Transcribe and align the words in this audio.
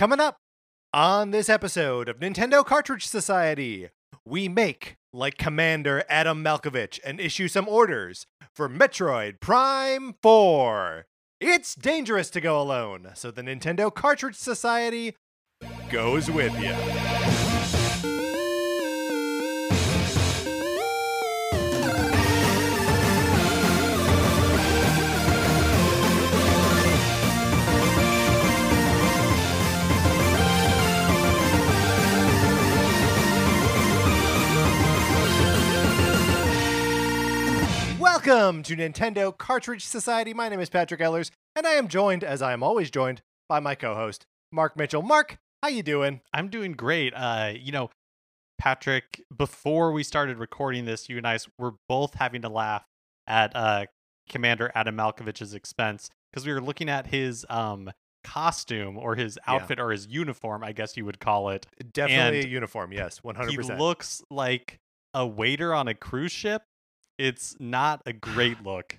Coming 0.00 0.18
up 0.18 0.38
on 0.94 1.30
this 1.30 1.50
episode 1.50 2.08
of 2.08 2.20
Nintendo 2.20 2.64
Cartridge 2.64 3.06
Society, 3.06 3.90
we 4.24 4.48
make 4.48 4.96
like 5.12 5.36
Commander 5.36 6.04
Adam 6.08 6.42
Malkovich 6.42 6.98
and 7.04 7.20
issue 7.20 7.48
some 7.48 7.68
orders 7.68 8.24
for 8.54 8.66
Metroid 8.66 9.40
Prime 9.40 10.14
4. 10.22 11.04
It's 11.38 11.74
dangerous 11.74 12.30
to 12.30 12.40
go 12.40 12.58
alone, 12.58 13.10
so 13.12 13.30
the 13.30 13.42
Nintendo 13.42 13.94
Cartridge 13.94 14.36
Society 14.36 15.16
goes 15.90 16.30
with 16.30 16.58
you. 16.58 17.49
Welcome 38.12 38.64
to 38.64 38.74
Nintendo 38.74 39.34
Cartridge 39.38 39.84
Society. 39.86 40.34
My 40.34 40.48
name 40.48 40.58
is 40.58 40.68
Patrick 40.68 41.00
Ellers, 41.00 41.30
and 41.54 41.64
I 41.64 41.74
am 41.74 41.86
joined, 41.86 42.24
as 42.24 42.42
I 42.42 42.52
am 42.52 42.60
always 42.60 42.90
joined, 42.90 43.22
by 43.48 43.60
my 43.60 43.76
co-host 43.76 44.26
Mark 44.50 44.76
Mitchell. 44.76 45.00
Mark, 45.00 45.38
how 45.62 45.68
you 45.68 45.84
doing? 45.84 46.20
I'm 46.34 46.48
doing 46.48 46.72
great. 46.72 47.12
Uh, 47.14 47.52
you 47.54 47.70
know, 47.70 47.88
Patrick, 48.58 49.22
before 49.34 49.92
we 49.92 50.02
started 50.02 50.38
recording 50.38 50.86
this, 50.86 51.08
you 51.08 51.18
and 51.18 51.26
I 51.26 51.38
were 51.56 51.74
both 51.88 52.14
having 52.14 52.42
to 52.42 52.48
laugh 52.48 52.84
at 53.28 53.54
uh, 53.54 53.86
Commander 54.28 54.72
Adam 54.74 54.96
Malkovich's 54.96 55.54
expense 55.54 56.10
because 56.32 56.44
we 56.44 56.52
were 56.52 56.60
looking 56.60 56.88
at 56.88 57.06
his 57.06 57.46
um 57.48 57.92
costume 58.24 58.98
or 58.98 59.14
his 59.14 59.38
Yeah. 59.46 59.54
outfit 59.54 59.78
or 59.78 59.92
his 59.92 60.08
uniform, 60.08 60.64
I 60.64 60.72
guess 60.72 60.96
you 60.96 61.04
would 61.04 61.20
call 61.20 61.50
it. 61.50 61.64
Definitely 61.92 62.38
And 62.40 62.46
a 62.48 62.50
uniform. 62.50 62.92
Yes, 62.92 63.22
one 63.22 63.36
hundred 63.36 63.52
He 63.52 63.56
percent. 63.58 63.78
looks 63.78 64.20
like 64.32 64.78
a 65.14 65.24
waiter 65.24 65.72
on 65.72 65.86
a 65.86 65.94
cruise 65.94 66.32
ship. 66.32 66.62
It's 67.20 67.54
not 67.60 68.00
a 68.06 68.14
great 68.14 68.62
look. 68.62 68.96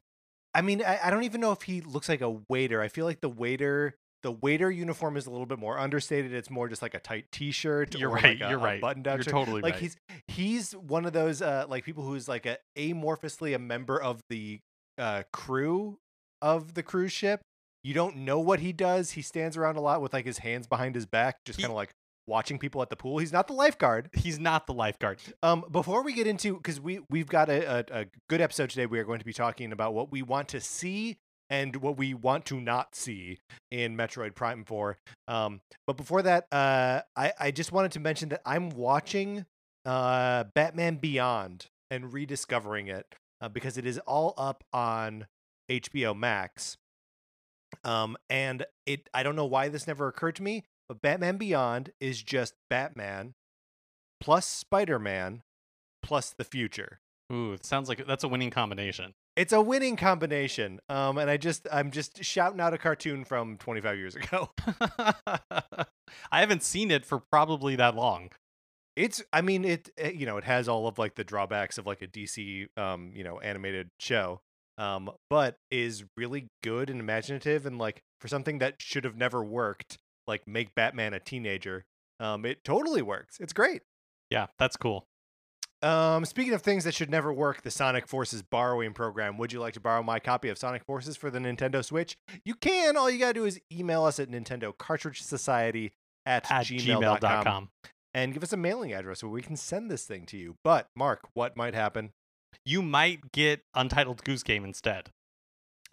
I 0.54 0.62
mean, 0.62 0.84
I, 0.84 1.00
I 1.06 1.10
don't 1.10 1.24
even 1.24 1.42
know 1.42 1.52
if 1.54 1.64
he 1.64 1.82
looks 1.82 2.08
like 2.08 2.22
a 2.22 2.38
waiter. 2.50 2.82
I 2.82 2.88
feel 2.88 3.06
like 3.06 3.22
the 3.22 3.30
waiter, 3.30 3.96
the 4.22 4.32
waiter 4.32 4.70
uniform 4.70 5.18
is 5.18 5.26
a 5.26 5.32
little 5.32 5.48
bit 5.48 5.58
more 5.58 5.80
understated. 5.80 6.32
It's 6.32 6.50
more 6.50 6.70
just 6.70 6.84
like 6.84 6.94
a 6.94 7.00
tight 7.00 7.26
T-shirt. 7.32 7.98
You're 7.98 8.10
or 8.10 8.14
right. 8.14 8.40
Like 8.40 8.42
a, 8.42 8.50
you're 8.52 8.60
right. 8.60 8.80
Button-down 8.80 9.18
You're 9.18 9.24
shirt. 9.24 9.32
totally 9.34 9.62
like 9.62 9.74
right. 9.74 9.82
he's 9.82 9.98
he's 10.28 10.74
one 10.74 11.06
of 11.06 11.14
those 11.14 11.42
uh 11.42 11.66
like 11.68 11.84
people 11.84 12.04
who's 12.04 12.28
like 12.28 12.46
a 12.46 12.58
amorphously 12.78 13.56
a 13.56 13.60
member 13.60 14.00
of 14.00 14.22
the 14.30 14.60
uh 15.00 15.24
crew 15.34 15.98
of 16.42 16.76
the 16.76 16.84
cruise 16.84 17.12
ship. 17.12 17.42
You 17.84 17.96
don't 17.96 18.18
know 18.18 18.40
what 18.40 18.60
he 18.60 18.72
does. 18.74 19.12
He 19.12 19.24
stands 19.24 19.58
around 19.58 19.78
a 19.78 19.82
lot 19.82 20.02
with 20.02 20.14
like 20.14 20.26
his 20.26 20.38
hands 20.38 20.68
behind 20.68 20.94
his 20.94 21.08
back, 21.08 21.38
just 21.46 21.60
kind 21.60 21.72
of 21.72 21.76
like 21.76 21.90
watching 22.28 22.60
people 22.60 22.82
at 22.82 22.90
the 22.90 22.96
pool. 22.96 23.18
He's 23.18 23.34
not 23.34 23.48
the 23.48 23.54
lifeguard. 23.54 24.10
He's 24.14 24.40
not 24.40 24.68
the 24.68 24.74
lifeguard. 24.74 25.20
Um, 25.44 25.66
before 25.72 26.04
we 26.04 26.14
get 26.14 26.28
into, 26.28 26.56
because 26.56 26.80
we 26.80 27.00
we've 27.10 27.28
got 27.28 27.50
a, 27.50 27.80
a, 27.80 28.02
a 28.02 28.06
good 28.30 28.42
episode 28.42 28.70
today, 28.70 28.86
we 28.86 29.00
are 29.00 29.04
going 29.04 29.20
to 29.20 29.26
be 29.26 29.34
talking 29.34 29.72
about 29.72 29.94
what 29.94 30.12
we 30.12 30.22
want 30.22 30.48
to 30.50 30.60
see 30.60 31.18
and 31.50 31.76
what 31.78 31.98
we 31.98 32.14
want 32.14 32.46
to 32.46 32.62
not 32.62 32.96
see 32.96 33.40
in 33.72 33.98
Metroid 33.98 34.36
Prime 34.36 34.64
Four. 34.64 34.98
Um, 35.28 35.62
but 35.86 35.98
before 35.98 36.22
that, 36.24 36.48
uh, 36.52 37.02
I 37.16 37.34
I 37.40 37.52
just 37.52 37.72
wanted 37.72 37.92
to 37.94 38.00
mention 38.00 38.30
that 38.30 38.42
I'm 38.46 38.70
watching 38.70 39.46
uh 39.86 40.44
Batman 40.54 40.96
Beyond 40.96 41.66
and 41.90 42.14
rediscovering 42.14 42.88
it 42.88 43.06
uh, 43.42 43.50
because 43.50 43.78
it 43.78 43.86
is 43.86 44.00
all 44.00 44.34
up 44.38 44.64
on 44.72 45.28
HBO 45.70 46.18
Max. 46.18 46.78
Um, 47.84 48.18
and 48.30 48.66
it 48.86 49.10
I 49.14 49.24
don't 49.24 49.36
know 49.36 49.46
why 49.46 49.70
this 49.70 49.88
never 49.88 50.08
occurred 50.08 50.36
to 50.38 50.44
me, 50.44 50.64
but 50.92 51.02
Batman 51.02 51.38
Beyond 51.38 51.94
is 52.02 52.22
just 52.22 52.54
Batman 52.70 53.34
plus 54.20 54.46
Spider 54.46 55.00
Man 55.00 55.42
plus 56.04 56.34
the 56.38 56.44
future. 56.44 57.00
Ooh, 57.32 57.54
it 57.54 57.64
sounds 57.64 57.88
like 57.88 58.06
that's 58.06 58.26
a 58.26 58.28
winning 58.28 58.50
combination. 58.50 59.14
It's 59.38 59.54
a 59.54 59.62
winning 59.62 59.96
combination. 59.96 60.82
Um, 60.90 61.18
and 61.18 61.30
I 61.30 61.38
just 61.38 61.66
I'm 61.72 61.92
just 61.92 62.26
shouting 62.26 62.60
out 62.60 62.74
a 62.74 62.78
cartoon 62.78 63.24
from 63.24 63.56
25 63.56 63.98
years 63.98 64.18
ago. 64.18 64.50
I 66.30 66.42
haven't 66.42 66.64
seen 66.64 66.92
it 66.92 67.06
for 67.06 67.22
probably 67.32 67.78
that 67.78 67.96
long. 67.96 68.32
It's 68.98 69.24
I 69.32 69.40
mean 69.40 69.64
it 69.64 69.92
uh, 70.04 70.10
you 70.10 70.26
know 70.26 70.36
it 70.36 70.44
has 70.44 70.68
all 70.68 70.88
of 70.88 71.00
like 71.00 71.16
the 71.16 71.24
drawbacks 71.24 71.78
of 71.78 71.88
like 71.88 72.02
a 72.02 72.08
DC 72.08 72.68
um 72.78 73.14
you 73.16 73.24
know 73.24 73.40
animated 73.40 73.88
show. 73.98 74.42
Um, 74.78 75.10
but 75.30 75.56
is 75.70 76.04
really 76.18 76.50
good 76.62 76.90
and 76.90 77.00
imaginative 77.00 77.66
and 77.66 77.78
like 77.78 78.02
for 78.20 78.28
something 78.28 78.60
that 78.60 78.76
should 78.80 79.06
have 79.06 79.16
never 79.16 79.42
worked, 79.42 79.98
like 80.32 80.48
make 80.48 80.74
Batman 80.74 81.14
a 81.14 81.20
teenager. 81.20 81.86
Um, 82.20 82.46
it 82.46 82.64
totally 82.64 83.02
works. 83.02 83.38
It's 83.40 83.54
great. 83.54 83.82
Yeah, 84.30 84.48
that's 84.58 84.78
cool. 84.78 85.08
Um, 85.84 86.26
speaking 86.26 86.54
of 86.54 86.62
things 86.62 86.84
that 86.84 86.94
should 86.94 87.10
never 87.10 87.34
work, 87.34 87.64
the 87.64 87.72
Sonic 87.72 88.08
Forces 88.08 88.44
borrowing 88.44 88.94
program. 88.94 89.38
Would 89.40 89.52
you 89.52 89.60
like 89.60 89.74
to 89.74 89.80
borrow 89.80 90.04
my 90.04 90.20
copy 90.20 90.48
of 90.50 90.58
Sonic 90.58 90.84
Forces 90.86 91.18
for 91.18 91.30
the 91.32 91.40
Nintendo 91.40 91.84
Switch? 91.84 92.18
You 92.46 92.54
can. 92.54 92.96
All 92.96 93.10
you 93.10 93.18
gotta 93.20 93.34
do 93.34 93.46
is 93.46 93.60
email 93.72 94.06
us 94.06 94.20
at 94.20 94.30
Nintendo 94.30 94.78
Cartridge 94.78 95.22
Society 95.22 95.94
at, 96.26 96.50
At 96.52 96.66
gmail.com, 96.68 97.20
gmail.com. 97.20 97.70
and 98.14 98.34
give 98.34 98.44
us 98.44 98.54
a 98.54 98.58
mailing 98.58 98.94
address 98.94 99.24
where 99.24 99.32
we 99.32 99.42
can 99.42 99.58
send 99.58 99.90
this 99.90 100.06
thing 100.06 100.26
to 100.28 100.38
you. 100.38 100.56
But 100.64 100.88
Mark, 100.96 101.28
what 101.34 101.58
might 101.58 101.74
happen? 101.74 102.12
You 102.64 102.84
might 102.84 103.32
get 103.32 103.64
Untitled 103.74 104.24
Goose 104.24 104.44
Game 104.44 104.64
instead. 104.64 105.10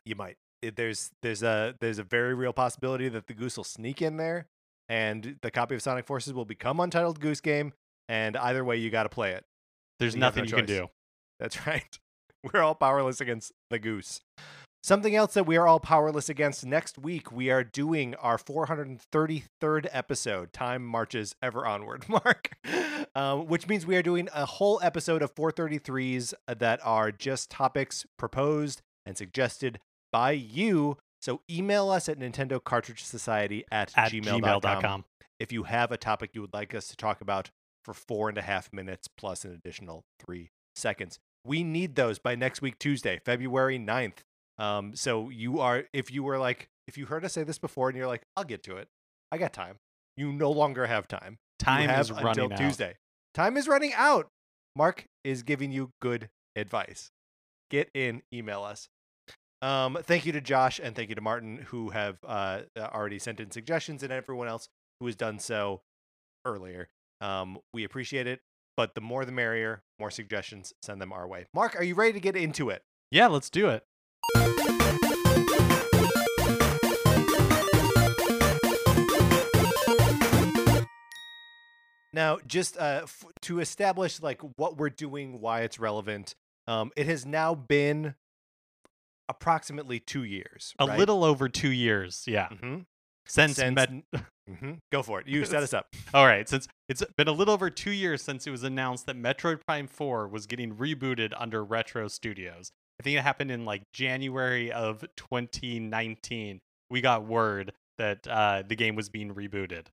You 0.05 0.17
might. 0.17 0.37
It, 0.63 0.77
there's 0.77 1.11
there's 1.23 1.43
a 1.43 1.75
there's 1.81 1.99
a 1.99 2.03
very 2.03 2.35
real 2.35 2.53
possibility 2.53 3.09
that 3.09 3.27
the 3.27 3.35
goose 3.35 3.57
will 3.57 3.65
sneak 3.65 4.03
in 4.03 4.17
there, 4.17 4.47
and 4.89 5.37
the 5.43 5.51
copy 5.51 5.75
of 5.75 5.83
Sonic 5.83 6.07
Forces 6.07 6.33
will 6.33 6.45
become 6.45 6.81
Untitled 6.81 7.21
Goose 7.21 7.41
Game. 7.41 7.73
And 8.09 8.37
either 8.37 8.65
way, 8.65 8.77
you 8.77 8.91
got 8.91 9.03
to 9.03 9.09
play 9.09 9.33
it. 9.33 9.45
There's 9.99 10.15
You 10.15 10.23
have 10.23 10.35
no 10.37 10.43
nothing 10.43 10.51
you 10.51 10.57
can 10.57 10.67
do. 10.67 10.89
That's 11.39 11.67
right. 11.67 11.99
We're 12.43 12.63
all 12.63 12.75
powerless 12.75 13.21
against 13.21 13.53
the 13.71 13.79
goose. 13.79 14.21
Something 14.83 15.17
else 15.17 15.35
that 15.35 15.45
we 15.45 15.57
are 15.57 15.67
all 15.67 15.81
powerless 15.81 16.29
against 16.29 16.65
next 16.65 16.99
week, 16.99 17.33
we 17.33 17.51
are 17.51 17.65
doing 17.65 18.15
our 18.15 18.39
433rd 18.39 19.89
episode. 19.91 20.53
Time 20.53 20.87
marches 20.87 21.35
ever 21.43 21.67
onward, 21.67 22.09
Mark. 22.09 22.57
Um, 23.15 23.47
which 23.47 23.67
means 23.67 23.87
we 23.87 23.97
are 23.97 24.03
doing 24.03 24.29
a 24.33 24.47
whole 24.47 24.81
episode 24.83 25.21
of 25.21 25.35
433s 25.35 26.33
that 26.47 26.81
are 26.85 27.11
just 27.11 27.51
topics 27.51 28.07
proposed 28.17 28.81
and 29.05 29.19
suggested 29.19 29.81
by 30.13 30.33
you. 30.33 30.97
So 31.21 31.41
email 31.51 31.91
us 31.91 32.09
at 32.09 32.19
Nintendo 32.19 32.63
Cartridge 32.63 33.05
Society 33.05 33.65
at, 33.73 33.93
At 33.97 34.13
gmail.com 34.13 34.61
gmail.com. 34.61 35.05
if 35.41 35.53
you 35.53 35.65
have 35.65 35.91
a 35.91 35.97
topic 35.97 36.31
you 36.33 36.41
would 36.41 36.55
like 36.55 36.75
us 36.75 36.89
to 36.89 36.97
talk 36.97 37.21
about 37.21 37.51
for 37.85 37.95
four 37.95 38.29
and 38.29 38.39
a 38.39 38.43
half 38.43 38.73
minutes 38.73 39.09
plus 39.09 39.45
an 39.45 39.53
additional 39.53 40.05
three 40.19 40.51
seconds. 40.77 41.19
We 41.45 41.65
need 41.65 41.95
those 41.95 42.19
by 42.19 42.35
next 42.35 42.61
week, 42.61 42.79
Tuesday, 42.79 43.21
February 43.25 43.79
9th. 43.79 44.19
Um, 44.59 44.95
so 44.95 45.31
you 45.31 45.61
are, 45.61 45.85
if 45.93 46.11
you 46.11 46.23
were 46.23 46.39
like, 46.39 46.69
if 46.87 46.99
you 46.99 47.07
heard 47.07 47.25
us 47.25 47.33
say 47.33 47.45
this 47.45 47.59
before 47.59 47.89
and 47.89 47.97
you're 47.97 48.07
like, 48.07 48.23
I'll 48.37 48.45
get 48.45 48.63
to 48.65 48.77
it, 48.77 48.89
I 49.33 49.39
got 49.39 49.53
time. 49.53 49.77
You 50.17 50.33
no 50.33 50.51
longer 50.51 50.87
have 50.87 51.09
time. 51.09 51.39
Time 51.59 51.89
have 51.89 52.01
is 52.01 52.13
running 52.13 52.29
until 52.29 52.53
out. 52.53 52.59
Tuesday. 52.59 52.97
Time 53.35 53.57
is 53.57 53.69
running 53.69 53.93
out. 53.95 54.29
Mark 54.77 55.07
is 55.25 55.43
giving 55.43 55.73
you 55.73 55.93
good 56.01 56.29
advice. 56.57 57.11
Get 57.71 57.91
in, 57.95 58.23
email 58.33 58.63
us. 58.63 58.89
Um, 59.61 59.99
thank 60.03 60.25
you 60.25 60.33
to 60.33 60.41
Josh 60.41 60.79
and 60.83 60.95
thank 60.95 61.09
you 61.09 61.15
to 61.17 61.21
Martin 61.21 61.59
who 61.69 61.91
have 61.91 62.19
uh, 62.27 62.61
already 62.77 63.19
sent 63.19 63.41
in 63.41 63.51
suggestions 63.51 64.03
and 64.03 64.13
everyone 64.13 64.47
else 64.49 64.69
who 65.01 65.07
has 65.07 65.17
done 65.17 65.39
so 65.39 65.81
earlier. 66.45 66.89
Um, 67.21 67.59
we 67.75 67.83
appreciate 67.85 68.27
it, 68.29 68.41
but 68.77 68.95
the 68.95 69.01
more 69.01 69.25
the 69.25 69.33
merrier. 69.33 69.83
More 69.99 70.11
suggestions, 70.13 70.73
send 70.83 71.01
them 71.01 71.13
our 71.13 71.27
way. 71.27 71.47
Mark, 71.53 71.75
are 71.75 71.83
you 71.83 71.97
ready 71.97 72.13
to 72.13 72.21
get 72.21 72.37
into 72.37 72.71
it? 72.71 72.83
Yeah, 73.11 73.27
let's 73.27 73.51
do 73.51 73.69
it. 73.69 73.85
Now, 82.13 82.39
just 82.47 82.77
uh, 82.77 83.01
f- 83.05 83.25
to 83.43 83.61
establish 83.61 84.21
like 84.23 84.41
what 84.57 84.77
we're 84.77 84.89
doing, 84.91 85.41
why 85.41 85.61
it's 85.61 85.79
relevant. 85.79 86.35
Um, 86.67 86.91
it 86.97 87.07
has 87.07 87.27
now 87.27 87.55
been 87.55 88.15
approximately 89.29 90.01
two 90.01 90.25
years. 90.25 90.75
A 90.79 90.87
right? 90.87 90.99
little 90.99 91.25
over 91.25 91.49
two 91.49 91.71
years. 91.73 92.25
Yeah. 92.27 92.49
Mhm. 92.49 92.87
Since, 93.27 93.57
Since 93.57 93.75
Met- 93.75 93.91
Mhm. 94.49 94.79
Go 94.91 95.03
for 95.03 95.21
it. 95.21 95.29
You 95.29 95.45
set 95.45 95.63
us 95.63 95.75
up. 95.75 95.89
All 96.15 96.25
right, 96.27 96.49
since 96.49 96.67
it's 96.89 97.05
been 97.19 97.29
a 97.29 97.33
little 97.33 97.53
over 97.53 97.69
two 97.69 97.91
years 97.91 98.23
since 98.23 98.47
it 98.47 98.51
was 98.51 98.63
announced 98.63 99.05
that 99.05 99.17
Metroid 99.17 99.61
Prime 99.67 99.87
4 99.87 100.27
was 100.29 100.47
getting 100.47 100.75
rebooted 100.75 101.35
under 101.37 101.63
Retro 101.63 102.09
Studios. 102.09 102.71
I 102.99 103.03
think 103.03 103.19
it 103.19 103.23
happened 103.23 103.51
in 103.51 103.67
like 103.67 103.83
January 103.93 104.73
of 104.73 105.05
2019. 105.17 106.61
We 106.91 107.01
got 107.01 107.27
word 107.27 107.73
that 107.99 108.27
uh, 108.27 108.63
the 108.67 108.77
game 108.77 108.95
was 108.95 109.09
being 109.09 109.35
rebooted. 109.35 109.87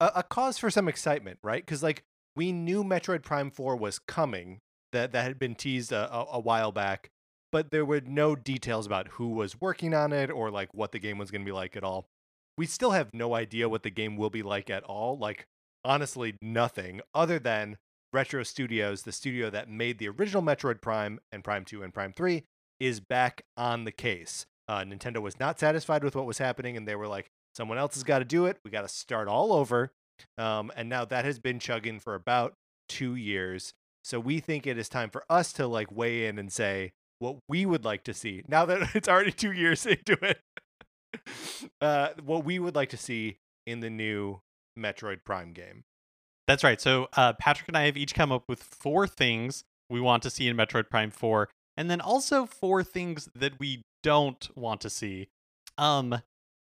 a, 0.00 0.10
a 0.16 0.22
cause 0.24 0.58
for 0.58 0.70
some 0.70 0.88
excitement, 0.88 1.38
right? 1.44 1.64
Because 1.64 1.82
like 1.82 2.02
we 2.34 2.50
knew 2.52 2.82
Metroid 2.82 3.22
Prime 3.22 3.50
Four 3.50 3.76
was 3.76 3.98
coming, 4.00 4.58
that 4.92 5.12
that 5.12 5.22
had 5.22 5.38
been 5.38 5.54
teased 5.54 5.92
a, 5.92 6.12
a, 6.12 6.26
a 6.32 6.40
while 6.40 6.72
back, 6.72 7.10
but 7.52 7.70
there 7.70 7.84
were 7.84 8.00
no 8.00 8.34
details 8.34 8.86
about 8.86 9.08
who 9.08 9.28
was 9.28 9.60
working 9.60 9.94
on 9.94 10.12
it 10.12 10.30
or 10.30 10.50
like 10.50 10.72
what 10.74 10.90
the 10.90 10.98
game 10.98 11.18
was 11.18 11.30
going 11.30 11.42
to 11.42 11.46
be 11.46 11.52
like 11.52 11.76
at 11.76 11.84
all. 11.84 12.08
we 12.58 12.66
still 12.66 12.90
have 12.90 13.14
no 13.14 13.34
idea 13.34 13.68
what 13.68 13.82
the 13.82 13.90
game 13.90 14.16
will 14.16 14.30
be 14.30 14.42
like 14.42 14.68
at 14.68 14.82
all. 14.84 15.16
Like 15.16 15.46
honestly, 15.84 16.34
nothing 16.42 17.00
other 17.14 17.38
than 17.38 17.76
Retro 18.12 18.42
Studios, 18.42 19.02
the 19.02 19.12
studio 19.12 19.48
that 19.50 19.70
made 19.70 19.98
the 19.98 20.08
original 20.08 20.42
Metroid 20.42 20.80
Prime 20.80 21.18
and 21.30 21.44
Prime 21.44 21.64
2 21.64 21.82
and 21.82 21.94
Prime 21.94 22.12
3, 22.12 22.44
is 22.78 23.00
back 23.00 23.44
on 23.56 23.84
the 23.84 23.92
case. 23.92 24.46
Uh, 24.68 24.80
Nintendo 24.80 25.20
was 25.20 25.40
not 25.40 25.58
satisfied 25.58 26.04
with 26.04 26.14
what 26.14 26.26
was 26.26 26.38
happening, 26.38 26.76
and 26.76 26.86
they 26.86 26.94
were 26.94 27.08
like, 27.08 27.30
someone 27.54 27.78
else 27.78 27.94
has 27.94 28.04
got 28.04 28.18
to 28.18 28.24
do 28.24 28.46
it. 28.46 28.58
We 28.64 28.70
got 28.70 28.82
to 28.82 28.88
start 28.88 29.28
all 29.28 29.52
over. 29.52 29.92
Um, 30.36 30.70
and 30.76 30.88
now 30.88 31.04
that 31.06 31.24
has 31.24 31.38
been 31.38 31.58
chugging 31.58 32.00
for 32.00 32.14
about 32.14 32.54
two 32.88 33.14
years. 33.14 33.72
So 34.04 34.20
we 34.20 34.40
think 34.40 34.66
it 34.66 34.78
is 34.78 34.88
time 34.88 35.10
for 35.10 35.24
us 35.30 35.52
to 35.54 35.66
like 35.66 35.90
weigh 35.90 36.26
in 36.26 36.38
and 36.38 36.52
say 36.52 36.92
what 37.22 37.36
we 37.48 37.64
would 37.64 37.84
like 37.84 38.04
to 38.04 38.12
see 38.14 38.42
now 38.48 38.64
that 38.66 38.90
it's 38.94 39.08
already 39.08 39.32
two 39.32 39.52
years 39.52 39.86
into 39.94 40.18
it. 40.22 40.38
uh, 41.80 42.08
what 42.24 42.44
we 42.44 42.58
would 42.58 42.74
like 42.74 42.88
to 42.90 42.96
see 42.96 43.38
in 43.66 43.80
the 43.80 43.90
new 43.90 44.40
Metroid 44.78 45.24
Prime 45.24 45.52
game. 45.52 45.84
That's 46.48 46.64
right. 46.64 46.80
So 46.80 47.08
uh, 47.16 47.34
Patrick 47.34 47.68
and 47.68 47.76
I 47.76 47.84
have 47.84 47.96
each 47.96 48.14
come 48.14 48.32
up 48.32 48.44
with 48.48 48.62
four 48.62 49.06
things 49.06 49.62
we 49.88 50.00
want 50.00 50.22
to 50.24 50.30
see 50.30 50.48
in 50.48 50.56
Metroid 50.56 50.90
Prime 50.90 51.10
4, 51.10 51.48
and 51.76 51.90
then 51.90 52.00
also 52.00 52.46
four 52.46 52.82
things 52.82 53.28
that 53.34 53.52
we 53.60 53.82
don't 54.02 54.48
want 54.56 54.80
to 54.80 54.90
see. 54.90 55.28
Um, 55.78 56.20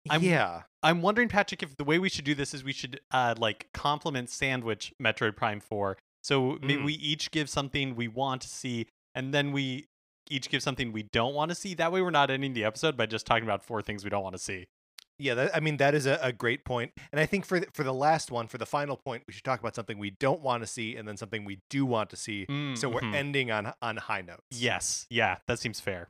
I'm, 0.08 0.22
yeah. 0.22 0.62
I'm 0.82 1.02
wondering, 1.02 1.28
Patrick, 1.28 1.62
if 1.62 1.76
the 1.76 1.84
way 1.84 1.98
we 1.98 2.08
should 2.08 2.24
do 2.24 2.34
this 2.34 2.54
is 2.54 2.64
we 2.64 2.72
should 2.72 3.00
uh, 3.12 3.34
like 3.38 3.68
compliment 3.74 4.30
sandwich 4.30 4.92
Metroid 5.00 5.36
Prime 5.36 5.60
4. 5.60 5.96
So 6.22 6.58
maybe 6.62 6.82
Mm. 6.82 6.86
we 6.86 6.92
each 6.94 7.30
give 7.30 7.48
something 7.48 7.94
we 7.94 8.08
want 8.08 8.42
to 8.42 8.48
see, 8.48 8.86
and 9.14 9.32
then 9.32 9.52
we 9.52 9.86
each 10.30 10.48
give 10.48 10.62
something 10.62 10.92
we 10.92 11.02
don't 11.02 11.34
want 11.34 11.50
to 11.50 11.54
see. 11.54 11.74
That 11.74 11.92
way, 11.92 12.00
we're 12.00 12.10
not 12.10 12.30
ending 12.30 12.54
the 12.54 12.64
episode 12.64 12.96
by 12.96 13.06
just 13.06 13.26
talking 13.26 13.44
about 13.44 13.62
four 13.62 13.82
things 13.82 14.04
we 14.04 14.10
don't 14.10 14.22
want 14.22 14.34
to 14.36 14.42
see. 14.42 14.66
Yeah, 15.18 15.34
that, 15.34 15.54
I 15.54 15.60
mean 15.60 15.76
that 15.76 15.94
is 15.94 16.06
a, 16.06 16.18
a 16.22 16.32
great 16.32 16.64
point. 16.64 16.92
and 17.12 17.20
I 17.20 17.26
think 17.26 17.44
for 17.44 17.60
the, 17.60 17.66
for 17.74 17.82
the 17.84 17.92
last 17.92 18.30
one, 18.30 18.46
for 18.46 18.56
the 18.56 18.64
final 18.64 18.96
point, 18.96 19.24
we 19.26 19.34
should 19.34 19.44
talk 19.44 19.60
about 19.60 19.74
something 19.74 19.98
we 19.98 20.10
don't 20.10 20.40
want 20.40 20.62
to 20.62 20.66
see, 20.66 20.96
and 20.96 21.06
then 21.06 21.18
something 21.18 21.44
we 21.44 21.60
do 21.68 21.84
want 21.84 22.08
to 22.10 22.16
see. 22.16 22.46
So 22.74 22.88
we're 22.88 23.00
Mhm. 23.02 23.14
ending 23.14 23.50
on 23.50 23.74
on 23.82 23.98
high 23.98 24.22
notes. 24.22 24.46
Yes, 24.50 25.06
yeah, 25.10 25.36
that 25.46 25.58
seems 25.58 25.78
fair 25.80 26.08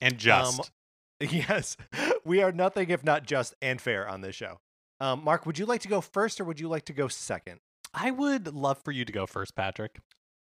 and 0.00 0.14
Um, 0.14 0.18
just. 0.18 0.72
Yes, 1.20 1.76
we 2.24 2.42
are 2.42 2.50
nothing 2.50 2.88
if 2.88 3.04
not 3.04 3.24
just 3.26 3.54
and 3.60 3.78
fair 3.80 4.08
on 4.08 4.22
this 4.22 4.34
show. 4.34 4.58
Um, 5.00 5.22
Mark, 5.22 5.44
would 5.44 5.58
you 5.58 5.66
like 5.66 5.82
to 5.82 5.88
go 5.88 6.00
first, 6.00 6.40
or 6.40 6.44
would 6.44 6.58
you 6.58 6.66
like 6.68 6.86
to 6.86 6.92
go 6.94 7.08
second? 7.08 7.60
I 7.94 8.10
would 8.10 8.54
love 8.54 8.78
for 8.82 8.90
you 8.90 9.04
to 9.04 9.12
go 9.12 9.26
first, 9.26 9.54
Patrick. 9.54 10.00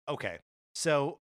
Okay, 0.08 0.40
so 0.74 1.20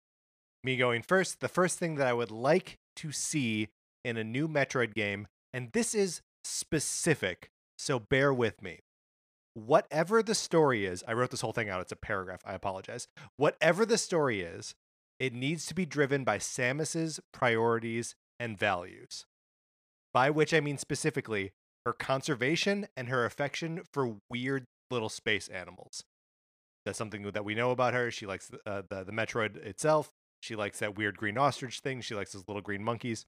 me 0.65 0.77
going 0.77 1.03
first. 1.03 1.41
The 1.41 1.49
first 1.49 1.79
thing 1.79 1.97
that 1.97 2.07
I 2.07 2.13
would 2.13 2.31
like 2.31 2.79
to 2.97 3.13
see 3.13 3.69
in 4.05 4.17
a 4.17 4.25
new 4.25 4.49
Metroid 4.49 4.95
game, 4.95 5.27
and 5.53 5.71
this 5.73 5.95
is 5.95 6.23
specific, 6.45 7.51
so 7.79 7.99
bear 7.99 8.33
with 8.33 8.63
me. 8.63 8.81
Whatever 9.55 10.23
the 10.23 10.35
story 10.35 10.87
is, 10.87 11.03
I 11.07 11.13
wrote 11.13 11.31
this 11.31 11.41
whole 11.41 11.53
thing 11.53 11.69
out. 11.69 11.81
It's 11.81 11.93
a 11.93 11.97
paragraph. 11.97 12.41
I 12.45 12.55
apologize. 12.55 13.09
Whatever 13.37 13.85
the 13.85 13.99
story 13.99 14.43
is, 14.43 14.75
it 15.19 15.35
needs 15.35 15.67
to 15.67 15.75
be 15.75 15.85
driven 15.85 16.25
by 16.25 16.39
Samus's 16.39 17.21
priorities 17.33 18.15
and 18.39 18.59
values. 18.59 19.27
By 20.15 20.31
which 20.31 20.55
I 20.55 20.61
mean 20.61 20.79
specifically 20.79 21.53
her 21.85 21.93
conservation 21.93 22.87
and 22.97 23.09
her 23.09 23.25
affection 23.25 23.83
for 23.93 24.17
weird 24.31 24.65
little 24.91 25.09
space 25.09 25.49
animals. 25.49 26.05
That's 26.85 26.99
something 26.99 27.23
that 27.31 27.45
we 27.45 27.55
know 27.55 27.71
about 27.71 27.95
her. 27.95 28.11
She 28.11 28.27
likes 28.27 28.49
the, 28.49 28.59
uh, 28.67 28.83
the 28.89 29.05
the 29.05 29.13
Metroid 29.13 29.57
itself. 29.57 30.11
She 30.41 30.57
likes 30.57 30.79
that 30.79 30.97
weird 30.97 31.17
green 31.17 31.39
ostrich 31.39 31.81
thing. 31.81 32.01
She 32.01 32.15
likes 32.15 32.33
those 32.33 32.49
little 32.49 32.63
green 32.63 32.83
monkeys. 32.83 33.27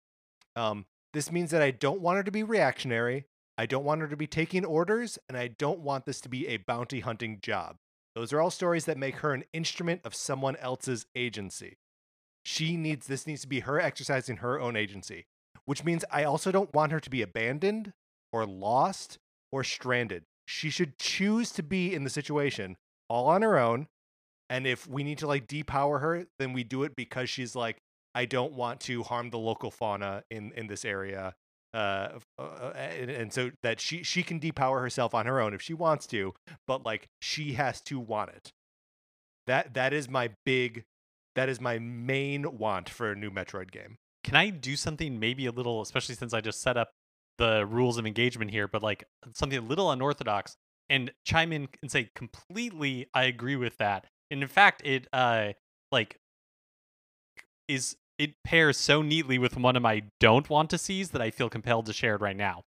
Um, 0.57 0.87
this 1.13 1.31
means 1.31 1.51
that 1.51 1.63
I 1.63 1.71
don't 1.71 2.01
want 2.01 2.17
her 2.17 2.23
to 2.23 2.31
be 2.31 2.43
reactionary. 2.43 3.27
I 3.59 3.67
don't 3.67 3.85
want 3.85 4.01
her 4.01 4.09
to 4.09 4.17
be 4.17 4.27
taking 4.27 4.65
orders, 4.65 5.19
and 5.29 5.37
I 5.37 5.49
don't 5.49 5.81
want 5.81 6.07
this 6.07 6.21
to 6.23 6.29
be 6.29 6.49
a 6.49 6.57
bounty 6.57 7.01
hunting 7.01 7.39
job. 7.43 7.77
Those 8.15 8.33
are 8.33 8.41
all 8.41 8.51
stories 8.51 8.87
that 8.87 8.99
make 8.99 9.17
her 9.17 9.33
an 9.33 9.45
instrument 9.53 10.01
of 10.05 10.15
someone 10.15 10.57
else's 10.57 11.07
agency. 11.15 11.77
She 12.45 12.77
needs 12.77 13.07
this 13.07 13.27
needs 13.27 13.43
to 13.43 13.49
be 13.49 13.61
her 13.61 13.81
exercising 13.81 14.39
her 14.39 14.61
own 14.61 14.77
agency, 14.77 15.27
which 15.65 15.85
means 15.85 16.05
I 16.11 16.25
also 16.25 16.51
don't 16.51 16.75
want 16.75 16.93
her 16.93 17.01
to 17.01 17.11
be 17.11 17.23
abandoned 17.23 17.93
or 18.33 18.47
lost 18.47 19.19
or 19.51 19.63
stranded. 19.65 20.25
She 20.47 20.71
should 20.71 20.99
choose 20.99 21.53
to 21.53 21.63
be 21.63 21.95
in 21.95 22.05
the 22.05 22.11
situation 22.11 22.77
all 23.09 23.29
on 23.29 23.43
her 23.43 23.59
own. 23.59 23.89
And 24.53 24.67
if 24.67 24.87
we 24.87 25.03
need 25.03 25.17
to 25.19 25.27
like 25.27 25.47
depower 25.47 25.99
her, 26.03 26.27
then 26.39 26.53
we 26.53 26.63
do 26.63 26.83
it 26.83 26.95
because 26.95 27.31
she's 27.31 27.57
like, 27.57 27.79
I 28.15 28.27
don't 28.27 28.53
want 28.53 28.81
to 28.81 29.03
harm 29.03 29.31
the 29.31 29.39
local 29.39 29.71
fauna 29.71 30.25
in 30.31 30.53
in 30.55 30.67
this 30.67 30.85
area. 30.85 31.33
Uh, 31.73 32.19
uh, 32.39 32.73
and, 32.77 33.11
and 33.11 33.33
so 33.33 33.51
that 33.63 33.81
she 33.81 34.03
she 34.03 34.23
can 34.23 34.39
depower 34.39 34.83
herself 34.83 35.15
on 35.15 35.25
her 35.25 35.41
own 35.41 35.55
if 35.55 35.63
she 35.63 35.73
wants 35.73 36.07
to, 36.09 36.35
but 36.67 36.85
like 36.85 37.09
she 37.23 37.55
has 37.55 37.81
to 37.81 37.99
want 37.99 38.29
it. 38.29 38.53
That 39.47 39.73
that 39.73 39.95
is 39.95 40.11
my 40.11 40.29
big, 40.45 40.85
that 41.35 41.49
is 41.49 41.59
my 41.59 41.79
main 41.79 42.59
want 42.59 42.91
for 42.91 43.11
a 43.11 43.17
new 43.17 43.31
Metroid 43.31 43.71
game. 43.71 43.97
Can 44.23 44.37
I 44.37 44.51
do 44.51 44.77
something 44.77 45.19
maybe 45.19 45.47
a 45.47 45.51
little, 45.51 45.81
especially 45.81 46.15
since 46.15 46.35
I 46.35 46.43
just 46.43 46.61
set 46.61 46.77
up 46.77 46.91
the 47.39 47.65
rules 47.65 47.97
of 47.97 48.05
engagement 48.05 48.51
here, 48.51 48.69
but 48.69 48.83
like 48.83 49.05
something 49.33 49.59
a 49.59 49.63
little 49.63 49.91
unorthodox 49.91 50.57
and 50.91 51.11
chime 51.25 51.55
in 51.55 51.69
and 51.81 51.91
say 51.91 52.11
completely 52.15 53.07
I 53.15 53.25
agree 53.25 53.57
with 53.57 53.79
that. 53.79 54.05
And 54.33 54.43
in 54.43 54.49
fact, 54.49 54.83
it 54.85 55.07
uh 55.13 55.53
like 55.93 56.19
is 57.69 57.97
it 58.19 58.35
pairs 58.45 58.77
so 58.77 59.03
neatly 59.03 59.39
with 59.39 59.57
one 59.57 59.77
of 59.77 59.83
my 59.83 60.03
don't 60.21 60.49
want 60.49 60.71
to 60.71 60.79
sees 60.79 61.11
that 61.11 61.23
I 61.23 61.31
feel 61.31 61.49
compelled 61.49 61.87
to 61.87 61.93
share 61.93 62.15
it 62.15 62.21
right 62.21 62.37
now. 62.37 62.65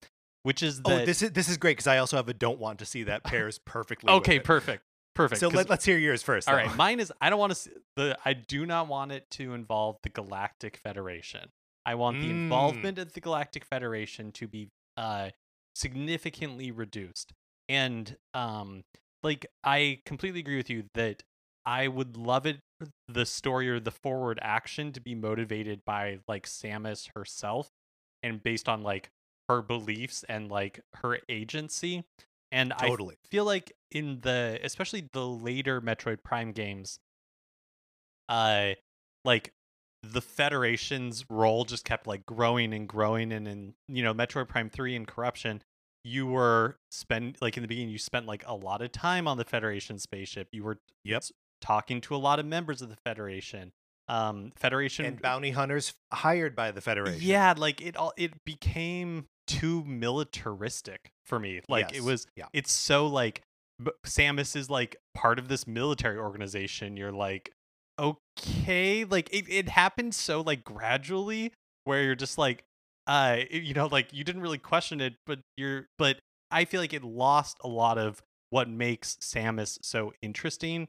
Which 0.45 0.63
is 0.63 0.83
that 0.83 1.03
oh, 1.03 1.05
this 1.05 1.21
is 1.21 1.33
this 1.33 1.49
is 1.49 1.57
great 1.57 1.73
because 1.73 1.87
I 1.87 1.99
also 1.99 2.17
have 2.17 2.29
a 2.29 2.35
don't 2.35 2.59
want 2.59 2.79
to 2.79 2.87
see 2.87 3.03
that 3.03 3.25
pairs 3.25 3.59
perfectly. 3.59 4.11
Okay, 4.11 4.39
perfect. 4.39 4.85
Perfect. 5.15 5.41
So 5.41 5.49
let, 5.49 5.69
let's 5.69 5.85
hear 5.85 5.99
yours 5.99 6.23
first. 6.23 6.49
All 6.49 6.55
though. 6.55 6.63
right, 6.63 6.77
mine 6.77 7.01
is 7.01 7.13
I 7.21 7.29
don't 7.29 7.41
want 7.41 7.51
to 7.51 7.57
see 7.57 7.71
the 7.97 8.17
I 8.25 8.35
do 8.35 8.65
not 8.65 8.87
want 8.87 9.11
it 9.11 9.29
to 9.33 9.53
involve 9.53 9.97
the 10.05 10.09
Galactic 10.11 10.77
Federation. 10.77 11.51
I 11.85 11.97
want 11.97 12.21
the 12.21 12.29
Mm. 12.29 12.43
involvement 12.43 12.99
of 12.99 13.15
the 13.15 13.21
Galactic 13.21 13.65
Federation 13.65 14.31
to 14.33 14.47
be 14.47 14.69
uh 14.97 15.31
significantly 15.75 16.71
reduced. 16.71 17.33
And 17.69 18.17
um 18.33 18.85
like 19.23 19.47
I 19.65 20.01
completely 20.07 20.41
agree 20.41 20.57
with 20.57 20.71
you 20.71 20.85
that 20.95 21.25
I 21.69 21.87
would 21.87 22.17
love 22.17 22.47
it 22.47 22.61
the 23.09 23.27
story 23.27 23.69
or 23.69 23.79
the 23.79 23.91
forward 23.91 24.39
action 24.41 24.91
to 24.93 25.03
be 25.03 25.15
motivated 25.15 25.85
by 25.85 26.21
like 26.27 26.47
Samus 26.47 27.11
herself 27.15 27.69
and 28.23 28.43
based 28.43 28.71
on 28.71 28.83
like 28.83 29.11
her 29.51 29.61
beliefs 29.61 30.25
and 30.31 30.51
like 30.51 30.81
her 30.95 31.19
agency. 31.29 32.05
And 32.51 32.73
I 32.73 32.97
feel 33.31 33.45
like 33.45 33.73
in 33.91 34.21
the 34.23 34.59
especially 34.63 35.11
the 35.13 35.27
later 35.27 35.83
Metroid 35.83 36.23
Prime 36.23 36.53
games, 36.53 37.01
uh 38.31 38.71
like 39.27 39.53
the 40.03 40.23
Federation's 40.23 41.27
role 41.29 41.67
just 41.67 41.85
kept 41.85 42.07
like 42.07 42.25
growing 42.25 42.73
and 42.73 42.89
growing 42.89 43.31
and 43.31 43.47
in 43.47 43.75
you 43.89 44.03
know, 44.03 44.15
Metroid 44.15 44.49
Prime 44.49 44.71
3 44.71 44.97
and 44.97 45.07
Corruption, 45.07 45.61
you 46.03 46.27
were 46.27 46.79
spend 46.91 47.37
like 47.43 47.59
in 47.59 47.63
the 47.63 47.69
beginning 47.69 47.91
you 47.91 47.99
spent 47.99 48.25
like 48.25 48.43
a 48.47 48.55
lot 48.55 48.81
of 48.81 48.91
time 48.91 49.29
on 49.29 49.37
the 49.37 49.45
Federation 49.45 49.99
spaceship. 49.99 50.49
You 50.53 50.65
were 50.65 50.79
Yep. 51.05 51.25
Talking 51.61 52.01
to 52.03 52.15
a 52.15 52.19
lot 52.19 52.39
of 52.39 52.47
members 52.47 52.83
of 52.83 52.89
the 52.89 52.97
Federation. 52.97 53.73
Um 54.09 54.53
Federation 54.57 55.05
and 55.05 55.21
bounty 55.21 55.51
hunters 55.51 55.95
hired 56.13 56.57
by 56.57 56.71
the 56.71 56.81
Federation. 56.81 57.21
yeah, 57.23 57.55
like 57.57 57.81
it 57.81 57.97
all 57.97 58.13
it 58.17 58.33
became 58.45 59.27
too 59.47 59.85
militaristic 59.85 61.11
for 61.27 61.39
me. 61.39 61.61
Like 61.69 61.95
it 61.95 62.03
was 62.03 62.27
yeah. 62.37 62.47
it's 62.53 62.73
so 62.73 63.07
like 63.07 63.43
Samus 64.07 64.57
is 64.57 64.69
like 64.71 64.97
part 65.15 65.39
of 65.39 65.49
this 65.49 65.67
military 65.67 66.19
organization. 66.19 66.97
You're 66.97 67.13
like 67.13 67.53
okay, 67.99 69.05
like 69.05 69.29
it 69.33 69.47
it 69.49 69.69
happened 69.69 70.15
so 70.15 70.41
like 70.41 70.65
gradually 70.65 71.53
where 71.85 72.03
you're 72.03 72.15
just 72.15 72.39
like 72.39 72.65
uh 73.07 73.39
you 73.51 73.75
know 73.75 73.87
like 73.87 74.13
you 74.13 74.25
didn't 74.25 74.43
really 74.43 74.59
question 74.59 75.01
it 75.01 75.15
but 75.27 75.41
you're 75.57 75.87
but 75.99 76.19
I 76.51 76.65
feel 76.65 76.81
like 76.81 76.93
it 76.93 77.05
lost 77.05 77.59
a 77.63 77.69
lot 77.69 77.99
of 77.99 78.23
what 78.51 78.69
makes 78.69 79.17
Samus 79.17 79.79
so 79.83 80.13
interesting 80.23 80.89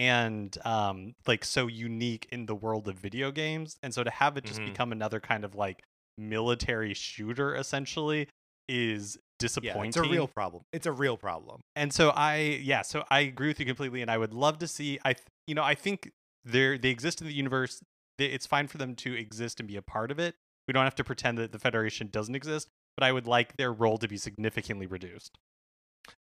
and 0.00 0.56
um 0.64 1.14
like 1.26 1.44
so 1.44 1.66
unique 1.66 2.26
in 2.32 2.46
the 2.46 2.54
world 2.54 2.88
of 2.88 2.96
video 2.98 3.30
games 3.30 3.76
and 3.82 3.92
so 3.92 4.02
to 4.02 4.10
have 4.10 4.36
it 4.38 4.44
just 4.46 4.60
Mhm. 4.60 4.64
become 4.64 4.92
another 4.92 5.20
kind 5.20 5.44
of 5.44 5.54
like 5.54 5.82
military 6.16 6.94
shooter 6.94 7.54
essentially 7.54 8.26
is 8.66 9.16
Yeah, 9.16 9.18
disappointing 9.38 9.88
it's 9.88 9.96
a 9.98 10.02
real 10.02 10.26
problem. 10.26 10.62
It's 10.72 10.86
a 10.86 10.92
real 10.92 11.16
problem. 11.18 11.60
and 11.76 11.92
so 11.92 12.10
I 12.10 12.36
yeah, 12.62 12.80
so 12.82 13.04
I 13.10 13.20
agree 13.20 13.48
with 13.48 13.60
you 13.60 13.66
completely 13.66 14.00
and 14.00 14.10
I 14.10 14.16
would 14.16 14.32
love 14.32 14.58
to 14.58 14.66
see 14.66 14.98
I 15.04 15.12
th- 15.12 15.26
you 15.46 15.54
know, 15.54 15.62
I 15.64 15.74
think 15.74 16.10
they're 16.44 16.78
they 16.78 16.88
exist 16.88 17.20
in 17.20 17.26
the 17.26 17.34
universe. 17.34 17.82
They, 18.16 18.26
it's 18.26 18.46
fine 18.46 18.68
for 18.68 18.78
them 18.78 18.94
to 18.96 19.14
exist 19.14 19.60
and 19.60 19.68
be 19.68 19.76
a 19.76 19.82
part 19.82 20.10
of 20.10 20.18
it. 20.18 20.34
We 20.66 20.72
don't 20.72 20.84
have 20.84 20.94
to 20.96 21.04
pretend 21.04 21.36
that 21.38 21.52
the 21.52 21.58
Federation 21.58 22.08
doesn't 22.10 22.34
exist, 22.34 22.68
but 22.96 23.04
I 23.04 23.12
would 23.12 23.26
like 23.26 23.56
their 23.56 23.72
role 23.72 23.98
to 23.98 24.08
be 24.08 24.16
significantly 24.16 24.86
reduced. 24.86 25.36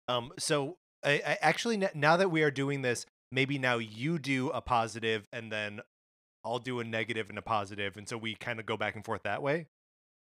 Um, 0.08 0.32
so 0.38 0.78
I, 1.04 1.20
I 1.26 1.38
actually 1.40 1.76
now 1.94 2.16
that 2.16 2.30
we 2.30 2.42
are 2.42 2.50
doing 2.50 2.82
this, 2.82 3.04
maybe 3.32 3.58
now 3.58 3.78
you 3.78 4.18
do 4.18 4.50
a 4.50 4.60
positive 4.60 5.26
and 5.32 5.50
then 5.52 5.80
I'll 6.44 6.58
do 6.58 6.80
a 6.80 6.84
negative 6.84 7.28
and 7.28 7.38
a 7.38 7.42
positive, 7.42 7.96
and 7.96 8.08
so 8.08 8.16
we 8.16 8.34
kind 8.34 8.60
of 8.60 8.66
go 8.66 8.76
back 8.76 8.94
and 8.94 9.04
forth 9.04 9.22
that 9.24 9.42
way. 9.42 9.66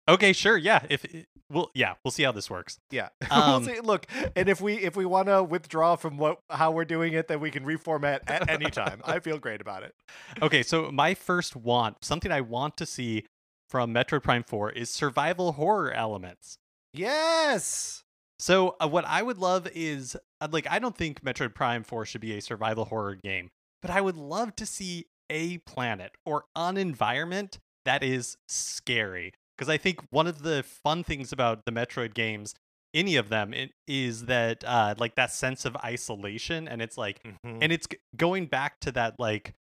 Okay, 0.10 0.34
sure. 0.34 0.58
Yeah. 0.58 0.84
If 0.90 1.06
we'll, 1.50 1.70
yeah, 1.74 1.96
we'll 2.04 2.12
see 2.12 2.24
how 2.24 2.32
this 2.32 2.50
works. 2.50 2.80
Yeah. 2.92 3.10
Um, 3.30 3.64
we'll 3.66 3.76
see. 3.76 3.82
Look, 3.82 4.08
and 4.36 4.48
if 4.48 4.62
we 4.62 4.76
if 4.76 4.96
we 4.96 5.06
want 5.06 5.28
to 5.28 5.44
withdraw 5.44 5.96
from 5.96 6.18
what 6.18 6.40
how 6.50 6.72
we're 6.72 6.86
doing 6.86 7.14
it, 7.14 7.28
then 7.28 7.40
we 7.40 7.52
can 7.52 7.66
reformat 7.66 8.22
at 8.28 8.50
any 8.50 8.70
time. 8.72 9.02
I 9.04 9.20
feel 9.20 9.38
great 9.38 9.62
about 9.62 9.84
it. 9.84 9.94
Okay, 10.42 10.64
so 10.64 10.92
my 10.92 11.14
first 11.14 11.56
want, 11.56 12.04
something 12.04 12.32
I 12.32 12.42
want 12.42 12.78
to 12.78 12.86
see 12.86 13.26
from 13.70 13.94
Metroid 13.94 14.24
Prime 14.24 14.44
4 14.44 14.72
is 14.72 14.90
survival 14.90 15.54
horror 15.54 15.92
elements. 15.92 16.58
Yes. 16.94 18.04
So 18.40 18.76
uh, 18.80 18.88
what 18.88 19.06
I 19.06 19.22
would 19.24 19.38
love 19.38 19.68
is 19.74 20.16
uh, 20.42 20.48
like 20.52 20.68
I 20.70 20.80
don't 20.80 20.96
think 20.96 21.24
Metroid 21.24 21.56
Prime 21.56 21.84
4 21.84 22.06
should 22.06 22.22
be 22.22 22.34
a 22.38 22.42
survival 22.42 22.86
horror 22.86 23.16
game, 23.16 23.50
but 23.82 23.92
I 23.92 24.02
would 24.02 24.16
love 24.18 24.56
to 24.58 24.66
see 24.66 25.06
a 25.30 25.58
planet 25.60 26.12
or 26.26 26.46
an 26.56 26.78
environment 26.78 27.60
that 27.86 28.04
is 28.04 28.38
scary 28.48 29.34
because 29.58 29.70
I 29.70 29.78
think 29.78 30.02
one 30.10 30.28
of 30.28 30.44
the 30.44 30.64
fun 30.64 31.04
things 31.04 31.32
about 31.32 31.66
the 31.66 31.72
Metroid 31.72 32.14
games 32.14 32.54
any 32.94 33.18
of 33.18 33.28
them 33.30 33.54
it, 33.54 33.72
is 33.88 34.26
that 34.26 34.64
uh 34.66 34.96
like 34.98 35.16
that 35.16 35.32
sense 35.32 35.66
of 35.66 35.76
isolation 35.78 36.68
and 36.68 36.82
it's 36.82 36.98
like 36.98 37.22
Mhm. 37.24 37.58
and 37.62 37.72
it's 37.74 37.86
g- 37.88 37.98
going 38.16 38.46
back 38.46 38.80
to 38.80 38.92
that 38.94 39.16
like 39.20 39.54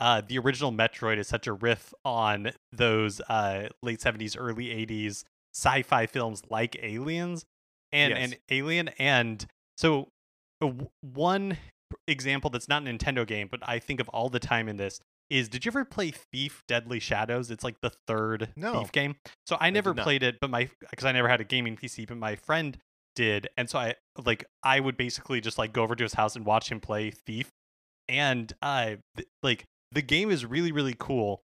uh 0.00 0.20
the 0.20 0.38
original 0.38 0.70
metroid 0.70 1.16
is 1.16 1.26
such 1.26 1.46
a 1.46 1.52
riff 1.54 1.94
on 2.04 2.52
those 2.72 3.20
uh 3.22 3.68
late 3.82 4.00
70s 4.02 4.36
early 4.36 4.70
80s 4.70 5.24
sci-fi 5.54 6.04
films 6.06 6.42
like 6.50 6.76
aliens 6.82 7.46
and 7.94 8.10
Yes. 8.10 8.18
and 8.22 8.36
alien 8.50 8.88
and 8.98 9.46
so 9.78 10.08
uh, 10.62 10.70
one 11.00 11.56
example 12.08 12.50
that's 12.50 12.68
not 12.68 12.82
a 12.82 12.86
nintendo 12.86 13.26
game 13.26 13.48
but 13.50 13.60
i 13.68 13.78
think 13.78 14.00
of 14.00 14.08
all 14.10 14.28
the 14.28 14.40
time 14.40 14.68
in 14.68 14.76
this 14.76 15.00
is 15.30 15.48
did 15.48 15.64
you 15.64 15.70
ever 15.70 15.84
play 15.84 16.10
thief 16.10 16.62
deadly 16.68 16.98
shadows 17.00 17.50
it's 17.50 17.64
like 17.64 17.80
the 17.80 17.92
third 18.06 18.48
No. 18.56 18.80
thief 18.80 18.92
game 18.92 19.14
so 19.46 19.56
i 19.60 19.70
never 19.70 19.94
not. 19.94 20.02
played 20.02 20.22
it 20.22 20.36
but 20.40 20.50
my 20.50 20.68
because 20.90 21.04
i 21.06 21.12
never 21.12 21.28
had 21.28 21.40
a 21.40 21.44
gaming 21.44 21.76
pc 21.76 22.06
but 22.06 22.16
my 22.18 22.36
friend 22.36 22.76
did 23.16 23.48
and 23.56 23.70
so 23.70 23.78
i 23.78 23.94
like 24.24 24.44
i 24.64 24.80
would 24.80 24.96
basically 24.96 25.40
just 25.40 25.56
like 25.56 25.72
go 25.72 25.82
over 25.82 25.94
to 25.94 26.02
his 26.02 26.14
house 26.14 26.34
and 26.36 26.44
watch 26.44 26.70
him 26.70 26.80
play 26.80 27.10
thief 27.10 27.50
and 28.08 28.52
uh 28.60 28.96
th- 29.16 29.28
like 29.42 29.64
the 29.92 30.02
game 30.02 30.30
is 30.30 30.44
really 30.44 30.72
really 30.72 30.96
cool 30.98 31.40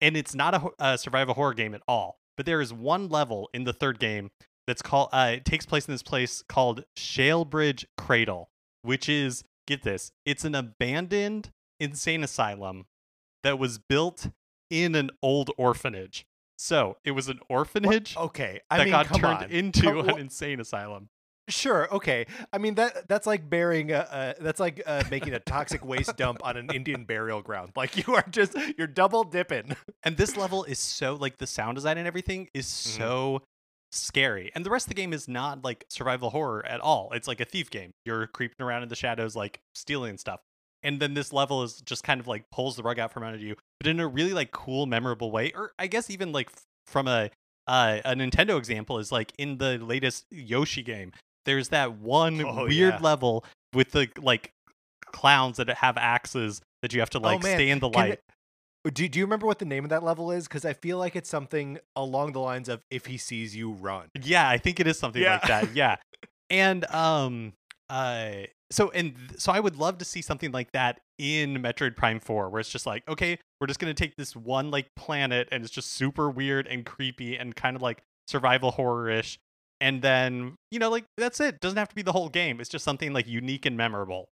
and 0.00 0.16
it's 0.16 0.34
not 0.34 0.54
a, 0.54 0.68
a 0.78 0.96
survival 0.96 1.34
horror 1.34 1.54
game 1.54 1.74
at 1.74 1.82
all 1.88 2.16
but 2.36 2.46
there 2.46 2.60
is 2.60 2.72
one 2.72 3.08
level 3.08 3.50
in 3.52 3.64
the 3.64 3.72
third 3.72 3.98
game 3.98 4.30
that's 4.66 4.82
called 4.82 5.08
uh 5.12 5.32
it 5.34 5.44
takes 5.44 5.66
place 5.66 5.86
in 5.88 5.92
this 5.94 6.02
place 6.02 6.42
called 6.48 6.84
shalebridge 6.96 7.84
cradle 7.96 8.48
which 8.82 9.08
is 9.08 9.44
get 9.66 9.82
this 9.82 10.12
it's 10.24 10.44
an 10.44 10.54
abandoned 10.54 11.50
insane 11.80 12.22
asylum 12.24 12.86
that 13.42 13.58
was 13.58 13.78
built 13.78 14.28
in 14.70 14.94
an 14.94 15.10
old 15.22 15.50
orphanage 15.56 16.24
so 16.56 16.96
it 17.04 17.10
was 17.12 17.28
an 17.28 17.38
What- 17.48 17.56
orphanage 17.58 18.16
Okay. 18.16 18.60
I 18.70 18.78
that 18.78 18.84
mean, 18.84 18.92
got 18.92 19.06
turned 19.14 19.42
on. 19.44 19.50
into 19.50 19.82
Come- 19.82 20.08
an 20.08 20.18
insane 20.18 20.60
asylum 20.60 21.08
Sure. 21.48 21.92
Okay. 21.92 22.26
I 22.52 22.58
mean 22.58 22.76
that 22.76 23.08
that's 23.08 23.26
like 23.26 23.50
burying 23.50 23.90
a, 23.90 24.34
a 24.38 24.42
that's 24.42 24.60
like 24.60 24.80
uh, 24.86 25.02
making 25.10 25.34
a 25.34 25.40
toxic 25.40 25.84
waste 25.84 26.16
dump 26.16 26.38
on 26.44 26.56
an 26.56 26.70
Indian 26.72 27.04
burial 27.04 27.42
ground. 27.42 27.72
Like 27.76 28.06
you 28.06 28.14
are 28.14 28.24
just 28.30 28.56
you're 28.78 28.86
double 28.86 29.24
dipping. 29.24 29.76
and 30.04 30.16
this 30.16 30.36
level 30.36 30.62
is 30.62 30.78
so 30.78 31.14
like 31.16 31.38
the 31.38 31.48
sound 31.48 31.74
design 31.74 31.98
and 31.98 32.06
everything 32.06 32.48
is 32.54 32.66
Mhm. 32.66 32.96
so 32.96 33.42
scary 33.92 34.50
and 34.54 34.64
the 34.64 34.70
rest 34.70 34.86
of 34.86 34.88
the 34.88 34.94
game 34.94 35.12
is 35.12 35.28
not 35.28 35.62
like 35.64 35.84
survival 35.88 36.30
horror 36.30 36.64
at 36.66 36.80
all. 36.80 37.10
It's 37.12 37.28
like 37.28 37.40
a 37.40 37.44
thief 37.44 37.70
game. 37.70 37.92
You're 38.04 38.26
creeping 38.26 38.64
around 38.64 38.82
in 38.82 38.88
the 38.88 38.96
shadows 38.96 39.36
like 39.36 39.60
stealing 39.74 40.18
stuff 40.18 40.40
and 40.82 40.98
then 40.98 41.14
this 41.14 41.32
level 41.32 41.62
is 41.62 41.80
just 41.82 42.02
kind 42.02 42.20
of 42.20 42.26
like 42.26 42.44
pulls 42.50 42.74
the 42.76 42.82
rug 42.82 42.98
out 42.98 43.12
from 43.12 43.22
under 43.22 43.38
you 43.38 43.54
but 43.78 43.86
in 43.86 44.00
a 44.00 44.06
really 44.08 44.32
like 44.32 44.50
cool 44.50 44.84
memorable 44.86 45.30
way 45.30 45.52
or 45.54 45.70
i 45.78 45.86
guess 45.86 46.10
even 46.10 46.32
like 46.32 46.50
from 46.88 47.06
a 47.06 47.30
uh, 47.68 47.98
a 48.04 48.14
nintendo 48.16 48.58
example 48.58 48.98
is 48.98 49.12
like 49.12 49.32
in 49.38 49.58
the 49.58 49.78
latest 49.78 50.26
yoshi 50.32 50.82
game 50.82 51.12
there's 51.46 51.68
that 51.68 51.92
one 51.98 52.44
Oh, 52.44 52.64
weird 52.64 52.94
yeah. 52.94 52.98
level 53.00 53.44
with 53.72 53.92
the 53.92 54.08
like 54.20 54.50
clowns 55.06 55.58
that 55.58 55.68
have 55.68 55.96
axes 55.96 56.60
that 56.82 56.92
you 56.92 56.98
have 56.98 57.10
to 57.10 57.20
like 57.20 57.38
oh 57.44 57.48
stay 57.48 57.68
in 57.70 57.78
the 57.78 57.88
light 57.88 58.18
do, 58.90 59.08
do 59.08 59.18
you 59.18 59.24
remember 59.24 59.46
what 59.46 59.58
the 59.58 59.64
name 59.64 59.84
of 59.84 59.90
that 59.90 60.02
level 60.02 60.30
is? 60.30 60.48
Because 60.48 60.64
I 60.64 60.72
feel 60.72 60.98
like 60.98 61.14
it's 61.14 61.28
something 61.28 61.78
along 61.94 62.32
the 62.32 62.40
lines 62.40 62.68
of 62.68 62.82
if 62.90 63.06
he 63.06 63.16
sees 63.16 63.54
you 63.54 63.72
run. 63.72 64.08
Yeah, 64.20 64.48
I 64.48 64.58
think 64.58 64.80
it 64.80 64.86
is 64.86 64.98
something 64.98 65.22
like 65.22 65.42
that. 65.46 65.74
Yeah. 65.74 65.96
And 66.50 66.84
um 66.92 67.54
uh 67.88 68.42
so 68.70 68.90
and 68.90 69.14
so 69.38 69.52
I 69.52 69.58
would 69.58 69.76
love 69.76 69.96
to 69.98 70.04
see 70.04 70.20
something 70.20 70.52
like 70.52 70.70
that 70.72 71.00
in 71.18 71.54
Metroid 71.62 71.96
Prime 71.96 72.20
4 72.20 72.50
where 72.50 72.60
it's 72.60 72.68
just 72.68 72.84
like, 72.84 73.08
okay, 73.08 73.38
we're 73.58 73.68
just 73.68 73.80
going 73.80 73.94
to 73.94 73.98
take 73.98 74.16
this 74.16 74.36
one 74.36 74.70
like 74.70 74.88
planet 74.94 75.48
and 75.50 75.64
it's 75.64 75.72
just 75.72 75.94
super 75.94 76.28
weird 76.28 76.66
and 76.66 76.84
creepy 76.84 77.38
and 77.38 77.56
kind 77.56 77.74
of 77.74 77.80
like 77.80 78.02
survival 78.26 78.72
horror-ish 78.72 79.38
and 79.82 80.00
then, 80.00 80.54
you 80.70 80.78
know, 80.78 80.90
like 80.90 81.04
that's 81.18 81.40
it. 81.40 81.60
Doesn't 81.60 81.76
have 81.76 81.88
to 81.88 81.94
be 81.94 82.02
the 82.02 82.12
whole 82.12 82.28
game. 82.28 82.60
It's 82.60 82.70
just 82.70 82.84
something 82.84 83.12
like 83.12 83.26
unique 83.26 83.66
and 83.66 83.76
memorable. 83.76 84.28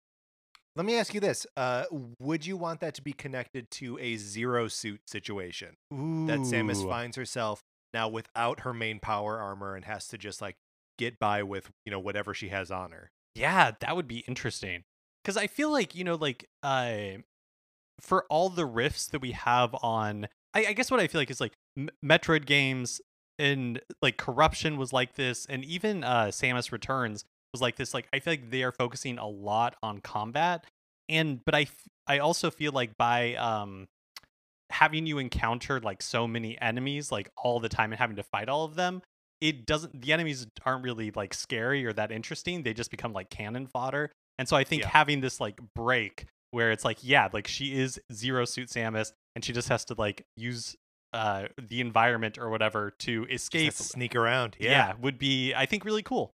Let 0.78 0.86
me 0.86 0.96
ask 0.96 1.16
you 1.16 1.20
this: 1.20 1.48
uh, 1.58 1.86
Would 2.20 2.46
you 2.46 2.56
want 2.56 2.82
that 2.82 2.94
to 2.96 3.02
be 3.02 3.12
connected 3.12 3.72
to 3.72 3.98
a 3.98 4.16
zero 4.16 4.68
suit 4.68 5.02
situation 5.10 5.76
that 6.28 6.42
Samus 6.42 6.88
finds 6.88 7.18
herself 7.18 7.64
now 7.96 8.08
without 8.08 8.60
her 8.60 8.76
main 8.76 9.00
power 9.00 9.40
armor 9.40 9.76
and 9.76 9.86
has 9.86 10.08
to 10.10 10.20
just 10.20 10.40
like 10.40 10.56
get 11.00 11.18
by 11.18 11.42
with 11.42 11.72
you 11.84 11.92
know 11.92 12.00
whatever 12.00 12.36
she 12.36 12.50
has 12.50 12.70
on 12.70 12.92
her? 12.92 13.10
Yeah, 13.34 13.72
that 13.80 13.96
would 13.96 14.08
be 14.08 14.20
interesting. 14.28 14.84
Cuz 15.26 15.36
I 15.36 15.48
feel 15.48 15.72
like, 15.72 15.96
you 15.96 16.04
know, 16.04 16.16
like 16.16 16.48
uh 16.62 17.18
for 18.00 18.26
all 18.30 18.50
the 18.50 18.68
riffs 18.68 19.10
that 19.10 19.22
we 19.22 19.32
have 19.32 19.76
on 19.82 20.28
I, 20.54 20.68
I 20.68 20.74
guess 20.74 20.92
what 20.92 21.00
I 21.00 21.08
feel 21.08 21.20
like 21.20 21.32
is 21.32 21.42
like 21.42 21.54
M- 21.76 21.90
Metroid 22.06 22.46
games 22.46 23.02
and 23.40 23.82
like 24.04 24.18
corruption 24.18 24.78
was 24.78 24.94
like 24.94 25.16
this 25.16 25.48
and 25.48 25.66
even 25.66 26.04
uh 26.04 26.26
Samus 26.26 26.72
Returns 26.72 27.26
was 27.54 27.62
like 27.62 27.76
this 27.76 27.94
like 27.94 28.08
I 28.14 28.20
feel 28.20 28.34
like 28.34 28.50
they 28.50 28.64
are 28.64 28.72
focusing 28.72 29.18
a 29.18 29.28
lot 29.28 29.76
on 29.82 30.00
combat 30.00 30.66
and 31.10 31.40
but 31.46 31.56
I 31.56 31.68
I 32.08 32.20
also 32.20 32.52
feel 32.52 32.72
like 32.72 32.98
by 32.98 33.36
um 33.36 33.88
having 34.70 35.06
you 35.06 35.18
encounter 35.18 35.80
like 35.80 36.02
so 36.02 36.28
many 36.28 36.60
enemies 36.62 37.12
like 37.12 37.30
all 37.38 37.60
the 37.60 37.70
time 37.70 37.92
and 37.94 38.00
having 38.00 38.18
to 38.18 38.24
fight 38.24 38.50
all 38.50 38.66
of 38.66 38.76
them 38.76 39.02
it 39.40 39.66
doesn't 39.66 40.02
the 40.02 40.12
enemies 40.12 40.46
aren't 40.66 40.84
really 40.84 41.10
like 41.12 41.34
scary 41.34 41.86
or 41.86 41.94
that 41.94 42.12
interesting 42.12 42.64
they 42.64 42.74
just 42.74 42.92
become 42.92 43.14
like 43.14 43.30
cannon 43.30 43.66
fodder 43.66 44.12
and 44.38 44.48
so 44.50 44.58
i 44.58 44.66
think 44.66 44.82
Yeah. 44.82 44.90
having 44.90 45.22
this 45.22 45.40
like 45.40 45.58
break 45.74 46.26
where 46.52 46.72
it's 46.72 46.84
like 46.84 46.98
yeah 47.02 47.30
like 47.32 47.48
she 47.48 47.80
is 47.80 47.98
zero 48.12 48.44
suit 48.44 48.68
samus 48.68 49.14
and 49.36 49.46
she 49.46 49.54
just 49.54 49.70
has 49.70 49.86
to 49.86 49.96
like 49.98 50.24
use 50.36 50.76
uh 51.14 51.46
the 51.58 51.80
environment 51.80 52.38
or 52.38 52.50
whatever 52.50 52.92
to 53.00 53.26
escape 53.30 53.74
to 53.74 53.84
sneak 53.84 54.16
around. 54.18 54.58
yeah. 54.60 54.94
would 55.00 55.18
be 55.18 55.54
i 55.54 55.66
think 55.66 55.86
really 55.86 56.04
cool 56.04 56.32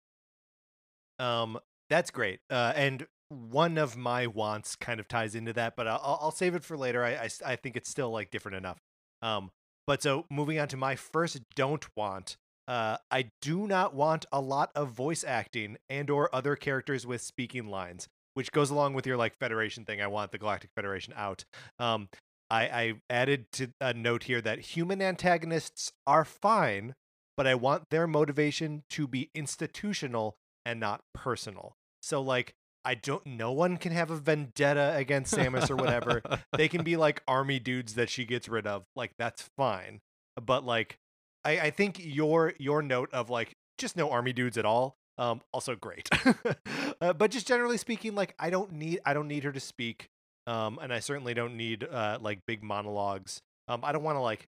Um, 1.18 1.58
that's 1.90 2.10
great. 2.10 2.40
Uh, 2.50 2.72
and 2.76 3.06
one 3.28 3.76
of 3.78 3.96
my 3.96 4.26
wants 4.26 4.76
kind 4.76 5.00
of 5.00 5.08
ties 5.08 5.34
into 5.34 5.52
that, 5.54 5.74
but 5.76 5.86
I'll, 5.86 6.18
I'll- 6.20 6.30
save 6.30 6.54
it 6.54 6.64
for 6.64 6.76
later. 6.76 7.04
I 7.04 7.28
I 7.44 7.56
think 7.56 7.76
it's 7.76 7.90
still 7.90 8.10
like 8.10 8.30
different 8.30 8.56
enough. 8.56 8.78
Um, 9.22 9.50
but 9.86 10.02
so 10.02 10.24
moving 10.30 10.58
on 10.58 10.68
to 10.68 10.76
my 10.76 10.96
first 10.96 11.40
don't 11.56 11.86
want. 11.96 12.36
Uh, 12.66 12.98
I 13.10 13.30
do 13.40 13.66
not 13.66 13.94
want 13.94 14.26
a 14.30 14.40
lot 14.40 14.70
of 14.74 14.90
voice 14.90 15.24
acting 15.24 15.78
and 15.88 16.10
or 16.10 16.34
other 16.34 16.54
characters 16.56 17.06
with 17.06 17.22
speaking 17.22 17.66
lines, 17.68 18.08
which 18.34 18.52
goes 18.52 18.68
along 18.70 18.92
with 18.94 19.06
your 19.06 19.16
like 19.16 19.38
Federation 19.38 19.84
thing. 19.86 20.02
I 20.02 20.06
want 20.06 20.32
the 20.32 20.38
Galactic 20.38 20.70
Federation 20.76 21.14
out. 21.16 21.44
Um, 21.78 22.08
I, 22.50 22.62
I 22.68 22.94
added 23.10 23.46
to 23.52 23.68
a 23.80 23.94
note 23.94 24.24
here 24.24 24.40
that 24.42 24.58
human 24.60 25.00
antagonists 25.00 25.92
are 26.06 26.24
fine, 26.24 26.94
but 27.36 27.46
I 27.46 27.54
want 27.54 27.84
their 27.90 28.06
motivation 28.06 28.82
to 28.90 29.06
be 29.06 29.30
institutional 29.34 30.36
and 30.68 30.78
not 30.78 31.00
personal. 31.14 31.76
So 32.02 32.20
like 32.20 32.54
I 32.84 32.94
don't 32.94 33.24
no 33.26 33.52
one 33.52 33.78
can 33.78 33.92
have 33.92 34.10
a 34.10 34.16
vendetta 34.16 34.92
against 34.94 35.34
Samus 35.34 35.70
or 35.70 35.76
whatever. 35.76 36.22
they 36.56 36.68
can 36.68 36.84
be 36.84 36.96
like 36.96 37.22
army 37.26 37.58
dudes 37.58 37.94
that 37.94 38.10
she 38.10 38.24
gets 38.24 38.48
rid 38.48 38.66
of. 38.66 38.84
Like 38.94 39.12
that's 39.18 39.48
fine. 39.56 40.00
But 40.40 40.64
like 40.64 40.98
I, 41.44 41.58
I 41.58 41.70
think 41.70 41.98
your 42.04 42.52
your 42.58 42.82
note 42.82 43.08
of 43.12 43.30
like 43.30 43.52
just 43.78 43.96
no 43.96 44.10
army 44.10 44.32
dudes 44.32 44.58
at 44.58 44.66
all 44.66 44.96
um 45.16 45.40
also 45.52 45.74
great. 45.74 46.08
uh, 47.00 47.14
but 47.14 47.30
just 47.30 47.48
generally 47.48 47.78
speaking 47.78 48.14
like 48.14 48.34
I 48.38 48.50
don't 48.50 48.72
need 48.72 49.00
I 49.06 49.14
don't 49.14 49.28
need 49.28 49.44
her 49.44 49.52
to 49.52 49.60
speak. 49.60 50.08
Um 50.46 50.78
and 50.82 50.92
I 50.92 51.00
certainly 51.00 51.32
don't 51.32 51.56
need 51.56 51.82
uh 51.82 52.18
like 52.20 52.40
big 52.46 52.62
monologues. 52.62 53.40
Um 53.68 53.80
I 53.82 53.92
don't 53.92 54.02
want 54.02 54.16
to 54.16 54.22
like 54.22 54.46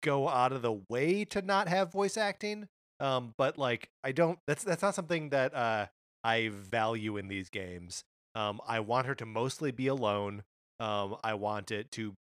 go 0.00 0.28
out 0.28 0.52
of 0.52 0.62
the 0.62 0.80
way 0.88 1.24
to 1.24 1.42
not 1.42 1.66
have 1.66 1.90
voice 1.90 2.16
acting 2.16 2.68
um 3.00 3.34
but 3.36 3.58
like 3.58 3.88
i 4.04 4.12
don't 4.12 4.38
that's 4.46 4.62
that's 4.64 4.82
not 4.82 4.94
something 4.94 5.30
that 5.30 5.54
uh 5.54 5.86
i 6.22 6.48
value 6.52 7.16
in 7.16 7.28
these 7.28 7.50
games. 7.50 8.04
Um 8.34 8.60
i 8.66 8.80
want 8.80 9.06
her 9.06 9.14
to 9.16 9.26
mostly 9.26 9.70
be 9.70 9.86
alone. 9.86 10.42
Um 10.80 11.16
i 11.24 11.34
want 11.34 11.70
it 11.70 11.90
to 11.92 12.14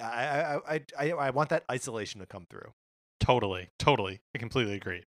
i 0.00 0.04
i 0.04 0.74
i 0.74 0.80
i, 0.98 1.10
I 1.12 1.30
want 1.30 1.48
that 1.50 1.64
isolation 1.70 2.20
to 2.20 2.26
come 2.26 2.46
through. 2.50 2.72
Totally 3.20 3.68
totally. 3.78 4.20
I 4.34 4.38
completely 4.38 4.74
agree. 4.74 5.04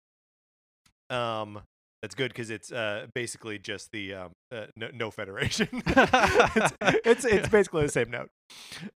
Um 1.10 1.60
that's 2.02 2.14
good 2.14 2.28
because 2.30 2.50
it's 2.50 2.70
uh 2.70 3.06
basically 3.14 3.58
just 3.58 3.90
the 3.90 4.14
um 4.14 4.32
uh, 4.52 4.66
no, 4.76 4.88
no 4.92 5.10
federation. 5.10 5.68
It's, 5.86 6.72
it's 7.04 7.24
it's 7.24 7.48
basically 7.48 7.82
the 7.82 7.92
same 7.92 8.10
note 8.10 8.28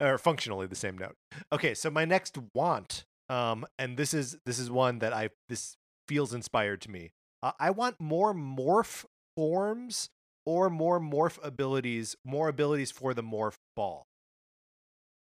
or 0.02 0.18
functionally 0.18 0.68
the 0.68 0.76
same 0.76 0.98
note. 0.98 1.16
Okay 1.52 1.74
so 1.74 1.90
my 1.90 2.06
next 2.06 2.38
want 2.54 3.06
Um, 3.30 3.66
and 3.78 3.98
this 3.98 4.14
is 4.14 4.38
this 4.46 4.58
is 4.60 4.72
one 4.72 5.00
that 5.00 5.14
I 5.14 5.30
this 5.50 5.76
feels 6.08 6.34
inspired 6.34 6.82
to 6.82 6.92
me. 6.92 7.12
Uh, 7.44 7.52
I 7.60 7.72
want 7.72 8.00
more 8.00 8.34
morph 8.34 9.06
forms 9.36 10.10
or 10.46 10.70
more 10.70 11.00
morph 11.00 11.38
abilities, 11.44 12.16
more 12.26 12.48
abilities 12.48 12.92
for 12.92 13.14
the 13.14 13.24
morph 13.24 13.58
ball. 13.76 14.08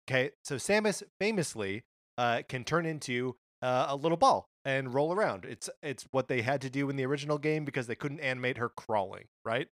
Okay, 0.07 0.31
so 0.43 0.55
Samus 0.55 1.01
famously 1.19 1.83
uh, 2.17 2.43
can 2.47 2.63
turn 2.63 2.85
into 2.85 3.35
uh, 3.61 3.87
a 3.89 3.95
little 3.95 4.17
ball 4.17 4.47
and 4.63 4.93
roll 4.93 5.13
around. 5.13 5.45
It's 5.45 5.69
it's 5.81 6.07
what 6.11 6.27
they 6.27 6.41
had 6.41 6.61
to 6.61 6.69
do 6.69 6.89
in 6.89 6.95
the 6.95 7.05
original 7.05 7.37
game 7.37 7.65
because 7.65 7.87
they 7.87 7.95
couldn't 7.95 8.19
animate 8.19 8.57
her 8.57 8.69
crawling, 8.69 9.25
right? 9.43 9.67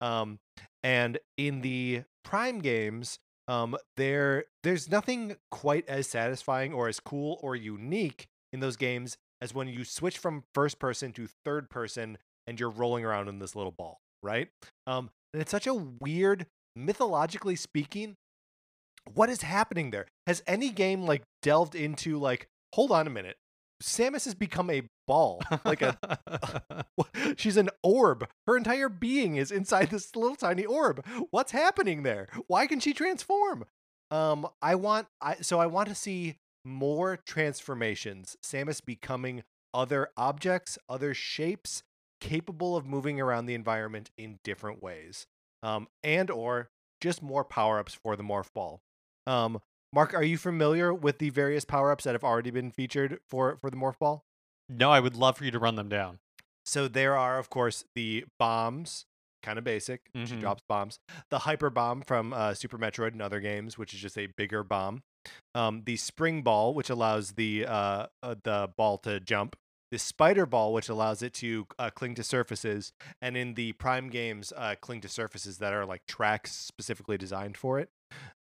Um, 0.00 0.38
and 0.82 1.18
in 1.36 1.60
the 1.60 2.04
Prime 2.24 2.60
games, 2.60 3.18
um, 3.46 3.76
there 3.96 4.44
there's 4.62 4.90
nothing 4.90 5.36
quite 5.50 5.86
as 5.88 6.06
satisfying 6.06 6.72
or 6.72 6.88
as 6.88 7.00
cool 7.00 7.38
or 7.42 7.54
unique 7.54 8.26
in 8.52 8.60
those 8.60 8.76
games 8.76 9.18
as 9.44 9.54
when 9.54 9.68
you 9.68 9.84
switch 9.84 10.16
from 10.16 10.42
first 10.54 10.78
person 10.78 11.12
to 11.12 11.28
third 11.44 11.68
person 11.68 12.16
and 12.46 12.58
you're 12.58 12.70
rolling 12.70 13.04
around 13.04 13.28
in 13.28 13.38
this 13.38 13.54
little 13.54 13.70
ball, 13.70 14.00
right? 14.22 14.48
Um, 14.86 15.10
and 15.34 15.42
it's 15.42 15.50
such 15.50 15.66
a 15.66 15.74
weird, 15.74 16.46
mythologically 16.74 17.54
speaking, 17.54 18.16
what 19.12 19.28
is 19.28 19.42
happening 19.42 19.90
there? 19.90 20.06
Has 20.26 20.42
any 20.46 20.70
game 20.70 21.04
like 21.04 21.24
delved 21.42 21.74
into 21.74 22.18
like, 22.18 22.48
hold 22.74 22.90
on 22.90 23.06
a 23.06 23.10
minute, 23.10 23.36
Samus 23.82 24.24
has 24.24 24.34
become 24.34 24.70
a 24.70 24.84
ball, 25.06 25.42
like 25.66 25.82
a 25.82 25.98
she's 27.36 27.58
an 27.58 27.68
orb. 27.82 28.26
Her 28.46 28.56
entire 28.56 28.88
being 28.88 29.36
is 29.36 29.52
inside 29.52 29.90
this 29.90 30.16
little 30.16 30.36
tiny 30.36 30.64
orb. 30.64 31.04
What's 31.30 31.52
happening 31.52 32.02
there? 32.02 32.28
Why 32.46 32.66
can 32.66 32.80
she 32.80 32.94
transform? 32.94 33.66
Um, 34.10 34.48
I 34.62 34.74
want 34.76 35.08
I 35.20 35.36
so 35.42 35.60
I 35.60 35.66
want 35.66 35.90
to 35.90 35.94
see 35.94 36.36
more 36.64 37.16
transformations. 37.26 38.36
Samus 38.42 38.84
becoming 38.84 39.42
other 39.72 40.08
objects, 40.16 40.78
other 40.88 41.14
shapes, 41.14 41.82
capable 42.20 42.76
of 42.76 42.86
moving 42.86 43.20
around 43.20 43.46
the 43.46 43.54
environment 43.54 44.10
in 44.16 44.38
different 44.44 44.82
ways. 44.82 45.26
Um, 45.62 45.88
and 46.02 46.30
or 46.30 46.68
just 47.00 47.22
more 47.22 47.44
power-ups 47.44 47.94
for 47.94 48.16
the 48.16 48.22
morph 48.22 48.52
ball. 48.54 48.80
Um, 49.26 49.60
Mark, 49.92 50.12
are 50.14 50.22
you 50.22 50.36
familiar 50.38 50.92
with 50.92 51.18
the 51.18 51.30
various 51.30 51.64
power-ups 51.64 52.04
that 52.04 52.14
have 52.14 52.24
already 52.24 52.50
been 52.50 52.70
featured 52.70 53.18
for 53.28 53.56
for 53.60 53.70
the 53.70 53.76
morph 53.76 53.98
ball? 53.98 54.24
No, 54.68 54.90
I 54.90 55.00
would 55.00 55.16
love 55.16 55.36
for 55.38 55.44
you 55.44 55.50
to 55.50 55.58
run 55.58 55.76
them 55.76 55.88
down. 55.88 56.18
So 56.64 56.88
there 56.88 57.16
are, 57.16 57.38
of 57.38 57.50
course, 57.50 57.84
the 57.94 58.24
bombs, 58.38 59.04
kind 59.42 59.58
of 59.58 59.64
basic. 59.64 60.00
She 60.14 60.34
Mhm. 60.34 60.40
drops 60.40 60.62
bombs. 60.68 60.98
The 61.30 61.40
hyper 61.40 61.68
bomb 61.70 62.02
from 62.02 62.32
uh, 62.32 62.54
Super 62.54 62.78
Metroid 62.78 63.12
and 63.12 63.20
other 63.22 63.40
games, 63.40 63.76
which 63.76 63.92
is 63.94 64.00
just 64.00 64.16
a 64.18 64.26
bigger 64.26 64.62
bomb. 64.64 65.02
Um, 65.54 65.82
the 65.84 65.96
spring 65.96 66.42
ball, 66.42 66.74
which 66.74 66.90
allows 66.90 67.32
the 67.32 67.66
uh, 67.66 68.06
uh, 68.22 68.34
the 68.42 68.70
ball 68.76 68.98
to 68.98 69.20
jump. 69.20 69.56
The 69.90 69.98
spider 69.98 70.44
ball, 70.44 70.72
which 70.72 70.88
allows 70.88 71.22
it 71.22 71.32
to 71.34 71.66
uh, 71.78 71.90
cling 71.90 72.16
to 72.16 72.24
surfaces, 72.24 72.92
and 73.22 73.36
in 73.36 73.54
the 73.54 73.72
Prime 73.72 74.08
games, 74.08 74.52
uh, 74.56 74.74
cling 74.80 75.00
to 75.02 75.08
surfaces 75.08 75.58
that 75.58 75.72
are 75.72 75.86
like 75.86 76.04
tracks 76.06 76.52
specifically 76.52 77.16
designed 77.16 77.56
for 77.56 77.78
it. 77.78 77.90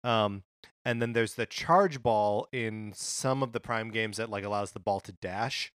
Um, 0.03 0.43
and 0.85 1.01
then 1.01 1.13
there's 1.13 1.35
the 1.35 1.45
charge 1.45 2.01
ball 2.01 2.47
in 2.51 2.93
some 2.95 3.43
of 3.43 3.51
the 3.51 3.59
Prime 3.59 3.91
games 3.91 4.17
that 4.17 4.29
like 4.29 4.43
allows 4.43 4.71
the 4.71 4.79
ball 4.79 4.99
to 5.01 5.11
dash. 5.11 5.71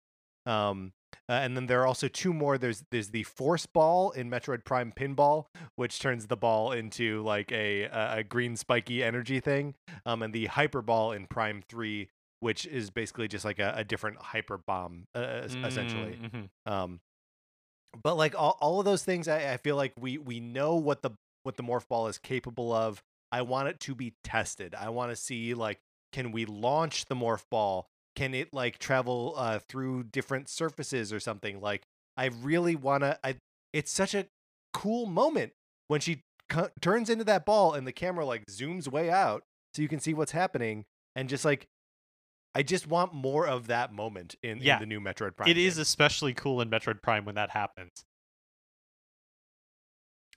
Um, 0.47 0.93
uh, 1.29 1.33
and 1.33 1.57
then 1.57 1.67
there 1.67 1.81
are 1.83 1.87
also 1.87 2.09
two 2.09 2.33
more. 2.33 2.59
There's 2.59 2.85
there's 2.91 3.11
the 3.11 3.23
force 3.25 3.67
ball 3.67 4.11
in 4.11 4.31
Metroid 4.31 4.65
Prime 4.65 4.93
Pinball, 4.93 5.47
which 5.77 5.99
turns 5.99 6.27
the 6.27 6.37
ball 6.37 6.73
into 6.73 7.23
like 7.23 7.51
a 7.53 7.85
a, 7.85 8.25
green 8.25 8.57
spiky 8.57 9.03
energy 9.03 9.41
thing. 9.41 9.75
Um, 10.07 10.23
and 10.23 10.33
the 10.33 10.47
hyper 10.47 10.83
ball 10.83 11.13
in 11.13 11.27
Prime 11.27 11.63
Three, 11.69 12.11
which 12.41 12.67
is 12.67 12.91
basically 12.91 13.29
just 13.29 13.45
like 13.45 13.59
a, 13.59 13.75
a 13.77 13.85
different 13.85 14.19
hyper 14.19 14.59
bomb, 14.59 15.07
uh, 15.15 15.43
es- 15.45 15.55
essentially. 15.55 16.19
Mm, 16.23 16.31
mhm. 16.67 16.73
Um, 16.73 17.01
but 18.03 18.17
like 18.17 18.35
all, 18.37 18.59
all 18.61 18.79
of 18.81 18.85
those 18.85 19.05
things, 19.05 19.29
I, 19.29 19.53
I 19.53 19.57
feel 19.57 19.77
like 19.77 19.93
we 19.99 20.19
we 20.19 20.41
know 20.41 20.77
what 20.77 21.03
the 21.03 21.11
what 21.43 21.57
the 21.57 21.63
morph 21.63 21.89
ball 21.89 22.09
is 22.09 22.19
capable 22.19 22.73
of. 22.73 23.03
I 23.31 23.43
want 23.43 23.69
it 23.69 23.81
to 23.81 23.95
be 23.95 24.15
tested. 24.23 24.75
I 24.75 24.91
want 24.91 25.11
to 25.11 25.17
see 25.17 25.55
like 25.55 25.81
can 26.13 26.31
we 26.31 26.45
launch 26.45 27.07
the 27.07 27.17
morph 27.17 27.45
ball? 27.51 27.89
Can 28.17 28.35
it 28.35 28.53
like 28.53 28.79
travel 28.79 29.35
uh, 29.37 29.59
through 29.69 30.05
different 30.05 30.49
surfaces 30.49 31.13
or 31.13 31.19
something? 31.21 31.61
Like 31.61 31.83
I 32.17 32.27
really 32.27 32.77
want 32.77 33.03
to. 33.03 33.19
I 33.25 33.37
it's 33.73 33.91
such 33.91 34.15
a 34.15 34.27
cool 34.73 35.07
moment 35.07 35.53
when 35.89 36.01
she 36.01 36.21
cu- 36.49 36.69
turns 36.81 37.11
into 37.11 37.25
that 37.25 37.45
ball 37.45 37.73
and 37.75 37.87
the 37.87 37.93
camera 37.93 38.25
like 38.25 38.45
zooms 38.47 38.89
way 38.89 39.11
out 39.11 39.43
so 39.75 39.83
you 39.83 39.89
can 39.89 39.99
see 40.01 40.15
what's 40.15 40.33
happening 40.33 40.85
and 41.17 41.29
just 41.29 41.45
like 41.45 41.67
I 42.57 42.63
just 42.63 42.87
want 42.87 43.13
more 43.13 43.47
of 43.49 43.67
that 43.67 43.93
moment 43.93 44.37
in, 44.43 44.59
Yeah. 44.61 44.75
in 44.75 44.81
the 44.81 44.87
new 44.87 45.01
Metroid 45.01 45.35
Prime. 45.37 45.49
It 45.49 45.59
is 45.59 45.75
game. 45.75 45.83
especially 45.83 46.35
cool 46.35 46.61
in 46.61 46.71
Metroid 46.71 47.03
Prime 47.03 47.25
when 47.25 47.35
that 47.35 47.51
happens. 47.51 47.91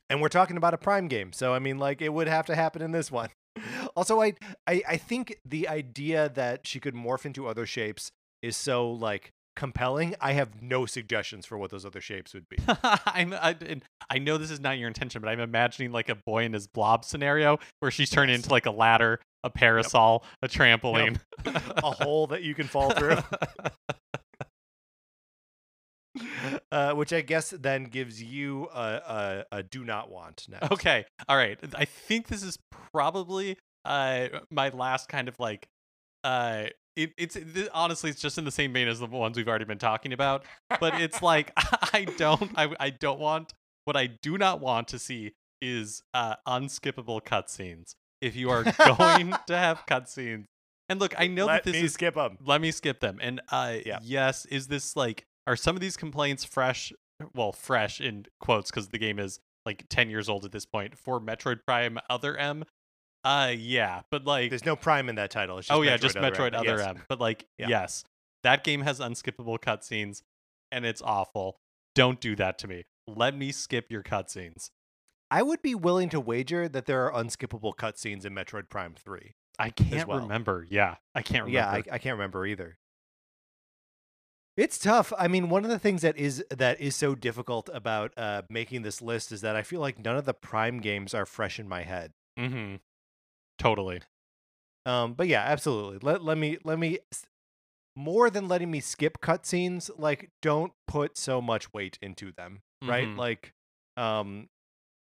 and 0.09 0.21
we're 0.21 0.29
talking 0.29 0.57
about 0.57 0.73
a 0.73 0.77
prime 0.77 1.07
game 1.07 1.33
so 1.33 1.53
i 1.53 1.59
mean 1.59 1.77
like 1.77 2.01
it 2.01 2.13
would 2.13 2.27
have 2.27 2.45
to 2.45 2.55
happen 2.55 2.81
in 2.81 2.91
this 2.91 3.11
one 3.11 3.29
also 3.95 4.21
I, 4.21 4.33
I 4.67 4.81
i 4.87 4.97
think 4.97 5.39
the 5.45 5.67
idea 5.67 6.29
that 6.29 6.65
she 6.67 6.79
could 6.79 6.95
morph 6.95 7.25
into 7.25 7.47
other 7.47 7.65
shapes 7.65 8.11
is 8.41 8.55
so 8.55 8.89
like 8.89 9.31
compelling. 9.55 10.13
I 10.21 10.33
have 10.33 10.61
no 10.61 10.85
suggestions 10.85 11.45
for 11.47 11.57
what 11.57 11.71
those 11.71 11.83
other 11.83 11.99
shapes 11.99 12.35
would 12.35 12.47
be. 12.47 12.57
I'm, 13.07 13.33
I, 13.33 13.55
I 14.07 14.19
know 14.19 14.37
this 14.37 14.51
is 14.51 14.59
not 14.59 14.77
your 14.77 14.87
intention, 14.87 15.19
but 15.19 15.29
I'm 15.29 15.39
imagining 15.39 15.91
like 15.91 16.09
a 16.09 16.15
boy 16.15 16.43
in 16.43 16.53
his 16.53 16.67
blob 16.67 17.03
scenario 17.03 17.57
where 17.79 17.89
she's 17.89 18.11
turned 18.11 18.29
Yes. 18.29 18.37
into 18.41 18.51
like 18.51 18.67
a 18.67 18.71
ladder, 18.71 19.19
a 19.43 19.49
parasol, 19.49 20.23
a 20.43 20.47
trampoline, 20.47 21.19
a 21.47 21.89
hole 21.89 22.27
that 22.27 22.43
you 22.43 22.53
can 22.53 22.67
fall 22.67 22.91
through 22.91 23.17
uh, 26.71 26.93
which 26.93 27.13
i 27.13 27.21
guess 27.21 27.51
then 27.51 27.85
gives 27.85 28.21
you 28.21 28.67
a, 28.73 29.45
a, 29.51 29.57
a 29.57 29.63
do 29.63 29.83
not 29.83 30.09
want 30.11 30.45
next 30.49 30.71
okay, 30.71 31.05
all 31.29 31.37
right. 31.37 31.57
I 31.75 31.85
think 31.85 32.27
this 32.27 32.43
is 32.43 32.57
probably 32.91 33.57
uh 33.85 34.27
my 34.51 34.69
last 34.69 35.07
kind 35.07 35.27
of 35.29 35.39
like 35.39 35.67
uh 36.23 36.65
it, 36.95 37.11
it's 37.17 37.35
th- 37.35 37.69
honestly 37.73 38.09
it's 38.09 38.21
just 38.21 38.37
in 38.37 38.43
the 38.43 38.51
same 38.51 38.73
vein 38.73 38.87
as 38.87 38.99
the 38.99 39.05
ones 39.05 39.37
we've 39.37 39.47
already 39.47 39.65
been 39.65 39.77
talking 39.77 40.13
about, 40.13 40.45
but 40.81 40.95
it's 40.95 41.21
like 41.31 41.51
I 41.57 42.05
don't 42.17 42.51
I 42.57 42.69
I 42.79 42.89
don't 42.89 43.19
want 43.19 43.53
what 43.85 43.95
I 43.95 44.07
do 44.07 44.37
not 44.37 44.59
want 44.59 44.87
to 44.89 44.99
see 44.99 45.33
is 45.61 46.01
uh 46.13 46.35
unskippable 46.47 47.21
cutscenes. 47.23 47.93
If 48.21 48.35
you 48.35 48.49
are 48.49 48.65
going 48.83 49.37
to 49.47 49.57
have 49.57 49.85
cutscenes, 49.87 50.45
and 50.89 50.99
look, 50.99 51.13
I 51.17 51.27
know 51.27 51.45
let 51.45 51.63
that 51.63 51.71
this 51.71 51.73
me 51.73 51.83
is 51.83 51.93
skip 51.93 52.15
them 52.15 52.37
let 52.43 52.61
me 52.61 52.71
skip 52.71 52.99
them. 52.99 53.19
And 53.21 53.41
uh 53.51 53.77
Yeah. 53.85 53.99
yes, 54.01 54.45
is 54.47 54.67
this 54.67 54.95
like 54.95 55.23
are 55.47 55.55
some 55.55 55.75
of 55.75 55.81
these 55.81 55.97
complaints 55.97 56.43
fresh 56.43 56.93
well, 57.33 57.51
fresh 57.51 57.99
in 57.99 58.25
quotes 58.39 58.69
cuz 58.69 58.89
the 58.89 58.99
game 58.99 59.17
is 59.17 59.39
like 59.65 59.85
10 59.89 60.09
years 60.09 60.29
old 60.29 60.45
at 60.45 60.51
this 60.51 60.65
point 60.65 60.97
for 60.97 61.19
Metroid 61.19 61.61
Prime 61.65 61.97
Other 62.09 62.37
M? 62.37 62.63
Uh 63.23 63.53
yeah, 63.57 64.01
but 64.11 64.25
like 64.25 64.51
there's 64.51 64.65
no 64.65 64.75
prime 64.75 65.09
in 65.09 65.15
that 65.15 65.31
title 65.31 65.57
it's 65.57 65.67
just 65.67 65.75
Oh 65.75 65.81
yeah, 65.81 65.97
Metroid 65.97 66.01
just 66.01 66.17
Other 66.17 66.31
Metroid 66.31 66.53
M. 66.53 66.59
Other 66.59 66.77
Yes. 66.77 66.87
M. 66.87 67.03
But 67.09 67.19
like 67.19 67.47
Yeah. 67.57 67.69
yes, 67.69 68.03
that 68.43 68.63
game 68.63 68.81
has 68.81 68.99
unskippable 68.99 69.57
cutscenes 69.57 70.21
and 70.71 70.85
it's 70.85 71.01
awful. 71.01 71.57
Don't 71.95 72.21
do 72.21 72.35
that 72.35 72.59
to 72.59 72.67
me. 72.67 72.83
Let 73.07 73.35
me 73.35 73.51
skip 73.51 73.89
your 73.89 74.03
cutscenes. 74.03 74.69
I 75.31 75.41
would 75.41 75.61
be 75.61 75.75
willing 75.75 76.09
to 76.09 76.19
wager 76.19 76.69
that 76.69 76.85
there 76.85 77.05
are 77.09 77.11
unskippable 77.11 77.73
cutscenes 77.75 78.25
in 78.25 78.33
Metroid 78.33 78.69
Prime 78.69 78.93
3. 78.95 79.33
I 79.59 79.71
can't 79.71 80.07
well. 80.07 80.19
remember. 80.19 80.65
Yeah, 80.69 80.95
I 81.15 81.21
can't 81.21 81.45
remember. 81.45 81.57
Yeah, 81.57 81.69
I, 81.91 81.95
I 81.95 81.97
can't 81.97 82.13
remember 82.13 82.45
either. 82.45 82.77
It's 84.57 84.79
tough. 84.79 85.13
I 85.17 85.27
mean, 85.27 85.49
one 85.49 85.63
of 85.63 85.69
the 85.69 85.77
things 85.79 86.01
that 86.01 86.17
is 86.17 86.43
that 86.49 86.81
is 86.81 86.95
so 86.95 87.13
difficult 87.13 87.69
about 87.71 88.11
uh, 88.17 88.41
making 88.49 88.81
this 88.81 89.01
list 89.03 89.31
is 89.31 89.41
that 89.41 89.55
I 89.55 89.61
feel 89.61 89.79
like 89.79 90.03
none 90.03 90.17
of 90.17 90.25
the 90.25 90.33
Prime 90.33 90.79
games 90.79 91.13
are 91.13 91.25
fresh 91.27 91.59
in 91.59 91.69
my 91.69 91.83
head. 91.83 92.11
mm-hmm. 92.37 92.75
Totally. 93.59 94.01
Um, 94.85 95.13
but 95.13 95.27
yeah, 95.27 95.43
absolutely. 95.43 95.99
Let 96.01 96.23
let 96.23 96.37
me 96.37 96.57
let 96.63 96.79
me 96.79 96.99
more 97.95 98.29
than 98.29 98.47
letting 98.47 98.71
me 98.71 98.79
skip 98.79 99.19
cutscenes. 99.21 99.89
Like, 99.97 100.29
don't 100.41 100.73
put 100.87 101.17
so 101.17 101.41
much 101.41 101.73
weight 101.73 101.97
into 102.01 102.31
them. 102.31 102.61
Right? 102.83 103.07
Mhm. 103.07 103.17
Like, 103.17 103.53
um, 103.95 104.49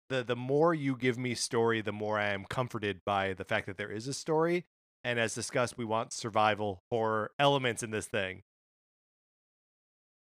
the 0.09 0.23
the 0.23 0.37
more 0.37 0.75
you 0.75 0.97
give 0.97 1.19
me 1.19 1.35
story, 1.35 1.81
the 1.81 1.93
more 1.93 2.19
I 2.19 2.29
am 2.31 2.45
comforted 2.45 3.01
by 3.05 3.33
the 3.35 3.45
fact 3.45 3.67
that 3.67 3.77
there 3.79 3.91
is 3.91 4.07
a 4.09 4.15
story. 4.15 4.67
And 5.05 5.19
as 5.19 5.35
discussed, 5.35 5.77
we 5.77 5.85
want 5.85 6.13
survival 6.13 6.83
horror 6.91 7.33
elements 7.39 7.83
in 7.83 7.91
this 7.91 8.07
thing. 8.07 8.43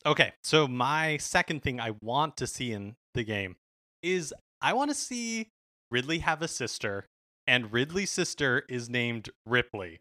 Okay, 0.05 0.33
so 0.43 0.67
my 0.67 1.17
second 1.17 1.61
thing 1.61 1.79
I 1.79 1.91
want 2.01 2.35
to 2.37 2.47
see 2.47 2.71
in 2.71 2.95
the 3.13 3.23
game 3.23 3.55
is 4.01 4.33
I 4.61 4.73
want 4.73 4.89
to 4.89 4.95
see 4.95 5.49
Ridley 5.91 6.19
have 6.19 6.41
a 6.41 6.47
sister, 6.47 7.05
and 7.45 7.71
Ridley's 7.71 8.11
sister 8.11 8.63
is 8.67 8.89
named 8.89 9.29
Ripley. 9.45 9.99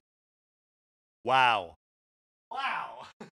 Wow. 1.24 1.76
Wow. 2.50 3.06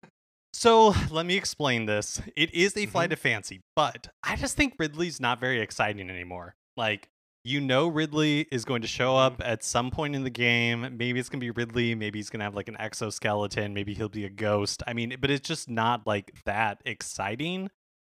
So 0.58 0.95
let 1.12 1.25
me 1.25 1.36
explain 1.36 1.86
this. 1.86 2.21
It 2.38 2.51
is 2.54 2.75
a 2.78 2.80
Mm-hmm. 2.84 2.91
flight 2.91 3.12
of 3.13 3.19
fancy, 3.19 3.60
but 3.75 4.08
I 4.23 4.38
just 4.38 4.56
think 4.56 4.75
Ridley's 4.80 5.19
not 5.19 5.39
very 5.41 5.60
exciting 5.60 6.10
anymore. 6.10 6.56
Like, 6.78 7.10
you 7.45 7.62
know 7.62 7.88
Ridley 7.88 8.47
is 8.51 8.65
going 8.65 8.81
to 8.81 8.88
show 8.88 9.15
up 9.15 9.38
Mhm. 9.38 9.45
at 9.45 9.63
some 9.63 9.91
point 9.91 10.15
in 10.15 10.23
the 10.23 10.29
game. 10.29 10.97
Maybe 10.97 11.19
it's 11.19 11.29
gonna 11.29 11.39
be 11.39 11.51
Ridley. 11.51 11.93
Maybe 11.95 12.19
he's 12.19 12.29
gonna 12.29 12.43
have 12.43 12.55
like 12.55 12.67
an 12.67 12.75
exoskeleton. 12.77 13.73
Maybe 13.73 13.93
he'll 13.93 14.10
be 14.10 14.25
a 14.25 14.29
ghost. 14.29 14.81
I 14.88 14.93
mean, 14.93 15.15
but 15.21 15.29
it's 15.29 15.47
just 15.47 15.69
not 15.69 16.05
like 16.08 16.43
that 16.45 16.81
exciting. 16.86 17.69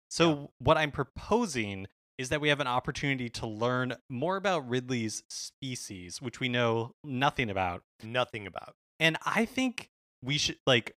So 0.08 0.52
what 0.58 0.78
I'm 0.78 0.92
proposing 0.92 1.88
is 2.18 2.28
that 2.30 2.40
we 2.40 2.48
have 2.48 2.60
an 2.60 2.66
opportunity 2.68 3.28
to 3.28 3.46
learn 3.46 3.96
more 4.08 4.36
about 4.36 4.66
Ridley's 4.68 5.22
species, 5.28 6.22
which 6.22 6.40
we 6.40 6.48
know 6.48 6.94
nothing 7.04 7.50
about. 7.50 7.82
Nothing 8.02 8.46
about. 8.46 8.74
And 9.00 9.18
I 9.26 9.44
think 9.44 9.90
we 10.22 10.38
should 10.38 10.58
like 10.66 10.96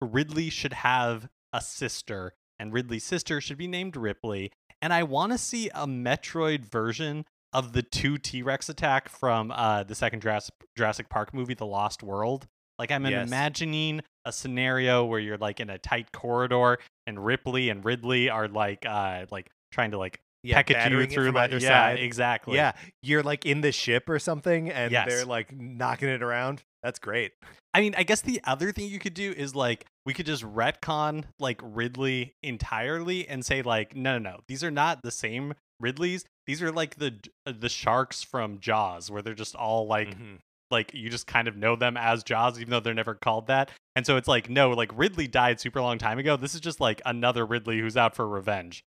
Ridley 0.00 0.50
should 0.50 0.72
have 0.74 1.28
a 1.52 1.60
sister, 1.60 2.34
and 2.58 2.72
Ridley's 2.72 3.04
sister 3.04 3.40
should 3.40 3.56
be 3.58 3.66
named 3.66 3.96
Ripley. 3.96 4.52
And 4.80 4.92
I 4.92 5.04
want 5.04 5.32
to 5.32 5.38
see 5.38 5.68
a 5.70 5.86
Metroid 5.86 6.64
version 6.64 7.24
of 7.52 7.72
the 7.72 7.82
two 7.82 8.18
T 8.18 8.42
Rex 8.42 8.68
attack 8.68 9.08
from 9.08 9.50
uh, 9.50 9.82
the 9.84 9.94
second 9.94 10.20
Jurassic, 10.20 10.54
Jurassic 10.76 11.08
Park 11.08 11.34
movie, 11.34 11.54
The 11.54 11.66
Lost 11.66 12.02
World. 12.02 12.46
Like 12.78 12.90
I'm 12.90 13.04
Yes. 13.06 13.28
imagining 13.28 14.02
a 14.24 14.32
scenario 14.32 15.04
where 15.04 15.20
you're 15.20 15.38
like 15.38 15.60
in 15.60 15.68
a 15.70 15.78
tight 15.78 16.12
corridor, 16.12 16.78
and 17.06 17.24
Ripley 17.24 17.68
and 17.68 17.84
Ridley 17.84 18.30
are 18.30 18.48
like 18.48 18.84
uh 18.86 19.26
like 19.30 19.50
trying 19.72 19.90
to 19.92 19.98
like 19.98 20.20
Yeah, 20.42 20.56
peck 20.56 20.70
at 20.72 20.90
you 20.90 21.06
through 21.06 21.30
like 21.32 21.52
yeah 21.52 21.58
side. 21.58 21.98
exactly 22.00 22.56
Yeah, 22.56 22.72
you're 23.02 23.22
like 23.22 23.44
in 23.46 23.60
the 23.60 23.72
ship 23.72 24.08
or 24.08 24.18
something, 24.18 24.70
and 24.70 24.90
Yes. 24.90 25.06
they're 25.08 25.24
like 25.26 25.52
knocking 25.52 26.08
it 26.08 26.22
around. 26.22 26.62
That's 26.82 26.98
great. 26.98 27.32
I 27.74 27.80
mean, 27.80 27.94
I 27.96 28.02
guess 28.02 28.20
the 28.22 28.40
other 28.44 28.72
thing 28.72 28.88
you 28.88 28.98
could 28.98 29.14
do 29.14 29.32
is 29.32 29.54
like 29.54 29.86
we 30.04 30.12
could 30.14 30.26
just 30.26 30.42
retcon 30.42 31.24
like 31.38 31.60
Ridley 31.62 32.34
entirely 32.42 33.28
and 33.28 33.44
say 33.44 33.62
like 33.62 33.94
no 33.94 34.18
no 34.18 34.30
no 34.30 34.40
these 34.48 34.64
are 34.64 34.70
not 34.70 35.00
the 35.02 35.10
same 35.12 35.54
Ridleys. 35.82 36.24
These 36.46 36.62
are 36.62 36.72
like 36.72 36.96
the 36.96 37.14
uh, 37.46 37.52
the 37.58 37.68
sharks 37.68 38.22
from 38.22 38.58
Jaws 38.60 39.10
where 39.10 39.20
they're 39.22 39.34
just 39.34 39.54
all 39.54 39.86
like 39.86 40.16
Mhm. 40.16 40.38
like 40.70 40.94
you 40.94 41.10
just 41.10 41.26
kind 41.26 41.48
of 41.48 41.56
know 41.56 41.76
them 41.76 41.96
as 41.96 42.22
Jaws 42.24 42.58
even 42.58 42.70
though 42.70 42.80
they're 42.80 42.94
never 42.94 43.14
called 43.14 43.48
that. 43.48 43.70
And 43.94 44.06
so 44.06 44.16
it's 44.16 44.28
like 44.28 44.48
no, 44.48 44.70
like 44.70 44.90
Ridley 44.94 45.26
died 45.26 45.60
super 45.60 45.80
long 45.82 45.98
time 45.98 46.18
ago. 46.18 46.36
This 46.36 46.54
is 46.54 46.60
just 46.60 46.80
like 46.80 47.02
another 47.04 47.44
Ridley 47.44 47.78
who's 47.80 47.96
out 47.96 48.14
for 48.16 48.26
revenge. 48.26 48.84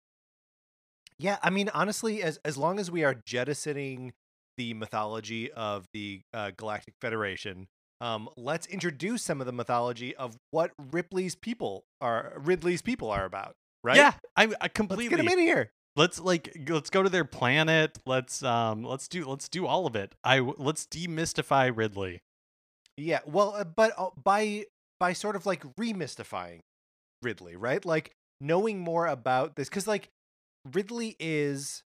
Yeah, 1.19 1.38
I 1.43 1.49
mean, 1.49 1.69
honestly, 1.73 2.23
as 2.23 2.39
as 2.43 2.58
long 2.58 2.79
as 2.79 2.89
we 2.89 3.03
are 3.03 3.15
jettisoning 3.25 4.13
the 4.58 4.73
mythology 4.73 5.51
of 5.51 5.86
the 5.93 6.21
uh, 6.34 6.51
Galactic 6.58 6.95
Federation, 7.01 7.67
um, 8.01 8.29
let's 8.36 8.65
introduce 8.67 9.21
some 9.23 9.39
of 9.39 9.45
the 9.45 9.51
mythology 9.53 10.15
of 10.15 10.38
what 10.51 10.71
Ripley's 10.91 11.36
people 11.36 11.86
are, 12.01 12.34
Ridley's 12.38 12.82
people 12.82 13.10
are 13.12 13.25
about. 13.25 13.56
Right? 13.84 13.97
Yeah, 13.97 14.13
I, 14.36 14.43
I 14.43 14.47
let's 14.62 14.73
completely 14.73 15.10
get 15.10 15.19
him 15.19 15.27
in 15.27 15.39
here. 15.39 15.71
Let's 15.95 16.19
like 16.19 16.56
let's 16.69 16.89
go 16.89 17.03
to 17.03 17.10
their 17.10 17.25
planet 17.25 17.97
let's 18.06 18.41
um 18.43 18.84
let's 18.84 19.08
do 19.08 19.25
let's 19.25 19.47
do 19.49 19.65
all 19.67 19.86
of 19.86 19.95
it 19.95 20.15
i 20.23 20.39
let's 20.39 20.86
demystify 20.88 21.71
ridley 21.75 22.21
Yeah, 22.97 23.19
well, 23.25 23.56
uh, 23.56 23.63
but 23.63 23.91
uh, 23.97 24.10
by 24.23 24.65
by 24.99 25.13
sort 25.13 25.36
of 25.36 25.45
like 25.45 25.63
remystifying 25.77 26.60
Ridley, 27.23 27.56
right? 27.56 27.84
Like 27.84 28.12
knowing 28.39 28.79
more 28.79 29.08
about 29.08 29.56
this, 29.56 29.67
because 29.69 29.88
like 29.88 30.10
Ridley 30.71 31.15
is 31.19 31.82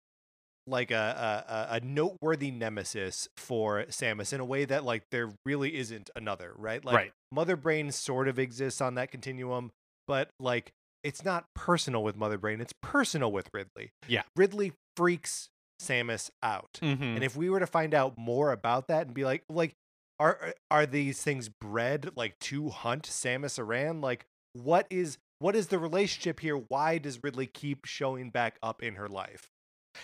like 0.67 0.91
a, 0.91 1.46
a 1.48 1.54
a- 1.54 1.67
a 1.78 1.80
noteworthy 1.80 2.52
nemesis 2.52 3.28
for 3.38 3.86
Samus 3.86 4.34
in 4.34 4.39
a 4.41 4.46
way 4.46 4.65
that 4.65 4.84
like 4.84 5.04
there 5.12 5.32
really 5.46 5.78
isn't 5.78 6.10
another, 6.15 6.54
right? 6.58 6.84
Like 6.84 6.96
Right. 6.96 7.12
Mother 7.32 7.56
Brain 7.56 7.91
sort 7.91 8.28
of 8.28 8.38
exists 8.38 8.82
on 8.82 8.96
that 8.96 9.12
continuum, 9.12 9.72
but 10.08 10.30
like 10.39 10.72
it's 11.08 11.24
not 11.24 11.46
personal 11.56 12.04
with 12.04 12.15
Mother 12.15 12.38
Brain; 12.38 12.62
it's 12.62 12.74
personal 12.82 13.32
with 13.32 13.50
Ridley. 13.54 13.91
Yeah. 14.08 14.24
Ridley 14.36 14.74
freaks 14.96 15.50
Samus 15.82 16.30
out. 16.43 16.80
mm-hmm. 16.82 17.04
And 17.04 17.24
if 17.24 17.36
we 17.36 17.50
were 17.50 17.60
to 17.60 17.67
find 17.67 17.93
out 17.93 18.17
more 18.17 18.52
about 18.52 18.88
that 18.88 19.08
and 19.08 19.13
be 19.13 19.24
like, 19.26 19.43
like, 19.50 19.74
are 20.20 20.54
are 20.72 20.86
these 20.86 21.22
things 21.22 21.50
bred 21.50 22.12
like 22.15 22.38
to 22.39 22.70
hunt 22.70 23.04
Samus 23.04 23.60
Aran? 23.60 24.02
Like, 24.02 24.26
what 24.54 24.88
is 24.89 25.17
what 25.39 25.56
is 25.56 25.67
the 25.67 25.80
relationship 25.80 26.39
here? 26.39 26.56
Why 26.56 26.98
does 26.98 27.24
Ridley 27.24 27.48
keep 27.48 27.86
showing 27.86 28.30
back 28.30 28.58
up 28.62 28.82
in 28.84 28.96
her 28.96 29.08
life? 29.08 29.50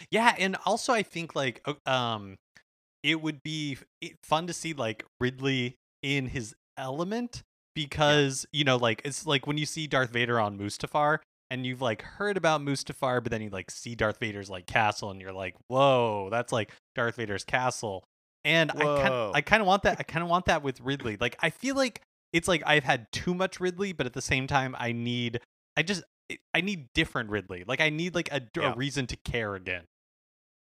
yeah 0.10 0.34
and 0.38 0.58
also 0.66 0.94
i 0.94 1.04
think 1.04 1.36
like 1.36 1.66
um 1.86 2.38
it 3.02 3.22
would 3.22 3.44
be 3.44 3.78
fun 4.24 4.48
to 4.48 4.54
see 4.54 4.74
like 4.74 5.06
ridley 5.20 5.76
in 6.02 6.28
his 6.28 6.56
element 6.78 7.44
because 7.76 8.46
you 8.52 8.64
know 8.64 8.78
like 8.78 9.02
it's 9.06 9.26
like 9.26 9.48
when 9.48 9.58
you 9.58 9.66
see 9.66 9.88
darth 9.88 10.12
vader 10.12 10.40
on 10.40 10.58
mustafar 10.58 11.20
and 11.50 11.66
you've 11.66 11.82
like 11.82 12.02
heard 12.02 12.38
about 12.38 12.62
mustafar 12.62 13.22
but 13.22 13.32
then 13.32 13.42
you 13.42 13.50
like 13.50 13.70
see 13.72 13.96
darth 13.96 14.18
vader's 14.20 14.50
like 14.50 14.66
castle 14.66 15.12
and 15.12 15.22
you're 15.22 15.34
like 15.34 15.56
whoa 15.68 16.28
that's 16.32 16.52
like 16.52 16.72
darth 16.96 17.16
vader's 17.16 17.44
castle. 17.44 18.04
And 18.46 18.72
i 18.72 18.76
kind 18.76 19.10
Whoa. 19.10 19.32
i 19.34 19.42
kind 19.42 19.62
of 19.62 19.68
want 19.68 19.84
that 19.84 19.98
i 20.00 20.04
kind 20.14 20.24
of 20.24 20.30
want 20.30 20.46
that 20.46 20.64
with 20.64 20.82
ridley. 20.82 21.18
Like 21.20 21.38
i 21.42 21.50
feel 21.50 21.76
like 21.76 22.02
it's 22.34 22.48
like 22.48 22.64
i've 22.66 22.84
had 22.84 23.12
too 23.12 23.34
much 23.34 23.60
ridley 23.60 23.94
but 23.94 24.06
at 24.06 24.14
the 24.14 24.22
same 24.22 24.48
time 24.48 24.76
i 24.80 24.92
need 24.92 25.40
i 25.78 25.84
just 25.84 26.04
I- 26.56 26.62
need 26.62 26.88
different 26.94 27.30
ridley. 27.30 27.64
Like 27.68 27.82
i 27.82 27.90
need 27.90 28.16
like 28.16 28.30
a, 28.32 28.42
a 28.60 28.76
reason 28.76 29.08
to 29.08 29.16
care 29.18 29.56
again 29.56 29.84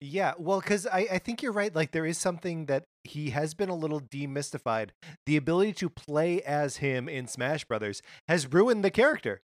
Yeah, 0.04 0.34
well, 0.36 0.60
because 0.60 0.84
I, 0.86 1.06
I 1.12 1.18
think 1.18 1.42
you're 1.42 1.52
right. 1.52 1.74
Like, 1.74 1.92
there 1.92 2.04
is 2.04 2.18
something 2.18 2.66
that 2.66 2.86
he 3.04 3.30
has 3.30 3.54
been 3.54 3.68
a 3.68 3.74
little 3.74 4.00
demystified. 4.00 4.90
The 5.26 5.36
ability 5.36 5.74
to 5.74 5.88
play 5.88 6.42
as 6.42 6.78
him 6.78 7.08
in 7.08 7.28
Smash 7.28 7.64
Brothers 7.64 8.02
has 8.26 8.52
ruined 8.52 8.84
the 8.84 8.90
character. 8.90 9.42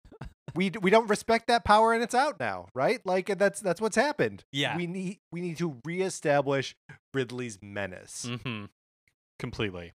we 0.56 0.72
we 0.80 0.90
don't 0.90 1.08
respect 1.08 1.46
that 1.46 1.64
power, 1.64 1.92
and 1.92 2.02
it's 2.02 2.14
out 2.14 2.40
now, 2.40 2.66
right? 2.74 3.00
Like, 3.06 3.38
that's 3.38 3.60
that's 3.60 3.80
what's 3.80 3.94
happened. 3.94 4.44
Yeah. 4.50 4.76
we 4.76 4.88
need 4.88 5.20
we 5.30 5.40
need 5.40 5.58
to 5.58 5.78
reestablish 5.84 6.74
Ridley's 7.14 7.60
menace. 7.62 8.26
Mm-hmm. 8.28 8.64
Completely. 9.38 9.92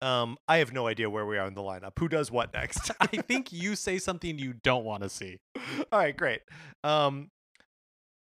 Um, 0.00 0.38
I 0.46 0.58
have 0.58 0.72
no 0.72 0.86
idea 0.86 1.10
where 1.10 1.26
we 1.26 1.38
are 1.38 1.46
in 1.46 1.54
the 1.54 1.60
lineup. 1.60 1.98
Who 1.98 2.08
does 2.08 2.30
what 2.30 2.54
next? 2.54 2.90
I 3.00 3.06
think 3.08 3.52
you 3.52 3.76
say 3.76 3.98
something 3.98 4.38
you 4.38 4.54
don't 4.54 4.84
want 4.84 5.02
to 5.02 5.08
see. 5.08 5.38
All 5.92 5.98
right, 5.98 6.16
great. 6.16 6.40
Um, 6.84 7.30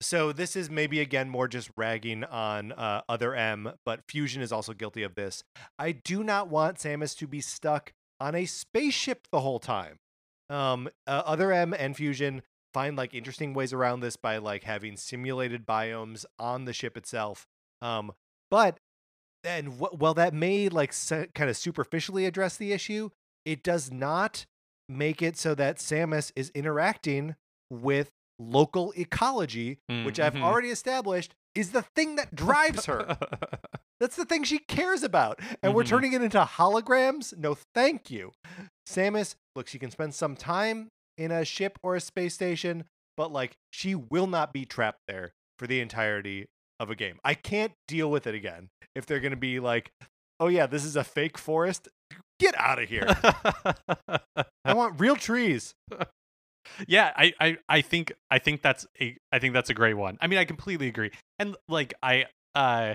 so 0.04 0.32
this 0.32 0.54
is 0.54 0.70
maybe 0.70 1.00
again 1.00 1.28
more 1.28 1.48
just 1.48 1.70
ragging 1.76 2.24
on 2.24 2.72
uh, 2.72 3.02
other 3.08 3.34
M, 3.34 3.72
but 3.84 4.00
Fusion 4.08 4.42
is 4.42 4.52
also 4.52 4.72
guilty 4.72 5.02
of 5.02 5.14
this. 5.14 5.42
I 5.78 5.92
do 5.92 6.22
not 6.22 6.48
want 6.48 6.78
Samus 6.78 7.16
to 7.18 7.26
be 7.26 7.40
stuck 7.40 7.92
on 8.20 8.34
a 8.34 8.44
spaceship 8.44 9.26
the 9.32 9.40
whole 9.40 9.58
time. 9.58 9.96
Um, 10.50 10.88
uh, 11.06 11.22
other 11.24 11.52
M 11.52 11.72
and 11.72 11.96
Fusion 11.96 12.42
find 12.72 12.96
like 12.96 13.14
interesting 13.14 13.54
ways 13.54 13.72
around 13.72 14.00
this 14.00 14.16
by 14.16 14.38
like 14.38 14.64
having 14.64 14.96
simulated 14.96 15.66
biomes 15.66 16.24
on 16.38 16.64
the 16.66 16.72
ship 16.72 16.96
itself. 16.96 17.46
Um, 17.80 18.12
but 18.50 18.78
and 19.42 19.74
wh- 19.74 19.98
while 19.98 20.14
that 20.14 20.34
may 20.34 20.68
like 20.68 20.92
se- 20.92 21.28
kind 21.34 21.48
of 21.48 21.56
superficially 21.56 22.26
address 22.26 22.56
the 22.56 22.72
issue, 22.72 23.10
it 23.44 23.62
does 23.62 23.90
not 23.90 24.44
make 24.88 25.22
it 25.22 25.36
so 25.36 25.54
that 25.54 25.78
Samus 25.78 26.30
is 26.36 26.50
interacting 26.54 27.36
with 27.70 28.10
local 28.38 28.92
ecology, 28.96 29.78
which 29.88 30.18
I've 30.20 30.34
Mhm. 30.34 30.42
already 30.42 30.70
established 30.70 31.34
is 31.54 31.70
the 31.72 31.82
thing 31.82 32.16
that 32.16 32.34
drives 32.34 32.86
her. 32.86 33.16
That's 34.00 34.16
the 34.16 34.24
thing 34.24 34.42
she 34.44 34.58
cares 34.58 35.02
about. 35.02 35.38
And 35.62 35.74
we're 35.74 35.84
Mhm. 35.84 35.88
turning 35.88 36.12
it 36.14 36.22
into 36.22 36.40
holograms? 36.44 37.36
No, 37.36 37.56
thank 37.74 38.10
you. 38.10 38.32
Samus, 38.88 39.36
look, 39.54 39.68
she 39.68 39.78
can 39.78 39.90
spend 39.90 40.14
some 40.14 40.36
time 40.36 40.88
in 41.16 41.30
a 41.30 41.44
ship 41.44 41.78
or 41.82 41.94
a 41.94 42.00
space 42.00 42.34
station, 42.34 42.84
but 43.16 43.30
like 43.30 43.54
she 43.70 43.94
will 43.94 44.26
not 44.26 44.52
be 44.52 44.64
trapped 44.64 44.98
there 45.06 45.32
for 45.58 45.66
the 45.68 45.80
entirety 45.80 46.46
of 46.80 46.90
a 46.90 46.96
game. 46.96 47.20
I 47.24 47.34
can't 47.34 47.72
deal 47.86 48.10
with 48.10 48.26
it 48.26 48.34
again 48.34 48.68
if 48.96 49.06
they're 49.06 49.20
going 49.20 49.30
to 49.30 49.36
be 49.36 49.60
like, 49.60 49.92
oh 50.40 50.48
yeah, 50.48 50.66
this 50.66 50.84
is 50.84 50.96
a 50.96 51.04
fake 51.04 51.38
forest. 51.38 51.88
Get 52.40 52.58
out 52.58 52.82
of 52.82 52.88
here. 52.88 53.06
I 54.64 54.74
want 54.74 54.98
real 55.00 55.14
trees. 55.16 55.72
Yeah, 56.86 57.12
I, 57.16 57.32
I, 57.40 57.56
I 57.68 57.80
think 57.80 58.12
I 58.30 58.38
think 58.38 58.62
that's 58.62 58.86
a 59.00 59.16
I 59.32 59.38
think 59.38 59.54
that's 59.54 59.70
a 59.70 59.74
great 59.74 59.94
one. 59.94 60.18
I 60.20 60.26
mean, 60.26 60.38
I 60.38 60.44
completely 60.44 60.88
agree. 60.88 61.10
And 61.38 61.56
like 61.68 61.94
I 62.02 62.26
uh 62.54 62.94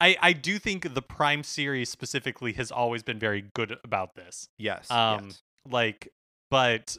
I 0.00 0.16
I 0.20 0.32
do 0.32 0.58
think 0.58 0.94
the 0.94 1.02
Prime 1.02 1.42
series 1.42 1.88
specifically 1.88 2.52
has 2.54 2.70
always 2.70 3.02
been 3.02 3.18
very 3.18 3.44
good 3.54 3.76
about 3.84 4.14
this. 4.14 4.48
Yes. 4.58 4.90
Um 4.90 5.26
yes. 5.26 5.42
like 5.70 6.08
but 6.50 6.96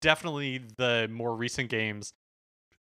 definitely 0.00 0.62
the 0.76 1.08
more 1.10 1.34
recent 1.34 1.70
games 1.70 2.12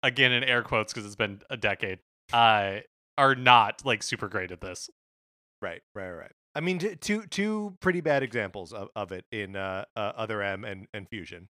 again 0.02 0.32
in 0.32 0.44
air 0.44 0.62
quotes 0.62 0.92
because 0.92 1.04
it's 1.04 1.16
been 1.16 1.40
a 1.50 1.56
decade 1.56 1.98
uh 2.32 2.78
are 3.16 3.34
not 3.34 3.84
like 3.84 4.02
super 4.02 4.28
great 4.28 4.50
at 4.52 4.60
this. 4.60 4.88
Right, 5.60 5.82
right, 5.94 6.10
right. 6.10 6.30
I 6.54 6.60
mean, 6.60 6.78
t- 6.78 6.96
two 6.96 7.26
two 7.26 7.76
pretty 7.80 8.00
bad 8.00 8.22
examples 8.22 8.72
of, 8.72 8.88
of 8.96 9.12
it 9.12 9.24
in 9.30 9.56
uh, 9.56 9.84
uh, 9.96 10.12
Other 10.16 10.42
M 10.42 10.64
and, 10.64 10.86
and 10.94 11.08
Fusion. 11.08 11.48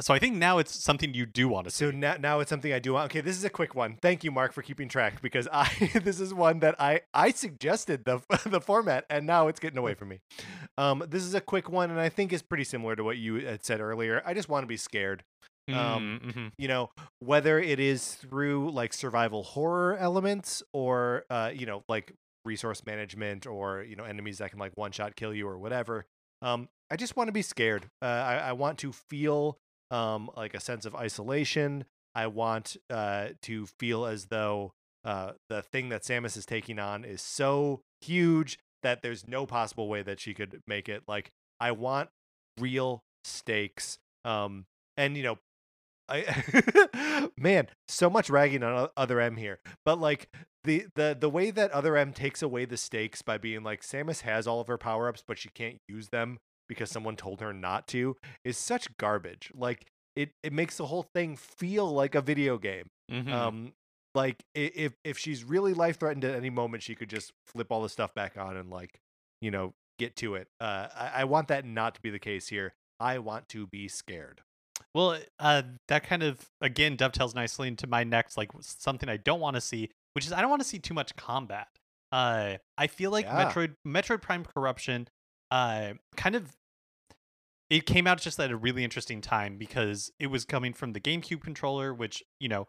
So 0.00 0.14
I 0.14 0.18
think 0.20 0.36
now 0.36 0.58
it's 0.58 0.72
something 0.82 1.12
you 1.12 1.26
do 1.26 1.48
want 1.48 1.66
to 1.66 1.70
see. 1.72 1.86
So 1.86 1.90
now, 1.90 2.16
now 2.20 2.38
it's 2.40 2.48
something 2.50 2.72
I 2.72 2.78
do 2.78 2.92
want. 2.92 3.10
Okay, 3.10 3.20
this 3.20 3.36
is 3.36 3.44
a 3.44 3.50
quick 3.50 3.74
one. 3.74 3.98
Thank 4.00 4.22
you, 4.22 4.30
Mark, 4.30 4.52
for 4.52 4.62
keeping 4.62 4.88
track 4.88 5.20
because 5.20 5.48
I 5.52 5.68
this 6.02 6.20
is 6.20 6.32
one 6.32 6.60
that 6.60 6.76
I 6.80 7.00
I 7.12 7.30
suggested 7.32 8.04
the 8.04 8.20
the 8.46 8.60
format 8.60 9.06
and 9.10 9.26
now 9.26 9.48
it's 9.48 9.58
getting 9.60 9.78
away 9.78 9.94
from 9.94 10.08
me. 10.10 10.20
Um, 10.76 11.04
this 11.08 11.24
is 11.24 11.34
a 11.34 11.40
quick 11.40 11.68
one 11.68 11.90
and 11.90 11.98
I 12.00 12.08
think 12.08 12.32
is 12.32 12.42
pretty 12.42 12.64
similar 12.64 12.94
to 12.94 13.02
what 13.02 13.16
you 13.18 13.44
had 13.46 13.64
said 13.64 13.80
earlier. 13.80 14.22
I 14.24 14.34
just 14.34 14.48
want 14.48 14.62
to 14.62 14.68
be 14.68 14.76
scared. 14.76 15.24
Um, 15.68 16.20
Mm, 16.24 16.32
mhm. 16.32 16.52
you 16.56 16.66
know 16.66 16.88
whether 17.18 17.58
it 17.58 17.78
is 17.78 18.14
through 18.14 18.70
like 18.70 18.94
survival 18.94 19.42
horror 19.42 19.98
elements 19.98 20.62
or 20.72 21.24
uh 21.28 21.50
you 21.52 21.66
know 21.66 21.82
like 21.90 22.14
resource 22.46 22.86
management 22.86 23.46
or 23.46 23.82
you 23.82 23.94
know 23.94 24.04
enemies 24.04 24.38
that 24.38 24.48
can 24.50 24.58
like 24.58 24.72
one 24.76 24.92
shot 24.92 25.14
kill 25.14 25.34
you 25.34 25.46
or 25.46 25.58
whatever 25.58 26.06
um 26.40 26.70
i 26.90 26.96
just 26.96 27.16
want 27.16 27.28
to 27.28 27.32
be 27.32 27.42
scared 27.42 27.90
uh 28.00 28.06
I, 28.06 28.34
I 28.36 28.52
want 28.52 28.78
to 28.78 28.92
feel 28.92 29.58
um 29.90 30.30
like 30.36 30.54
a 30.54 30.60
sense 30.60 30.84
of 30.84 30.94
isolation 30.94 31.84
i 32.14 32.26
want 32.26 32.76
uh 32.90 33.28
to 33.42 33.66
feel 33.78 34.04
as 34.06 34.26
though 34.26 34.72
uh 35.04 35.32
the 35.48 35.62
thing 35.62 35.88
that 35.88 36.02
samus 36.02 36.36
is 36.36 36.46
taking 36.46 36.78
on 36.78 37.04
is 37.04 37.22
so 37.22 37.80
huge 38.00 38.58
that 38.82 39.02
there's 39.02 39.26
no 39.26 39.46
possible 39.46 39.88
way 39.88 40.02
that 40.02 40.20
she 40.20 40.34
could 40.34 40.60
make 40.66 40.88
it 40.88 41.02
like 41.08 41.30
i 41.60 41.70
want 41.70 42.08
real 42.58 43.02
stakes 43.24 43.98
um 44.24 44.66
and 44.96 45.16
you 45.16 45.22
know 45.22 45.38
I 46.08 47.28
man, 47.36 47.68
so 47.86 48.08
much 48.08 48.30
ragging 48.30 48.62
on 48.62 48.88
other 48.96 49.20
M 49.20 49.36
here. 49.36 49.58
But 49.84 50.00
like 50.00 50.28
the 50.64 50.86
the 50.94 51.16
the 51.18 51.28
way 51.28 51.50
that 51.50 51.70
other 51.70 51.96
M 51.96 52.12
takes 52.12 52.42
away 52.42 52.64
the 52.64 52.76
stakes 52.76 53.22
by 53.22 53.38
being 53.38 53.62
like 53.62 53.82
Samus 53.82 54.22
has 54.22 54.46
all 54.46 54.60
of 54.60 54.68
her 54.68 54.78
power 54.78 55.08
ups, 55.08 55.22
but 55.26 55.38
she 55.38 55.50
can't 55.50 55.78
use 55.86 56.08
them 56.08 56.38
because 56.68 56.90
someone 56.90 57.16
told 57.16 57.40
her 57.40 57.52
not 57.52 57.86
to 57.88 58.16
is 58.44 58.56
such 58.58 58.96
garbage. 58.98 59.50
Like 59.54 59.86
it 60.16 60.30
it 60.42 60.52
makes 60.52 60.76
the 60.76 60.86
whole 60.86 61.06
thing 61.14 61.36
feel 61.36 61.90
like 61.90 62.14
a 62.14 62.20
video 62.20 62.58
game. 62.58 62.90
Mhm. 63.10 63.32
Um 63.32 63.72
like 64.14 64.42
if 64.54 64.94
if 65.04 65.18
she's 65.18 65.44
really 65.44 65.74
life 65.74 65.98
threatened 65.98 66.24
at 66.24 66.34
any 66.34 66.50
moment, 66.50 66.82
she 66.82 66.94
could 66.94 67.10
just 67.10 67.32
flip 67.46 67.68
all 67.70 67.82
the 67.82 67.88
stuff 67.88 68.14
back 68.14 68.36
on 68.36 68.56
and 68.56 68.70
like, 68.70 68.98
you 69.40 69.50
know, 69.50 69.74
get 69.98 70.16
to 70.16 70.34
it. 70.34 70.48
Uh 70.60 70.88
I, 70.94 71.10
I 71.20 71.24
want 71.24 71.48
that 71.48 71.64
not 71.64 71.94
to 71.94 72.00
be 72.00 72.10
the 72.10 72.18
case 72.18 72.48
here. 72.48 72.74
I 73.00 73.18
want 73.18 73.48
to 73.50 73.66
be 73.66 73.86
scared. 73.88 74.40
Well, 74.94 75.18
uh, 75.38 75.62
that 75.88 76.02
kind 76.04 76.22
of 76.22 76.48
again 76.60 76.96
dovetails 76.96 77.34
nicely 77.34 77.68
into 77.68 77.86
my 77.86 78.02
next 78.04 78.36
like 78.36 78.50
something 78.60 79.08
I 79.08 79.18
don't 79.18 79.38
want 79.40 79.54
to 79.54 79.60
see, 79.60 79.90
which 80.14 80.26
is 80.26 80.32
I 80.32 80.40
don't 80.40 80.50
want 80.50 80.62
to 80.62 80.68
see 80.68 80.78
too 80.78 80.94
much 80.94 81.14
combat. 81.14 81.68
Uh, 82.10 82.56
I 82.76 82.86
feel 82.86 83.10
like 83.12 83.26
Yeah. 83.26 83.44
Metroid 83.52 83.74
Metroid 83.86 84.22
Prime 84.22 84.44
Corruption, 84.44 85.06
uh, 85.50 85.92
kind 86.16 86.34
of 86.34 86.56
it 87.70 87.86
came 87.86 88.06
out 88.06 88.20
just 88.20 88.38
at 88.40 88.50
a 88.50 88.56
really 88.56 88.84
interesting 88.84 89.20
time 89.20 89.56
because 89.58 90.10
it 90.18 90.28
was 90.28 90.44
coming 90.44 90.72
from 90.72 90.92
the 90.92 91.00
GameCube 91.00 91.42
controller, 91.42 91.92
which 91.94 92.22
you 92.40 92.48
know 92.48 92.66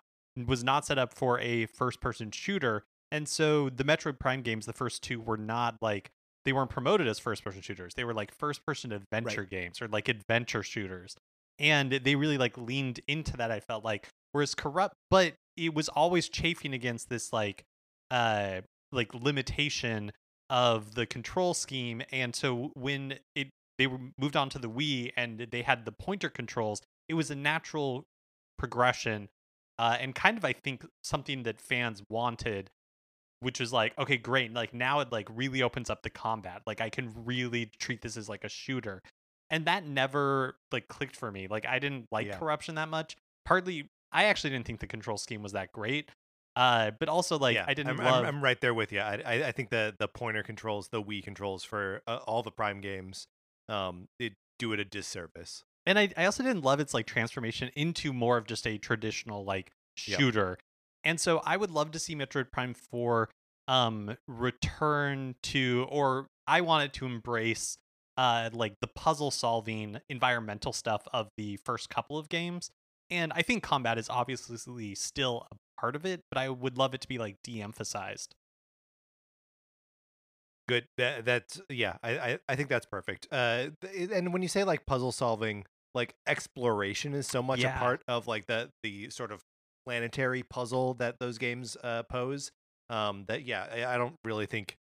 was 0.48 0.64
not 0.64 0.86
set 0.86 0.98
up 0.98 1.14
for 1.14 1.40
a 1.40 1.66
first-person 1.68 2.32
shooter, 2.32 2.84
and 3.12 3.28
so 3.28 3.70
the 3.70 3.84
Metroid 3.84 4.20
Prime 4.20 4.42
games, 4.42 4.66
the 4.66 4.74
first 4.74 5.04
two, 5.04 5.20
were 5.20 5.38
not 5.38 5.76
like 5.82 6.10
they 6.46 6.54
weren't 6.54 6.70
promoted 6.70 7.08
as 7.08 7.20
first-person 7.20 7.62
shooters. 7.62 7.94
They 7.96 8.04
were 8.04 8.14
like 8.14 8.34
first-person 8.34 8.92
adventure 8.92 9.44
games 9.44 9.82
or 9.82 9.88
like 9.88 10.08
adventure 10.08 10.64
shooters. 10.64 11.16
And 11.60 11.92
they 11.92 12.16
really 12.16 12.38
like 12.38 12.58
leaned 12.58 13.02
into 13.08 13.36
that 13.36 13.52
i 13.52 13.60
felt 13.60 13.84
like 13.84 14.08
whereas 14.32 14.56
corrupt 14.56 14.96
but 15.10 15.34
it 15.58 15.74
was 15.74 15.90
always 15.90 16.30
chafing 16.30 16.74
against 16.74 17.10
this 17.10 17.34
like 17.34 17.64
uh 18.12 18.62
like 18.94 19.14
limitation 19.14 20.12
of 20.50 20.96
the 20.96 21.06
control 21.06 21.54
scheme. 21.54 22.02
And 22.12 22.36
so 22.36 22.72
when 22.74 23.16
it 23.36 23.50
they 23.80 23.88
were 23.88 23.98
moved 24.20 24.36
on 24.36 24.50
to 24.50 24.60
the 24.60 24.70
wii 24.70 25.12
and 25.18 25.48
they 25.52 25.64
had 25.64 25.86
the 25.86 25.92
pointer 25.92 26.30
controls 26.30 26.82
it 27.08 27.16
was 27.16 27.32
a 27.32 27.36
natural 27.36 28.06
progression 28.58 29.30
uh 29.80 29.98
and 30.00 30.14
kind 30.14 30.38
of 30.38 30.46
i 30.46 30.54
think 30.54 30.86
something 31.04 31.44
that 31.44 31.60
fans 31.60 32.04
wanted 32.10 32.70
which 33.40 33.60
was 33.60 33.72
like 33.74 33.98
okay 33.98 34.18
great 34.18 34.54
like 34.54 34.74
now 34.74 35.00
it 35.00 35.12
like 35.12 35.28
really 35.34 35.64
opens 35.64 35.90
up 35.90 36.04
the 36.04 36.10
combat 36.10 36.62
like 36.68 36.82
i 36.82 36.90
can 36.90 37.12
really 37.26 37.72
treat 37.80 38.02
this 38.02 38.18
as 38.18 38.30
like 38.30 38.44
a 38.44 38.50
shooter 38.50 39.02
and 39.50 39.66
that 39.66 39.86
never 39.86 40.58
like 40.72 40.88
clicked 40.90 41.16
for 41.16 41.32
me 41.32 41.48
like 41.48 41.66
i 41.66 41.80
didn't 41.80 42.06
like 42.12 42.28
Yeah. 42.28 42.38
corruption 42.38 42.76
that 42.76 42.90
much 42.90 43.16
partly 43.46 43.90
i 44.12 44.26
actually 44.26 44.50
didn't 44.52 44.68
think 44.68 44.82
the 44.82 44.88
control 44.88 45.18
scheme 45.18 45.42
was 45.42 45.54
that 45.54 45.72
great 45.72 46.10
uh 46.58 46.92
but 47.00 47.08
also 47.08 47.40
like 47.40 47.56
yeah, 47.56 47.64
i 47.68 47.74
didn't 47.74 47.92
I'm, 47.92 48.06
love 48.06 48.26
I'm, 48.26 48.36
I'm 48.36 48.44
right 48.44 48.60
there 48.60 48.74
with 48.74 48.92
you. 48.92 49.00
I, 49.00 49.22
I 49.26 49.34
I 49.48 49.52
think 49.54 49.70
the 49.70 49.96
the 49.98 50.08
pointer 50.08 50.44
controls, 50.44 50.90
the 50.90 51.02
Wii 51.02 51.24
controls 51.24 51.64
for 51.64 52.02
uh, 52.08 52.18
all 52.26 52.42
the 52.42 52.52
Prime 52.52 52.82
games, 52.82 53.28
um, 53.70 54.08
it 54.20 54.34
do 54.58 54.74
it 54.74 54.80
a 54.80 54.86
disservice. 54.86 55.64
and 55.86 55.98
I, 55.98 56.10
I 56.18 56.26
also 56.26 56.44
didn't 56.44 56.64
love 56.66 56.80
its 56.82 56.94
like 56.94 57.06
transformation 57.06 57.70
into 57.76 58.12
more 58.12 58.38
of 58.38 58.46
just 58.46 58.68
a 58.68 58.78
traditional 58.78 59.44
like 59.46 59.72
Yep. 60.08 60.20
shooter 60.20 60.58
and 61.04 61.20
so 61.20 61.42
i 61.46 61.58
would 61.58 61.72
love 61.72 61.92
to 61.92 62.00
see 62.00 62.16
metroid 62.16 62.52
prime 62.52 62.74
4 62.74 63.30
um 63.68 64.16
return 64.28 65.36
to 65.44 65.86
or 65.90 66.28
i 66.48 66.62
wanted 66.62 66.94
to 66.94 67.06
embrace 67.06 67.78
uh 68.18 68.50
like 68.54 68.74
the 68.82 68.88
puzzle 68.88 69.32
solving 69.32 70.00
environmental 70.10 70.72
stuff 70.74 71.06
of 71.14 71.28
the 71.38 71.58
first 71.58 71.90
couple 71.90 72.18
of 72.18 72.30
games 72.30 72.70
and 73.10 73.32
i 73.36 73.42
think 73.42 73.62
combat 73.64 73.98
is 73.98 74.10
obviously 74.10 74.96
still 74.96 75.48
a 75.52 75.56
part 75.80 75.96
of 75.96 76.06
it 76.06 76.22
but 76.32 76.38
i 76.38 76.48
would 76.50 76.78
love 76.78 76.94
it 76.94 77.02
to 77.02 77.08
be 77.08 77.18
like 77.18 77.36
de-emphasized 77.44 78.34
Good. 80.70 80.86
That 80.98 81.26
that's 81.26 81.62
yeah. 81.70 81.98
I 82.04 82.12
I, 82.20 82.40
I 82.48 82.56
think 82.56 82.70
that's 82.70 82.86
perfect. 82.86 83.28
Uh, 83.32 83.68
and 84.14 84.32
when 84.32 84.42
you 84.42 84.48
say 84.48 84.64
like 84.64 84.86
puzzle 84.86 85.12
solving, 85.12 85.66
like 85.94 86.14
exploration 86.28 87.14
is 87.14 87.28
so 87.28 87.42
much 87.44 87.60
Yeah. 87.60 87.76
a 87.76 87.80
part 87.80 88.02
of 88.08 88.28
like 88.28 88.46
the 88.48 88.70
the 88.84 89.10
sort 89.10 89.32
of 89.34 89.42
planetary 89.86 90.44
puzzle 90.44 90.94
that 90.96 91.16
those 91.20 91.38
games 91.38 91.76
uh 91.84 92.04
pose. 92.04 92.52
Um, 92.90 93.26
that 93.28 93.44
yeah, 93.46 93.68
I, 93.72 93.96
I 93.96 93.98
don't 93.98 94.16
really 94.24 94.46
think 94.46 94.76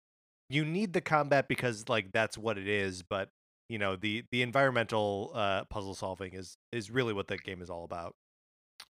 you 0.51 0.65
need 0.65 0.93
the 0.93 1.01
combat 1.01 1.47
because 1.49 1.89
like 1.89 2.11
that's 2.13 2.37
what 2.37 2.59
it 2.59 2.69
is, 2.69 3.03
but 3.03 3.29
you 3.69 3.79
know 3.79 3.97
the 3.97 4.25
the 4.31 4.43
environmental 4.43 5.31
uh 5.35 5.65
puzzle 5.71 5.95
solving 5.95 6.35
is 6.35 6.57
is 6.73 6.91
really 6.91 7.13
what 7.15 7.29
that 7.29 7.43
game 7.45 7.63
is 7.63 7.71
all 7.71 7.85
about. 7.85 8.13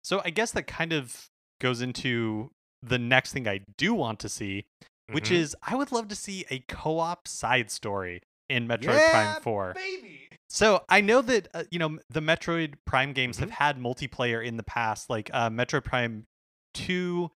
so 0.03 0.19
i 0.25 0.31
guess 0.31 0.51
that 0.51 0.65
kind 0.65 0.91
of 0.93 1.27
goes 1.61 1.79
into 1.81 2.49
the 2.81 2.97
next 2.97 3.31
thing 3.33 3.47
i 3.47 3.59
do 3.77 3.93
want 3.93 4.19
to 4.19 4.27
see 4.27 4.65
which 5.13 5.29
Mhm. 5.29 5.35
is 5.35 5.55
I 5.61 5.75
would 5.75 5.91
love 5.91 6.07
to 6.09 6.15
see 6.15 6.45
a 6.49 6.59
co-op 6.59 7.27
side 7.27 7.71
story 7.71 8.21
in 8.49 8.67
Metroid 8.67 8.83
Yeah, 8.99 9.09
Prime 9.11 9.41
4. 9.43 9.73
baby. 9.73 10.27
So 10.49 10.83
I 10.89 11.01
know 11.01 11.21
that 11.21 11.47
uh, 11.53 11.63
you 11.71 11.79
know 11.79 11.99
the 12.09 12.19
Metroid 12.21 12.75
Prime 12.85 13.13
games 13.13 13.37
have 13.39 13.49
Mhm. 13.49 13.53
had 13.53 13.77
multiplayer 13.79 14.45
in 14.45 14.57
the 14.57 14.63
past, 14.63 15.09
like 15.09 15.29
uh, 15.33 15.49
Metroid 15.49 15.83
Prime 15.83 16.25
2 16.73 17.31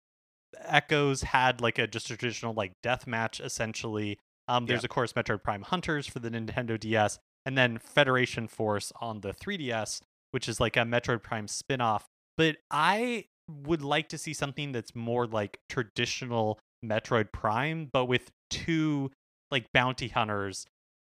Echoes 0.61 1.23
had 1.23 1.61
like 1.61 1.79
a 1.79 1.87
just 1.87 2.11
a 2.11 2.17
traditional 2.17 2.55
like 2.55 2.73
death 2.83 3.07
match 3.07 3.41
essentially. 3.41 4.19
Um, 4.49 4.67
there's 4.67 4.83
Yeah. 4.83 4.87
of 4.87 4.91
course 4.91 5.13
Metroid 5.13 5.43
Prime 5.43 5.63
Hunters 5.63 6.07
for 6.07 6.19
the 6.19 6.31
Nintendo 6.31 6.79
DS, 6.79 7.19
and 7.45 7.59
then 7.59 7.79
Federation 7.79 8.49
Force 8.49 8.93
on 9.01 9.21
the 9.21 9.33
3DS, 9.33 10.01
which 10.31 10.49
is 10.49 10.61
like 10.61 10.77
a 10.77 10.81
Metroid 10.81 11.23
Prime 11.23 11.49
spin-off. 11.49 12.07
But 12.37 12.59
I 12.71 13.27
would 13.49 13.83
like 13.83 14.09
to 14.11 14.19
see 14.19 14.33
something 14.33 14.73
that's 14.73 14.95
more 14.95 15.27
like 15.27 15.59
traditional 15.69 16.59
Metroid 16.85 17.33
Prime, 17.33 17.89
but 17.93 18.07
with 18.07 18.31
two 18.51 19.11
like 19.51 19.67
bounty 19.73 20.09
hunters 20.09 20.67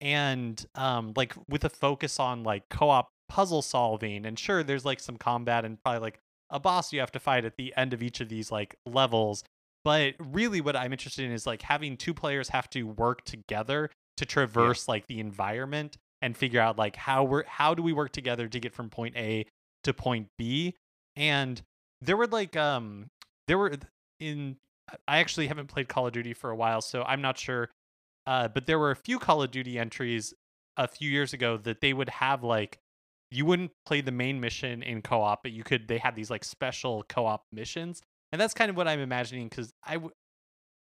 and 0.02 0.66
um 0.76 1.14
like 1.16 1.34
with 1.48 1.64
a 1.64 1.70
focus 1.70 2.20
on 2.20 2.44
like 2.44 2.64
co-op 2.70 3.10
puzzle 3.30 3.62
solving 3.62 4.26
and 4.26 4.38
sure 4.38 4.64
there's 4.64 4.84
like 4.84 5.00
some 5.00 5.16
combat 5.16 5.64
and 5.64 5.82
probably 5.84 6.02
like 6.02 6.20
a 6.50 6.60
boss 6.60 6.92
you 6.92 7.00
have 7.00 7.12
to 7.12 7.20
fight 7.20 7.46
at 7.46 7.56
the 7.56 7.74
end 7.78 7.94
of 7.94 8.04
each 8.04 8.20
of 8.20 8.28
these 8.28 8.52
like 8.52 8.76
levels 8.86 9.44
but 9.86 10.14
really 10.20 10.60
what 10.60 10.76
i'm 10.76 10.92
interested 10.92 11.24
in 11.24 11.32
is 11.32 11.46
like 11.46 11.62
having 11.62 11.96
two 11.96 12.14
players 12.14 12.50
have 12.50 12.70
to 12.70 12.84
work 12.84 13.24
together 13.24 13.90
to 14.18 14.26
traverse 14.26 14.88
like 14.88 15.08
the 15.08 15.20
environment 15.20 15.98
and 16.22 16.36
figure 16.36 16.60
out 16.60 16.78
like 16.78 16.96
how 16.96 17.24
we're 17.24 17.46
how 17.46 17.74
do 17.74 17.82
we 17.82 17.94
work 17.94 18.12
together 18.12 18.48
to 18.48 18.60
get 18.60 18.74
from 18.74 18.90
point 18.90 19.16
a 19.16 19.46
to 19.84 19.94
point 19.94 20.28
b 20.38 20.76
and 21.16 21.62
there 22.02 22.18
were 22.18 22.28
like 22.28 22.58
um 22.58 23.08
there 23.48 23.58
were 23.58 23.72
in 24.20 24.58
i 25.08 25.20
actually 25.20 25.48
haven't 25.48 25.68
played 25.68 25.88
call 25.88 26.08
of 26.08 26.14
duty 26.14 26.34
for 26.34 26.50
a 26.50 26.56
while 26.56 26.82
so 26.82 27.04
i'm 27.04 27.22
not 27.22 27.38
sure 27.38 27.70
uh, 28.28 28.48
but 28.48 28.66
there 28.66 28.80
were 28.80 28.92
a 28.92 28.96
few 28.96 29.20
Call 29.20 29.42
of 29.42 29.52
Duty 29.52 29.80
entries 29.80 30.34
a 30.78 30.88
few 30.88 31.10
years 31.10 31.34
ago 31.34 31.58
that 31.58 31.82
they 31.82 31.94
would 31.94 32.10
have 32.10 32.44
like 32.44 32.80
you 33.30 33.46
wouldn't 33.46 33.72
play 33.86 34.02
the 34.02 34.12
main 34.12 34.42
mission 34.42 34.84
in 34.84 35.02
co-op, 35.02 35.42
but 35.44 35.54
you 35.54 35.64
could. 35.64 35.88
They 35.88 35.98
had 35.98 36.16
these 36.16 36.30
like 36.30 36.44
special 36.44 37.04
co-op 37.08 37.46
missions, 37.52 38.02
and 38.32 38.40
that's 38.40 38.54
kind 38.54 38.70
of 38.70 38.76
what 38.76 38.88
I'm 38.88 39.00
imagining 39.00 39.48
because 39.48 39.72
I 39.86 39.94
w- 39.94 40.12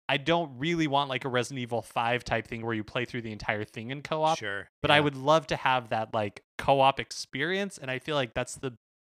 I 0.07 0.17
don't 0.17 0.57
really 0.57 0.87
want 0.87 1.09
like 1.09 1.25
a 1.25 1.29
Resident 1.29 1.61
Evil 1.61 1.81
Five 1.81 2.23
type 2.23 2.47
thing 2.47 2.65
where 2.65 2.73
you 2.73 2.83
play 2.83 3.05
through 3.05 3.23
the 3.23 3.31
entire 3.31 3.65
thing 3.65 3.91
in 3.91 4.01
co-op. 4.01 4.37
Sure. 4.37 4.69
But 4.81 4.89
I 4.89 5.01
would 5.01 5.15
love 5.15 5.47
to 5.47 5.55
have 5.57 5.89
that 5.89 6.13
like 6.13 6.41
co-op 6.57 6.99
experience, 6.99 7.77
and 7.77 7.91
I 7.91 7.99
feel 7.99 8.15
like 8.15 8.33
that's 8.33 8.55
the 8.55 8.71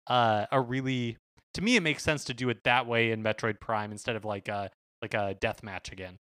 uh 0.08 0.46
a 0.50 0.60
really 0.60 1.16
to 1.54 1.60
me 1.62 1.76
it 1.76 1.82
makes 1.82 2.02
sense 2.02 2.24
to 2.24 2.34
do 2.34 2.48
it 2.48 2.64
that 2.64 2.86
way 2.86 3.10
in 3.10 3.22
Metroid 3.22 3.60
Prime 3.60 3.92
instead 3.92 4.16
of 4.16 4.24
like 4.24 4.48
a 4.48 4.70
like 5.00 5.14
a 5.14 5.34
death 5.34 5.62
match 5.62 5.90
again. 5.90 6.18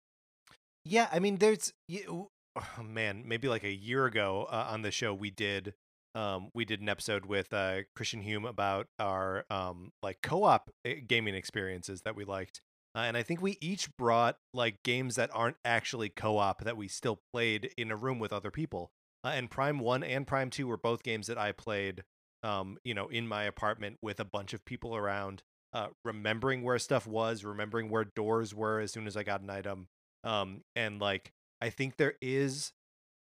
Yeah, 0.86 1.10
I 1.12 1.20
mean, 1.20 1.38
there's 1.38 1.74
you, 1.88 2.30
oh, 2.56 2.84
man, 2.84 3.24
maybe 3.26 3.48
like 3.48 3.64
a 3.64 3.74
year 3.74 4.06
ago 4.06 4.48
uh, 4.50 4.68
on 4.70 4.84
the 4.84 4.92
show 4.92 5.14
we 5.14 5.32
did 5.32 5.74
um 6.16 6.50
we 6.54 6.66
did 6.66 6.82
an 6.82 6.90
episode 6.90 7.26
with 7.26 7.54
uh 7.54 7.80
Christian 7.96 8.22
Hume 8.22 8.46
about 8.46 8.88
our 8.98 9.46
um 9.50 9.92
like 10.02 10.22
co-op 10.24 10.72
uh, 10.86 10.92
gaming 11.06 11.36
experiences 11.36 12.02
that 12.04 12.16
we 12.16 12.24
liked. 12.24 12.62
Uh, 12.96 13.02
and 13.02 13.16
I 13.16 13.22
think 13.22 13.42
we 13.42 13.58
each 13.62 13.96
brought 13.98 14.38
like 14.54 14.82
games 14.84 15.16
that 15.18 15.30
aren't 15.34 15.58
actually 15.64 16.10
co-op 16.10 16.64
that 16.64 16.78
we 16.78 16.88
still 16.88 17.20
played 17.32 17.72
in 17.78 17.92
a 17.92 17.96
room 17.96 18.18
with 18.18 18.34
other 18.34 18.50
people. 18.50 18.92
Uh, 19.24 19.30
and 19.30 19.52
Prime 19.52 19.80
1 19.80 20.04
and 20.04 20.26
Prime 20.26 20.50
2 20.50 20.66
were 20.66 20.78
both 20.78 21.04
games 21.04 21.28
that 21.28 21.38
I 21.38 21.52
played 21.52 22.04
um, 22.44 22.78
you 22.84 22.94
know, 22.94 23.08
in 23.08 23.28
my 23.28 23.44
apartment 23.44 23.98
with 24.02 24.20
a 24.20 24.26
bunch 24.26 24.54
of 24.54 24.64
people 24.66 24.96
around, 24.96 25.44
uh, 25.74 25.88
remembering 26.04 26.64
where 26.64 26.80
stuff 26.80 27.08
was, 27.08 27.44
remembering 27.44 27.90
where 27.90 28.06
doors 28.06 28.54
were 28.54 28.80
as 28.80 28.92
soon 28.92 29.08
as 29.08 29.18
I 29.18 29.24
got 29.24 29.42
an 29.42 29.50
item. 29.50 29.88
Um, 30.24 30.62
and 30.76 31.00
like, 31.00 31.32
I 31.62 31.70
think 31.70 31.98
there 31.98 32.16
is, 32.22 32.72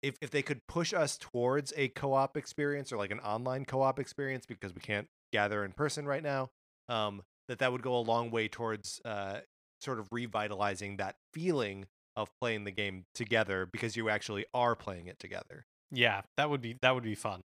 if, 0.02 0.16
if 0.22 0.30
they 0.30 0.42
could 0.42 0.62
push 0.68 0.94
us 0.94 1.18
towards 1.18 1.74
a 1.76 1.90
co 1.90 2.14
op 2.14 2.38
experience 2.38 2.92
or 2.92 2.98
like 2.98 3.12
an 3.12 3.20
online 3.20 3.66
co 3.66 3.82
op 3.82 4.00
experience 4.00 4.46
because 4.46 4.74
we 4.74 4.82
can't 4.82 5.08
gather 5.32 5.66
in 5.66 5.72
person 5.72 6.06
right 6.06 6.24
now, 6.24 6.50
um, 6.90 7.22
that 7.48 7.60
that 7.60 7.72
would 7.72 7.82
go 7.82 7.96
a 7.96 8.00
long 8.00 8.32
way 8.32 8.48
towards 8.48 9.02
uh, 9.06 9.40
sort 9.82 10.00
of 10.00 10.08
revitalizing 10.12 10.98
that 10.98 11.16
feeling 11.34 11.86
of 12.16 12.30
playing 12.40 12.64
the 12.64 12.72
game 12.72 13.06
together 13.16 13.68
because 13.72 13.96
you 13.96 14.10
actually 14.10 14.46
are 14.54 14.76
playing 14.76 15.08
it 15.08 15.20
together. 15.20 15.66
Yeah, 15.92 16.22
that 16.38 16.50
would 16.50 16.62
be 16.62 16.78
that 16.82 16.96
would 16.96 17.04
be 17.04 17.16
fun. 17.16 17.42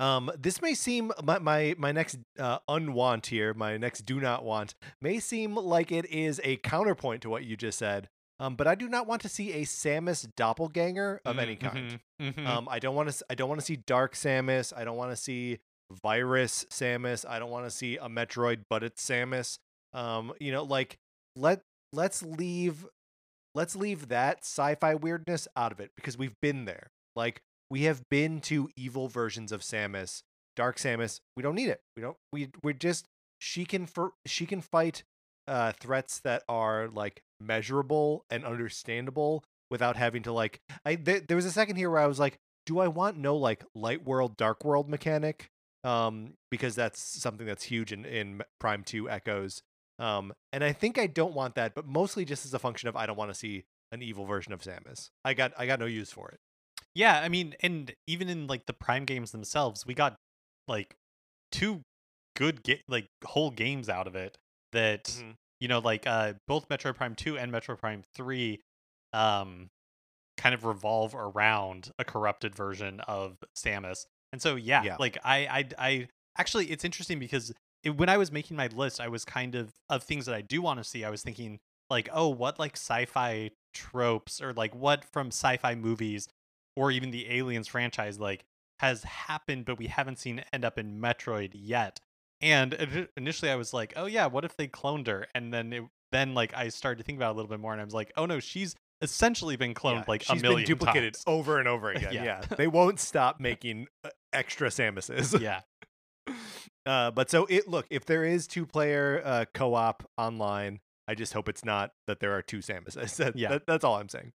Um, 0.00 0.30
this 0.36 0.62
may 0.62 0.72
seem 0.74 1.12
my 1.22 1.38
my, 1.38 1.74
my 1.78 1.92
next 1.92 2.18
uh, 2.38 2.58
unwant 2.68 3.26
here, 3.26 3.52
my 3.52 3.76
next 3.76 4.06
do 4.06 4.18
not 4.18 4.44
want 4.44 4.74
may 5.02 5.20
seem 5.20 5.54
like 5.54 5.92
it 5.92 6.06
is 6.06 6.40
a 6.42 6.56
counterpoint 6.56 7.22
to 7.22 7.30
what 7.30 7.44
you 7.44 7.56
just 7.56 7.78
said. 7.78 8.08
Um, 8.40 8.54
but 8.54 8.66
I 8.66 8.74
do 8.74 8.88
not 8.88 9.06
want 9.06 9.20
to 9.22 9.28
see 9.28 9.52
a 9.52 9.66
Samus 9.66 10.26
doppelganger 10.34 11.20
of 11.26 11.38
any 11.38 11.56
kind. 11.56 12.00
Mm-hmm, 12.18 12.28
mm-hmm. 12.28 12.46
Um, 12.46 12.68
I 12.70 12.78
don't 12.78 12.94
want 12.94 13.10
to. 13.10 13.24
I 13.28 13.34
don't 13.34 13.50
want 13.50 13.60
to 13.60 13.66
see 13.66 13.76
Dark 13.76 14.14
Samus. 14.14 14.72
I 14.74 14.84
don't 14.84 14.96
want 14.96 15.10
to 15.10 15.16
see 15.16 15.58
Virus 16.02 16.64
Samus. 16.70 17.28
I 17.28 17.38
don't 17.38 17.50
want 17.50 17.66
to 17.66 17.70
see 17.70 17.98
a 17.98 18.08
Metroid, 18.08 18.60
but 18.70 18.82
it's 18.82 19.06
Samus. 19.06 19.58
Um, 19.92 20.32
you 20.40 20.52
know, 20.52 20.62
like 20.62 20.96
let 21.36 21.60
let's 21.92 22.22
leave 22.22 22.86
let's 23.54 23.76
leave 23.76 24.08
that 24.08 24.38
sci-fi 24.38 24.94
weirdness 24.94 25.46
out 25.54 25.72
of 25.72 25.80
it 25.80 25.90
because 25.94 26.16
we've 26.16 26.40
been 26.40 26.64
there. 26.64 26.90
Like 27.14 27.42
we 27.70 27.82
have 27.82 28.08
been 28.08 28.40
to 28.42 28.68
evil 28.76 29.08
versions 29.08 29.52
of 29.52 29.60
Samus, 29.60 30.22
Dark 30.56 30.76
Samus. 30.76 31.20
We 31.36 31.42
don't 31.42 31.54
need 31.54 31.68
it. 31.68 31.80
We 31.96 32.02
don't. 32.02 32.16
We 32.32 32.50
we're 32.62 32.72
just 32.72 33.06
she 33.38 33.64
can 33.64 33.86
for 33.86 34.12
she 34.26 34.44
can 34.44 34.60
fight 34.60 35.04
uh 35.48 35.72
threats 35.80 36.20
that 36.20 36.42
are 36.48 36.88
like 36.88 37.22
measurable 37.40 38.24
and 38.28 38.44
understandable 38.44 39.44
without 39.70 39.96
having 39.96 40.22
to 40.24 40.32
like. 40.32 40.60
I 40.84 40.96
th- 40.96 41.26
there 41.28 41.36
was 41.36 41.46
a 41.46 41.52
second 41.52 41.76
here 41.76 41.90
where 41.90 42.00
I 42.00 42.06
was 42.06 42.18
like, 42.18 42.38
do 42.66 42.80
I 42.80 42.88
want 42.88 43.16
no 43.16 43.36
like 43.36 43.64
light 43.74 44.04
world 44.04 44.36
dark 44.36 44.64
world 44.64 44.88
mechanic? 44.88 45.48
Um, 45.82 46.34
because 46.50 46.74
that's 46.74 47.00
something 47.00 47.46
that's 47.46 47.64
huge 47.64 47.92
in 47.92 48.04
in 48.04 48.42
Prime 48.58 48.82
Two 48.82 49.08
Echoes. 49.08 49.62
Um, 49.98 50.32
and 50.52 50.64
I 50.64 50.72
think 50.72 50.98
I 50.98 51.06
don't 51.06 51.34
want 51.34 51.54
that, 51.56 51.74
but 51.74 51.86
mostly 51.86 52.24
just 52.24 52.44
as 52.44 52.54
a 52.54 52.58
function 52.58 52.88
of 52.88 52.96
I 52.96 53.06
don't 53.06 53.16
want 53.16 53.30
to 53.30 53.38
see 53.38 53.64
an 53.92 54.02
evil 54.02 54.24
version 54.24 54.52
of 54.52 54.60
Samus. 54.60 55.10
I 55.24 55.34
got 55.34 55.52
I 55.56 55.66
got 55.66 55.78
no 55.78 55.86
use 55.86 56.10
for 56.10 56.28
it. 56.30 56.40
Yeah, 56.94 57.20
I 57.20 57.28
mean, 57.28 57.54
and 57.60 57.92
even 58.06 58.28
in 58.28 58.46
like 58.46 58.66
the 58.66 58.72
Prime 58.72 59.04
games 59.04 59.30
themselves, 59.32 59.86
we 59.86 59.94
got 59.94 60.16
like 60.68 60.94
two 61.52 61.82
good 62.36 62.62
ga- 62.62 62.82
like 62.88 63.06
whole 63.24 63.50
games 63.50 63.88
out 63.88 64.06
of 64.06 64.14
it 64.14 64.38
that 64.72 65.04
Mhm. 65.04 65.34
you 65.60 65.68
know 65.68 65.78
like 65.80 66.06
uh 66.06 66.34
both 66.46 66.68
Metroid 66.68 66.96
Prime 66.96 67.14
2 67.14 67.36
and 67.36 67.52
Metroid 67.52 67.78
Prime 67.78 68.02
3 68.14 68.60
um 69.12 69.68
kind 70.36 70.54
of 70.54 70.64
revolve 70.64 71.14
around 71.14 71.90
a 71.98 72.04
corrupted 72.04 72.54
version 72.54 73.00
of 73.00 73.36
Samus. 73.56 74.06
And 74.32 74.40
so 74.40 74.56
yeah, 74.56 74.82
Yeah. 74.82 74.96
like 74.98 75.18
I 75.24 75.46
I 75.46 75.68
I 75.78 76.08
actually 76.38 76.70
it's 76.70 76.84
interesting 76.84 77.18
because 77.18 77.52
it, 77.82 77.90
when 77.90 78.08
I 78.08 78.16
was 78.16 78.30
making 78.30 78.56
my 78.56 78.68
list, 78.68 79.00
I 79.00 79.08
was 79.08 79.24
kind 79.24 79.54
of 79.54 79.70
of 79.88 80.02
things 80.04 80.26
that 80.26 80.34
I 80.34 80.40
do 80.42 80.62
want 80.62 80.78
to 80.78 80.84
see. 80.84 81.04
I 81.04 81.10
was 81.10 81.22
thinking 81.22 81.58
like, 81.90 82.08
oh, 82.12 82.28
what 82.28 82.58
like 82.58 82.76
sci-fi 82.76 83.50
tropes 83.74 84.40
or 84.40 84.52
like 84.52 84.74
what 84.74 85.04
from 85.04 85.28
sci-fi 85.28 85.74
movies 85.74 86.28
or 86.80 86.90
even 86.90 87.10
the 87.10 87.30
Aliens 87.30 87.68
franchise 87.68 88.18
like 88.18 88.44
has 88.78 89.02
happened, 89.04 89.66
but 89.66 89.76
we 89.78 89.88
haven't 89.88 90.18
seen 90.18 90.42
end 90.52 90.64
up 90.64 90.78
in 90.78 90.98
Metroid 90.98 91.50
yet. 91.52 92.00
And 92.40 93.06
initially, 93.18 93.50
I 93.50 93.56
was 93.56 93.74
like, 93.74 93.92
oh 93.96 94.06
yeah, 94.06 94.26
what 94.26 94.46
if 94.46 94.56
they 94.56 94.66
cloned 94.66 95.06
her? 95.08 95.26
And 95.34 95.52
then 95.52 95.72
it, 95.74 95.82
then 96.10 96.32
like 96.34 96.56
I 96.56 96.68
started 96.70 96.96
to 96.98 97.04
think 97.04 97.18
about 97.18 97.28
it 97.28 97.32
a 97.32 97.36
little 97.36 97.50
bit 97.50 97.60
more, 97.60 97.72
and 97.72 97.80
I 97.82 97.84
was 97.84 97.92
like, 97.92 98.12
oh 98.16 98.24
no, 98.24 98.40
she's 98.40 98.74
essentially 99.02 99.56
been 99.56 99.74
cloned 99.74 99.96
Yeah, 99.96 100.04
like 100.08 100.22
she's 100.22 100.40
a 100.40 100.42
million 100.42 100.60
been 100.60 100.66
duplicated 100.78 101.14
times. 101.14 101.24
over 101.26 101.58
and 101.58 101.68
over 101.68 101.90
again. 101.92 102.14
Yeah. 102.14 102.24
yeah. 102.24 102.40
they 102.56 102.66
won't 102.66 102.98
stop 102.98 103.40
making 103.40 103.88
uh, 104.04 104.08
extra 104.32 104.68
Samuses. 104.70 105.38
yeah, 105.38 105.60
Uh, 106.86 107.10
but 107.10 107.28
so 107.30 107.44
it 107.50 107.68
look 107.68 107.86
if 107.90 108.06
there 108.06 108.24
is 108.24 108.46
two 108.46 108.64
player 108.64 109.20
uh, 109.24 109.44
co 109.52 109.74
op 109.74 110.08
online, 110.16 110.80
I 111.06 111.14
just 111.14 111.34
hope 111.34 111.46
it's 111.48 111.62
not 111.64 111.92
that 112.06 112.20
there 112.20 112.32
are 112.32 112.40
two 112.42 112.58
Samuses. 112.58 113.16
That- 113.16 113.36
Yeah. 113.36 113.50
that- 113.50 113.66
that's 113.66 113.84
all 113.84 113.96
I'm 113.96 114.08
saying. 114.08 114.32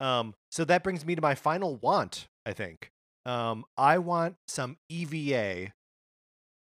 Um, 0.00 0.34
so 0.50 0.64
that 0.64 0.82
brings 0.82 1.04
me 1.04 1.14
to 1.14 1.22
my 1.22 1.34
final 1.34 1.76
want. 1.76 2.26
I 2.46 2.52
think 2.52 2.90
um, 3.26 3.64
I 3.76 3.98
want 3.98 4.36
some 4.48 4.76
EVA, 4.88 5.72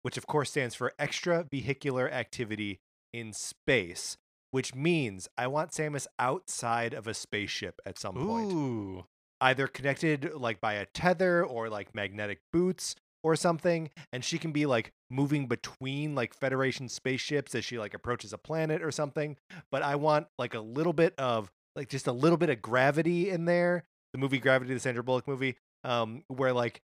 which 0.02 0.18
of 0.18 0.28
course 0.28 0.52
stands 0.52 0.76
for 0.76 0.94
Extra 0.98 1.46
Vehicular 1.52 2.10
Activity 2.10 2.80
in 3.14 3.34
Space, 3.34 4.18
which 4.52 4.74
means 4.74 5.28
I 5.38 5.48
want 5.48 5.72
Samus 5.72 6.08
outside 6.18 6.94
of 6.94 7.08
a 7.08 7.14
spaceship 7.14 7.76
at 7.86 8.00
some 8.00 8.16
point 8.16 8.52
ooh, 8.52 9.06
either 9.42 9.68
connected 9.68 10.34
like 10.36 10.60
by 10.60 10.74
a 10.74 10.86
tether 10.88 11.46
or 11.46 11.70
like 11.70 11.94
magnetic 11.94 12.40
boots 12.52 12.96
or 13.22 13.36
something 13.36 13.90
and 14.14 14.24
she 14.24 14.38
can 14.38 14.54
be 14.54 14.66
like 14.66 14.92
moving 15.10 15.46
between 15.48 16.16
like 16.16 16.34
federation 16.34 16.88
spaceships 16.88 17.54
as 17.54 17.66
she 17.66 17.78
like 17.78 17.94
approaches 17.94 18.32
a 18.32 18.38
planet 18.38 18.82
or 18.82 18.92
something 18.92 19.36
but 19.72 19.82
i 19.82 19.94
want 19.94 20.28
like 20.38 20.54
a 20.54 20.60
little 20.60 20.94
bit 20.94 21.14
of 21.18 21.52
like 21.80 21.90
just 21.90 22.08
a 22.08 22.12
little 22.12 22.38
bit 22.38 22.50
of 22.50 22.62
gravity 22.62 23.30
in 23.30 23.46
there 23.46 23.86
the 24.14 24.20
movie 24.20 24.38
gravity 24.38 24.74
the 24.74 24.80
sandra 24.80 25.02
bullock 25.02 25.28
movie 25.28 25.56
um 25.86 26.24
where 26.28 26.52
like 26.52 26.82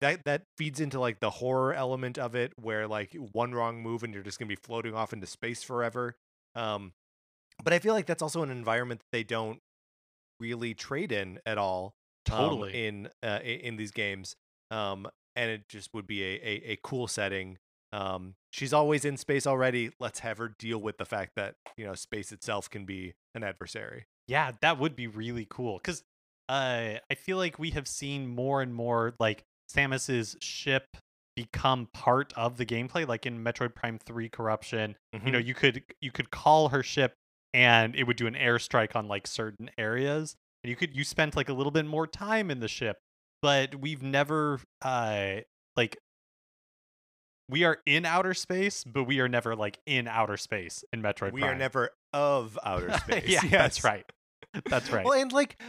that 0.00 0.24
that 0.24 0.42
feeds 0.56 0.80
into 0.80 0.98
like 0.98 1.20
the 1.20 1.30
horror 1.30 1.72
element 1.72 2.18
of 2.18 2.34
it 2.34 2.52
where 2.60 2.88
like 2.88 3.14
one 3.32 3.52
wrong 3.54 3.80
move 3.80 4.02
and 4.02 4.12
you're 4.12 4.22
just 4.22 4.38
to 4.38 4.46
be 4.46 4.56
floating 4.56 4.94
off 4.94 5.12
into 5.12 5.26
space 5.26 5.62
forever 5.62 6.16
um 6.56 6.92
but 7.62 7.72
i 7.72 7.78
feel 7.78 7.94
like 7.94 8.06
that's 8.06 8.22
also 8.22 8.42
an 8.42 8.50
environment 8.50 9.00
that 9.00 9.16
they 9.16 9.22
don't 9.22 9.60
really 10.40 10.74
trade 10.74 11.12
in 11.12 11.38
at 11.46 11.56
all 11.56 11.94
um, 12.30 12.38
Totally. 12.38 12.86
in 12.86 13.08
uh, 13.22 13.38
in 13.42 13.76
these 13.76 13.92
games 13.92 14.34
um 14.72 15.06
and 15.36 15.50
it 15.50 15.68
just 15.68 15.94
would 15.94 16.06
be 16.06 16.24
a, 16.24 16.34
a, 16.42 16.72
a 16.72 16.78
cool 16.82 17.06
setting 17.06 17.58
um 17.92 18.34
she's 18.52 18.72
always 18.72 19.04
in 19.04 19.16
space 19.16 19.46
already 19.46 19.90
let's 19.98 20.20
have 20.20 20.38
her 20.38 20.54
deal 20.58 20.78
with 20.78 20.98
the 20.98 21.06
fact 21.06 21.32
that 21.36 21.54
you 21.76 21.84
know 21.84 21.94
space 21.94 22.32
itself 22.32 22.68
can 22.68 22.84
be 22.84 23.14
an 23.34 23.42
adversary 23.42 24.04
yeah, 24.28 24.52
that 24.60 24.78
would 24.78 24.94
be 24.94 25.06
really 25.06 25.46
cool 25.48 25.78
because 25.78 26.02
uh, 26.48 26.94
I 27.10 27.14
feel 27.16 27.38
like 27.38 27.58
we 27.58 27.70
have 27.70 27.88
seen 27.88 28.28
more 28.28 28.62
and 28.62 28.74
more 28.74 29.14
like 29.18 29.42
Samus's 29.74 30.36
ship 30.40 30.84
become 31.34 31.88
part 31.94 32.32
of 32.36 32.58
the 32.58 32.66
gameplay, 32.66 33.08
like 33.08 33.24
in 33.24 33.42
Metroid 33.42 33.74
Prime 33.74 33.98
Three 33.98 34.28
Corruption. 34.28 34.96
you 35.24 35.32
know 35.32 35.38
you 35.38 35.54
could 35.54 35.82
you 36.00 36.12
could 36.12 36.30
call 36.30 36.68
her 36.68 36.82
ship 36.82 37.14
and 37.54 37.96
it 37.96 38.04
would 38.04 38.16
do 38.18 38.26
an 38.26 38.34
airstrike 38.34 38.94
on 38.94 39.08
like 39.08 39.26
certain 39.26 39.70
areas 39.78 40.36
and 40.62 40.68
you 40.68 40.76
could 40.76 40.94
you 40.94 41.02
spent 41.04 41.34
like 41.34 41.48
a 41.48 41.52
little 41.54 41.70
bit 41.70 41.86
more 41.86 42.06
time 42.06 42.50
in 42.50 42.60
the 42.60 42.68
ship 42.68 42.98
but 43.40 43.74
we've 43.76 44.02
never 44.02 44.60
uh 44.82 45.36
like 45.76 45.96
we 47.48 47.64
are 47.64 47.78
in 47.86 48.04
outer 48.04 48.34
space 48.34 48.84
but 48.84 49.04
we 49.04 49.20
are 49.20 49.28
never 49.28 49.56
like 49.56 49.78
in 49.86 50.06
outer 50.08 50.36
space 50.36 50.84
in 50.92 51.02
metroid 51.02 51.32
we 51.32 51.40
Prime. 51.40 51.54
are 51.54 51.58
never 51.58 51.90
of 52.12 52.58
outer 52.64 52.92
space 52.98 53.28
yeah 53.28 53.40
Yes. 53.42 53.50
that's 53.52 53.84
right 53.84 54.04
that's 54.70 54.90
right 54.90 55.04
Well, 55.04 55.20
and 55.20 55.30
like, 55.30 55.60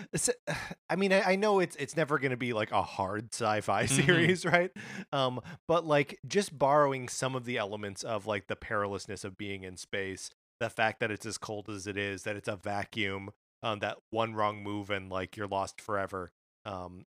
I 0.90 0.96
mean, 0.96 1.12
I, 1.12 1.22
I 1.34 1.36
know 1.36 1.60
it's 1.60 1.76
it's 1.76 1.98
never 1.98 2.18
going 2.18 2.32
to 2.32 2.38
be 2.38 2.54
like 2.54 2.72
a 2.72 2.82
hard 2.82 3.34
sci-fi 3.34 3.84
Mhm. 3.88 3.90
series, 4.06 4.46
right? 4.46 4.72
Um, 5.12 5.42
but 5.68 5.86
like 5.86 6.18
just 6.26 6.58
borrowing 6.58 7.10
some 7.10 7.36
of 7.36 7.44
the 7.44 7.58
elements 7.58 8.04
of 8.04 8.26
like 8.26 8.48
the 8.48 8.56
perilousness 8.56 9.26
of 9.26 9.38
being 9.38 9.64
in 9.64 9.76
space, 9.76 10.32
the 10.62 10.70
fact 10.70 11.02
that 11.02 11.12
it's 11.12 11.26
as 11.26 11.38
cold 11.38 11.68
as 11.70 11.88
it 11.88 11.98
is, 11.98 12.24
that 12.24 12.38
it's 12.38 12.48
a 12.48 12.56
vacuum, 12.56 13.32
um, 13.64 13.80
that 13.80 13.98
one 14.12 14.34
wrong 14.34 14.64
move 14.64 14.90
and 14.90 15.10
like 15.10 15.36
you're 15.36 15.48
lost 15.48 15.82
forever, 15.82 16.32
um, 16.66 17.06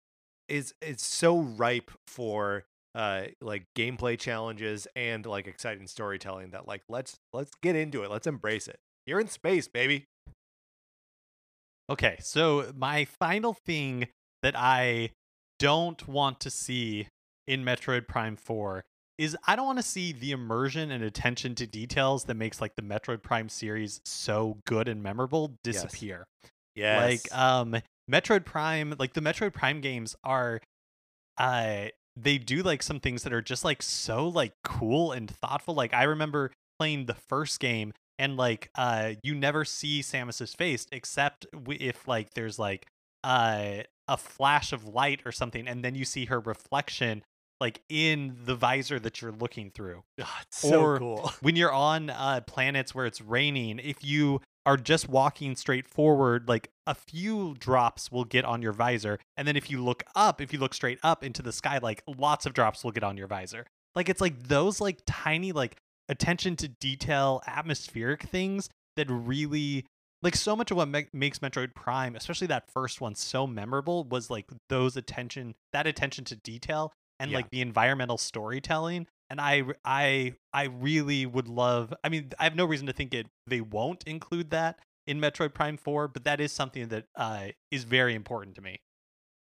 is 0.49 0.73
is 0.81 1.03
so 1.03 1.39
ripe 1.39 1.91
for 2.07 2.65
uh 2.95 3.25
like 3.41 3.65
gameplay 3.77 4.19
challenges 4.19 4.89
and 4.97 5.25
like 5.27 5.47
exciting 5.47 5.87
storytelling 5.87 6.51
that 6.51 6.67
like 6.67 6.83
let's 6.89 7.17
let's 7.33 7.53
get 7.63 7.77
into 7.77 8.03
it, 8.03 8.11
let's 8.11 8.27
embrace 8.27 8.69
it. 8.69 8.79
You're 9.07 9.21
in 9.21 9.29
space, 9.29 9.69
baby. 9.69 10.05
Okay, 11.91 12.17
so 12.21 12.71
my 12.77 13.07
final 13.07 13.55
thing 13.55 14.09
that 14.43 14.55
I 14.57 15.11
don't 15.59 16.07
want 16.07 16.41
to 16.41 16.51
see 16.51 17.09
in 17.47 17.65
Metroid 17.65 18.07
Prime 18.07 18.37
4 18.37 18.85
is 19.17 19.37
I 19.47 19.57
don't 19.57 19.67
want 19.67 19.79
to 19.79 19.83
see 19.85 20.13
the 20.13 20.31
immersion 20.31 20.91
and 20.91 21.03
attention 21.03 21.55
to 21.57 21.67
details 21.67 22.25
that 22.25 22.35
makes 22.35 22.61
like 22.61 22.77
the 22.77 22.83
Metroid 22.83 23.23
Prime 23.23 23.49
series 23.49 24.01
so 24.05 24.59
good 24.67 24.87
and 24.87 25.03
memorable 25.03 25.49
Yes. 25.49 25.57
disappear. 25.65 26.27
Yes. 26.75 26.97
Like 27.25 27.37
um 27.37 27.77
Metroid 28.11 28.45
Prime, 28.45 28.95
like 28.99 29.15
the 29.15 29.21
Metroid 29.21 29.55
Prime 29.55 29.81
games 29.81 30.15
are 30.23 30.61
uh 31.39 31.87
they 32.21 32.39
do 32.39 32.63
like 32.63 32.83
some 32.83 33.01
things 33.01 33.23
that 33.23 33.33
are 33.33 33.43
just 33.43 33.65
like 33.65 33.83
so 33.83 34.29
like 34.29 34.53
cool 34.65 35.13
and 35.13 35.31
thoughtful. 35.31 35.75
Like 35.75 35.95
I 35.95 36.05
remember 36.05 36.51
playing 36.79 37.07
the 37.07 37.15
first 37.15 37.61
game 37.61 37.93
and 38.19 38.37
like 38.37 38.71
uh 38.75 39.13
you 39.23 39.35
never 39.35 39.65
see 39.65 40.01
Samus's 40.01 40.55
face 40.55 40.87
except 40.93 41.47
if 41.69 42.07
like 42.09 42.35
there's 42.35 42.59
like 42.59 42.87
uh 43.25 43.83
a 44.09 44.17
flash 44.17 44.73
of 44.73 44.85
light 44.87 45.21
or 45.27 45.33
something 45.33 45.69
and 45.69 45.85
then 45.85 45.95
you 45.95 46.05
see 46.05 46.25
her 46.27 46.41
reflection 46.41 47.23
like 47.61 47.81
in 47.89 48.37
the 48.45 48.55
visor 48.55 48.99
that 49.01 49.21
you're 49.21 49.33
looking 49.33 49.71
through. 49.71 50.03
It's 50.17 50.59
so 50.61 50.81
Or- 50.81 50.99
cool. 50.99 51.33
When 51.41 51.57
you're 51.57 51.73
on 51.73 52.09
uh, 52.11 52.41
planets 52.47 52.95
where 52.95 53.05
it's 53.05 53.21
raining, 53.21 53.81
if 53.81 54.05
you 54.05 54.41
are 54.67 54.77
just 54.77 55.09
walking 55.09 55.57
straight 55.57 55.87
forward, 55.89 56.49
like 56.49 56.71
a 56.87 56.95
few 56.95 57.55
drops 57.59 58.13
will 58.13 58.25
get 58.25 58.45
on 58.45 58.61
your 58.63 58.73
visor, 58.73 59.19
and 59.37 59.49
then 59.49 59.57
if 59.57 59.71
you 59.71 59.83
look 59.83 60.03
up, 60.15 60.41
if 60.41 60.53
you 60.53 60.59
look 60.59 60.75
straight 60.75 60.99
up 61.03 61.25
into 61.25 61.43
the 61.43 61.53
sky, 61.53 61.79
like 61.83 62.03
lots 62.07 62.45
of 62.47 62.53
drops 62.53 62.85
will 62.85 62.91
get 62.93 63.03
on 63.05 63.17
your 63.17 63.27
visor. 63.27 63.67
Like 63.95 64.09
it's 64.09 64.21
like 64.21 64.49
those 64.49 64.81
like 64.81 64.99
tiny 65.07 65.53
like 65.53 65.77
attention 66.09 66.57
to 66.57 66.69
detail 66.69 67.43
atmospheric 67.47 68.23
things 68.25 68.69
that 68.97 69.09
really 69.11 69.87
like 70.23 70.35
so 70.37 70.57
much 70.57 70.71
of 70.71 70.77
what 70.77 70.89
ma- 70.89 71.03
makes 71.13 71.39
Metroid 71.39 71.75
Prime, 71.75 72.17
especially 72.17 72.49
that 72.49 72.71
first 72.71 73.01
one, 73.01 73.15
so 73.15 73.47
memorable 73.47 74.05
was 74.05 74.31
like 74.31 74.47
those 74.69 74.97
attention, 74.97 75.55
that 75.73 75.87
attention 75.87 76.25
to 76.27 76.37
detail, 76.37 76.93
and 77.21 77.31
Yeah. 77.31 77.39
like 77.39 77.51
the 77.51 77.61
environmental 77.61 78.19
storytelling. 78.19 79.07
And 79.31 79.41
I 79.41 79.65
I 79.85 80.35
I 80.53 80.65
really 80.65 81.27
would 81.27 81.49
love. 81.49 81.93
I 82.03 82.09
mean, 82.09 82.33
I 82.39 82.45
have 82.45 82.57
no 82.57 82.65
reason 82.65 82.87
to 82.87 82.93
think 82.93 83.13
it 83.15 83.27
they 83.47 83.61
won't 83.61 84.05
include 84.05 84.51
that 84.51 84.79
in 85.07 85.21
Metroid 85.21 85.55
Prime 85.55 85.77
Four, 85.77 86.09
but 86.09 86.25
that 86.25 86.41
is 86.41 86.53
something 86.53 86.89
that 86.89 87.07
uh, 87.17 87.49
is 87.71 87.85
very 87.85 88.15
important 88.15 88.57
to 88.57 88.63
me. 88.63 88.81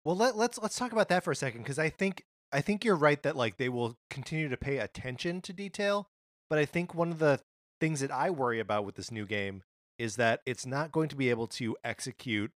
Well, 0.05 0.15
let, 0.15 0.37
let's 0.37 0.57
let's 0.57 0.77
talk 0.77 0.91
about 0.91 1.09
that 1.09 1.23
for 1.23 1.31
a 1.31 1.35
second 1.35 1.61
because 1.61 1.79
I 1.79 1.89
think 1.89 2.23
I 2.51 2.61
think 2.61 2.85
you're 2.85 2.95
right 2.95 3.21
that 3.23 3.35
like 3.35 3.57
they 3.57 3.69
will 3.69 3.97
continue 4.09 4.49
to 4.49 4.57
pay 4.57 4.77
attention 4.77 5.41
to 5.41 5.53
detail, 5.53 6.07
but 6.49 6.59
I 6.59 6.65
think 6.65 6.93
one 6.93 7.11
of 7.11 7.19
the 7.19 7.39
things 7.79 7.99
that 8.01 8.11
I 8.11 8.29
worry 8.29 8.59
about 8.59 8.85
with 8.85 8.95
this 8.95 9.11
new 9.11 9.25
game 9.25 9.63
is 9.97 10.15
that 10.17 10.41
it's 10.45 10.65
not 10.65 10.91
going 10.91 11.09
to 11.09 11.15
be 11.15 11.29
able 11.29 11.47
to 11.47 11.75
execute 11.83 12.51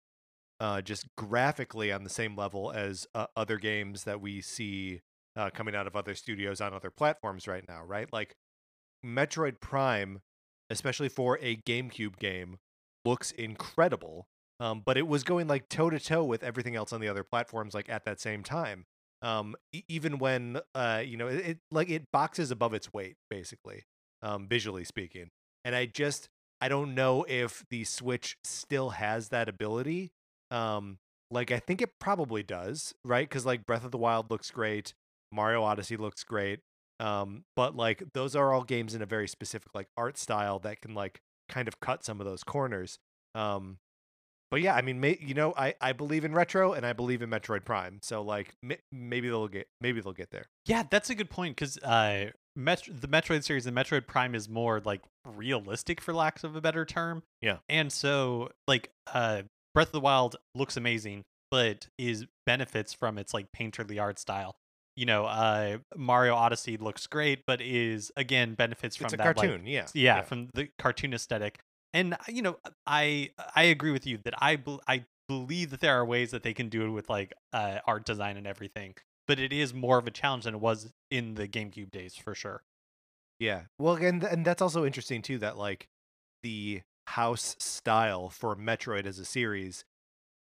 uh, 0.59 0.81
just 0.81 1.07
graphically 1.15 1.91
on 1.91 2.03
the 2.03 2.09
same 2.09 2.35
level 2.35 2.71
as 2.71 3.07
uh, 3.13 3.27
other 3.35 3.57
games 3.57 4.03
that 4.03 4.21
we 4.21 4.41
see 4.41 5.01
uh, 5.35 5.49
coming 5.49 5.75
out 5.75 5.87
of 5.87 5.95
other 5.95 6.15
studios 6.15 6.61
on 6.61 6.73
other 6.73 6.91
platforms 6.91 7.47
right 7.47 7.63
now, 7.67 7.83
right? 7.83 8.11
Like 8.11 8.35
Metroid 9.05 9.59
Prime, 9.59 10.21
especially 10.69 11.09
for 11.09 11.37
a 11.41 11.57
GameCube 11.57 12.17
game, 12.17 12.57
looks 13.03 13.31
incredible. 13.31 14.27
Um, 14.59 14.81
but 14.85 14.97
it 14.97 15.07
was 15.07 15.23
going 15.23 15.47
like 15.47 15.67
toe 15.67 15.89
to 15.89 15.99
toe 15.99 16.23
with 16.23 16.43
everything 16.43 16.75
else 16.75 16.93
on 16.93 17.01
the 17.01 17.09
other 17.09 17.23
platforms, 17.23 17.73
like 17.73 17.89
at 17.89 18.05
that 18.05 18.21
same 18.21 18.43
time. 18.43 18.85
Um, 19.21 19.55
e- 19.73 19.83
even 19.87 20.17
when 20.17 20.59
uh, 20.73 21.03
you 21.05 21.17
know, 21.17 21.27
it, 21.27 21.45
it 21.45 21.57
like 21.71 21.89
it 21.89 22.03
boxes 22.11 22.51
above 22.51 22.73
its 22.73 22.93
weight, 22.93 23.17
basically, 23.29 23.83
um, 24.21 24.47
visually 24.47 24.85
speaking. 24.85 25.29
And 25.65 25.75
I 25.75 25.87
just 25.87 26.29
I 26.61 26.69
don't 26.69 26.95
know 26.95 27.25
if 27.27 27.65
the 27.69 27.83
Switch 27.83 28.37
still 28.43 28.91
has 28.91 29.29
that 29.29 29.49
ability. 29.49 30.11
Um, 30.51 30.99
like 31.31 31.51
I 31.51 31.59
think 31.59 31.81
it 31.81 31.91
probably 31.99 32.43
does, 32.43 32.93
right? 33.03 33.27
Because 33.27 33.45
like 33.45 33.65
Breath 33.65 33.83
of 33.83 33.91
the 33.91 33.97
Wild 33.97 34.31
looks 34.31 34.51
great, 34.51 34.93
Mario 35.35 35.63
Odyssey 35.63 35.97
looks 35.97 36.23
great. 36.23 36.59
Um, 36.99 37.43
but 37.55 37.75
like 37.75 38.03
those 38.13 38.35
are 38.35 38.53
all 38.53 38.63
games 38.63 38.95
in 38.95 39.01
a 39.01 39.05
very 39.05 39.27
specific 39.27 39.69
like 39.75 39.87
art 39.97 40.17
style 40.17 40.59
that 40.59 40.81
can 40.81 40.93
like 40.93 41.19
kind 41.49 41.67
of 41.67 41.79
cut 41.81 42.05
some 42.05 42.21
of 42.21 42.25
those 42.25 42.43
corners. 42.43 42.97
Um, 43.35 43.77
but 44.49 44.61
yeah, 44.61 44.75
I 44.75 44.81
mean, 44.81 45.01
may, 45.01 45.17
you 45.19 45.33
know, 45.33 45.53
I 45.57 45.73
I 45.81 45.91
believe 45.91 46.23
in 46.23 46.33
retro 46.33 46.71
and 46.73 46.85
I 46.85 46.93
believe 46.93 47.21
in 47.21 47.29
Metroid 47.29 47.65
Prime. 47.65 47.99
So 48.01 48.21
like 48.21 48.53
m- 48.63 48.77
maybe 48.91 49.27
they'll 49.27 49.49
get 49.49 49.67
maybe 49.81 49.99
they'll 49.99 50.13
get 50.13 50.31
there. 50.31 50.45
Yeah, 50.65 50.83
that's 50.89 51.09
a 51.09 51.15
good 51.15 51.29
point 51.29 51.55
because 51.57 51.77
uh, 51.79 52.27
Met- 52.55 52.87
the 52.89 53.07
Metroid 53.09 53.43
series 53.43 53.65
and 53.65 53.75
Metroid 53.75 54.07
Prime 54.07 54.33
is 54.33 54.47
more 54.47 54.81
like 54.85 55.01
realistic, 55.35 55.99
for 55.99 56.13
lack 56.13 56.41
of 56.43 56.55
a 56.55 56.61
better 56.61 56.85
term. 56.85 57.23
Yeah. 57.41 57.57
and 57.67 57.91
so 57.91 58.51
like 58.67 58.91
uh, 59.13 59.41
Breath 59.73 59.87
of 59.87 59.93
the 59.93 59.99
Wild 59.99 60.37
looks 60.53 60.77
amazing, 60.77 61.23
but 61.51 61.87
is 61.97 62.25
benefits 62.45 62.93
from 62.93 63.17
its 63.17 63.33
like 63.33 63.47
painterly 63.51 63.99
art 63.99 64.19
style. 64.19 64.55
You 64.95 65.05
know, 65.05 65.25
uh, 65.25 65.79
Mario 65.95 66.35
Odyssey 66.35 66.77
looks 66.77 67.05
great, 67.07 67.45
but 67.45 67.61
is 67.61 68.11
again 68.15 68.55
benefits 68.55 68.95
from 68.95 69.05
It's 69.05 69.13
a 69.13 69.17
that 69.17 69.37
like, 69.37 69.49
cartoon, 69.49 69.67
yeah, 69.67 69.87
yeah, 69.93 70.21
from 70.21 70.49
the 70.53 70.69
cartoon 70.77 71.13
aesthetic. 71.13 71.59
And 71.93 72.13
uh, 72.13 72.17
you 72.27 72.41
know, 72.41 72.57
I 72.87 73.31
I 73.55 73.63
agree 73.63 73.91
with 73.91 74.07
you 74.07 74.19
that 74.23 74.33
I 74.41 74.61
I 74.87 75.05
believe 75.27 75.71
that 75.71 75.79
there 75.81 75.95
are 75.95 76.05
ways 76.05 76.31
that 76.31 76.43
they 76.43 76.53
can 76.53 76.69
do 76.69 76.85
it 76.85 76.89
with 76.89 77.09
like 77.09 77.33
uh, 77.51 77.79
art 77.85 78.05
design 78.05 78.37
and 78.37 78.47
everything, 78.47 78.95
but 79.27 79.39
it 79.39 79.51
is 79.51 79.73
more 79.73 79.97
of 79.97 80.07
a 80.07 80.11
challenge 80.11 80.45
than 80.45 80.55
it 80.55 80.61
was 80.61 80.93
in 81.11 81.35
the 81.35 81.47
GameCube 81.47 81.91
days 81.91 82.15
for 82.15 82.35
sure. 82.35 82.63
Yeah. 83.39 83.63
Well, 83.79 83.95
and 83.95 84.23
and 84.23 84.45
that's 84.45 84.61
also 84.61 84.85
interesting 84.85 85.21
too 85.21 85.37
that 85.39 85.57
like 85.57 85.87
the 86.43 86.81
house 87.07 87.55
style 87.59 88.29
for 88.29 88.55
Metroid 88.55 89.05
as 89.05 89.19
a 89.19 89.25
series 89.25 89.83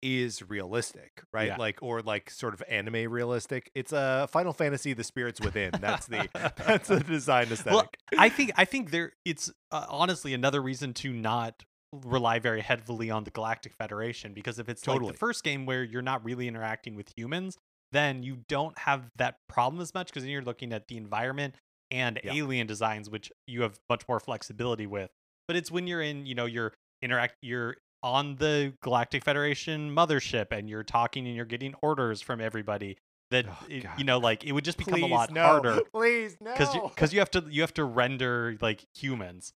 is 0.03 0.43
realistic, 0.49 1.23
right? 1.33 1.49
Yeah. 1.49 1.57
Like 1.57 1.79
or 1.83 2.03
like 2.03 2.31
sort 2.31 2.55
of 2.55 2.63
anime 2.69 3.11
realistic. 3.11 3.71
It's 3.75 3.93
a 3.93 3.97
uh, 3.97 4.27
Final 4.27 4.53
Fantasy: 4.53 4.93
The 4.93 5.05
Spirits 5.05 5.41
Within. 5.41 5.71
That's 5.81 6.07
the 6.07 6.29
that's 6.67 6.89
the 6.89 7.01
design 7.01 7.49
aesthetic. 7.51 7.73
Well, 7.73 7.89
I 8.19 8.29
think 8.29 8.53
I 8.57 8.65
think 8.65 8.91
there 8.91 9.13
it's 9.25 9.51
uh, 9.73 9.87
honestly 9.89 10.35
another 10.35 10.61
reason 10.63 10.93
to 10.95 11.13
not 11.13 11.63
rely 11.93 12.39
very 12.39 12.61
heavily 12.61 13.11
on 13.11 13.25
the 13.25 13.31
Galactic 13.31 13.75
Federation 13.75 14.35
because 14.35 14.59
if 14.59 14.69
it's 14.69 14.87
like 14.87 14.97
Totally. 14.97 15.13
the 15.13 15.19
first 15.19 15.45
game 15.45 15.67
where 15.67 15.83
you're 15.85 16.03
not 16.03 16.25
really 16.25 16.49
interacting 16.49 16.95
with 16.95 17.13
humans, 17.17 17.57
then 17.93 18.23
you 18.23 18.39
don't 18.49 18.77
have 18.79 19.11
that 19.17 19.37
problem 19.49 19.81
as 19.81 19.95
much 19.95 20.09
because 20.09 20.23
then 20.25 20.31
you're 20.31 20.43
looking 20.43 20.73
at 20.73 20.89
the 20.89 20.97
environment 20.97 21.55
and 21.91 22.21
Yeah. 22.25 22.35
alien 22.35 22.67
designs 22.67 23.09
which 23.09 23.31
you 23.47 23.63
have 23.63 23.79
much 23.89 24.03
more 24.09 24.21
flexibility 24.21 24.87
with. 24.87 25.11
But 25.47 25.57
it's 25.57 25.71
when 25.71 25.87
you're 25.87 26.03
in, 26.03 26.27
you 26.27 26.35
know, 26.35 26.45
you're 26.47 26.73
interact 27.03 27.37
you're 27.43 27.77
on 28.03 28.37
the 28.37 28.75
Galactic 28.83 29.25
Federation 29.25 29.95
mothership 29.95 30.47
and 30.51 30.69
you're 30.69 30.83
talking 30.85 31.27
and 31.27 31.35
you're 31.35 31.45
getting 31.45 31.75
orders 31.83 32.21
from 32.23 32.41
everybody 32.41 32.99
that 33.31 33.47
Oh, 33.49 33.59
it- 33.69 33.85
you 33.99 34.05
know 34.05 34.19
like 34.19 34.45
it 34.45 34.53
would 34.53 34.65
just 34.65 34.79
become 34.79 35.03
a 35.03 35.07
lot 35.07 35.33
no. 35.33 35.43
harder 35.43 35.81
Please 35.93 36.37
no. 36.41 36.53
because 36.53 36.73
because 36.91 37.13
you, 37.13 37.19
have 37.19 37.31
to 37.33 37.45
you 37.49 37.61
have 37.63 37.75
to 37.75 37.85
render 37.85 38.57
like 38.61 38.85
humans. 38.95 39.53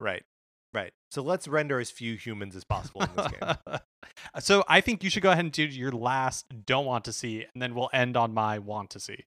right, 0.00 0.22
right. 0.72 0.92
So 1.10 1.22
let's 1.22 1.48
render 1.48 1.80
as 1.80 1.90
few 1.90 2.14
humans 2.16 2.54
as 2.54 2.62
possible 2.64 3.02
in 3.02 3.08
this 3.16 3.28
game. 3.28 3.78
so 4.40 4.62
I 4.68 4.80
think 4.80 5.02
you 5.02 5.10
should 5.10 5.22
go 5.22 5.30
ahead 5.32 5.44
and 5.44 5.50
do 5.52 5.64
your 5.64 5.90
last 5.90 6.46
don't 6.66 6.84
want 6.84 7.04
to 7.06 7.12
see, 7.12 7.46
and 7.52 7.60
then 7.62 7.74
we'll 7.74 7.90
end 7.92 8.16
on 8.16 8.32
my 8.34 8.58
want 8.58 8.90
to 8.90 9.00
see. 9.00 9.24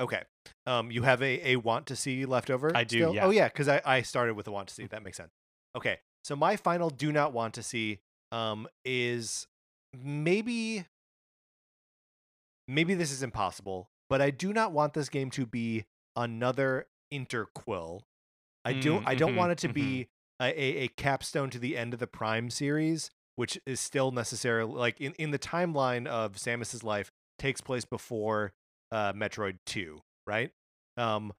Okay. 0.00 0.22
Um, 0.66 0.90
you 0.90 1.02
have 1.02 1.20
a, 1.20 1.50
a 1.50 1.56
want 1.56 1.86
to 1.88 1.96
see 1.96 2.24
left 2.24 2.48
over? 2.48 2.74
I 2.74 2.84
do, 2.84 2.96
still? 2.98 3.14
yeah. 3.14 3.26
Oh 3.26 3.30
yeah, 3.30 3.48
because 3.48 3.68
I, 3.68 3.82
I 3.84 4.00
started 4.02 4.34
with 4.34 4.46
a 4.48 4.52
want 4.52 4.68
to 4.68 4.74
see. 4.74 4.86
That 4.86 5.02
makes 5.02 5.18
sense. 5.18 5.32
Okay. 5.76 5.98
So 6.24 6.36
my 6.36 6.56
final 6.56 6.90
do 6.90 7.12
not 7.12 7.32
want 7.32 7.54
to 7.54 7.62
see 7.62 8.00
um 8.32 8.68
is 8.84 9.46
maybe 9.96 10.84
maybe 12.68 12.94
this 12.94 13.12
is 13.12 13.22
impossible, 13.22 13.90
but 14.08 14.20
I 14.20 14.30
do 14.30 14.52
not 14.52 14.72
want 14.72 14.94
this 14.94 15.08
game 15.08 15.30
to 15.32 15.46
be 15.46 15.84
another 16.16 16.86
interquel. 17.12 18.02
I 18.64 18.72
don't 18.74 19.02
Mm, 19.02 19.08
I 19.08 19.14
don't 19.14 19.32
mhm, 19.32 19.36
want 19.36 19.52
it 19.52 19.58
to 19.58 19.68
be 19.68 20.08
a, 20.40 20.44
a, 20.46 20.76
a 20.84 20.88
capstone 20.88 21.50
to 21.50 21.58
the 21.58 21.76
end 21.76 21.92
of 21.94 22.00
the 22.00 22.06
Prime 22.06 22.50
series, 22.50 23.10
which 23.36 23.58
is 23.66 23.80
still 23.80 24.10
necessarily 24.10 24.72
like 24.74 25.00
in, 25.00 25.12
in 25.14 25.30
the 25.30 25.38
timeline 25.38 26.06
of 26.06 26.36
Samus's 26.36 26.84
life 26.84 27.10
takes 27.38 27.60
place 27.60 27.84
before 27.84 28.52
uh, 28.92 29.12
Metroid 29.12 29.58
2, 29.66 30.00
right? 30.26 30.50
Um, 30.96 31.32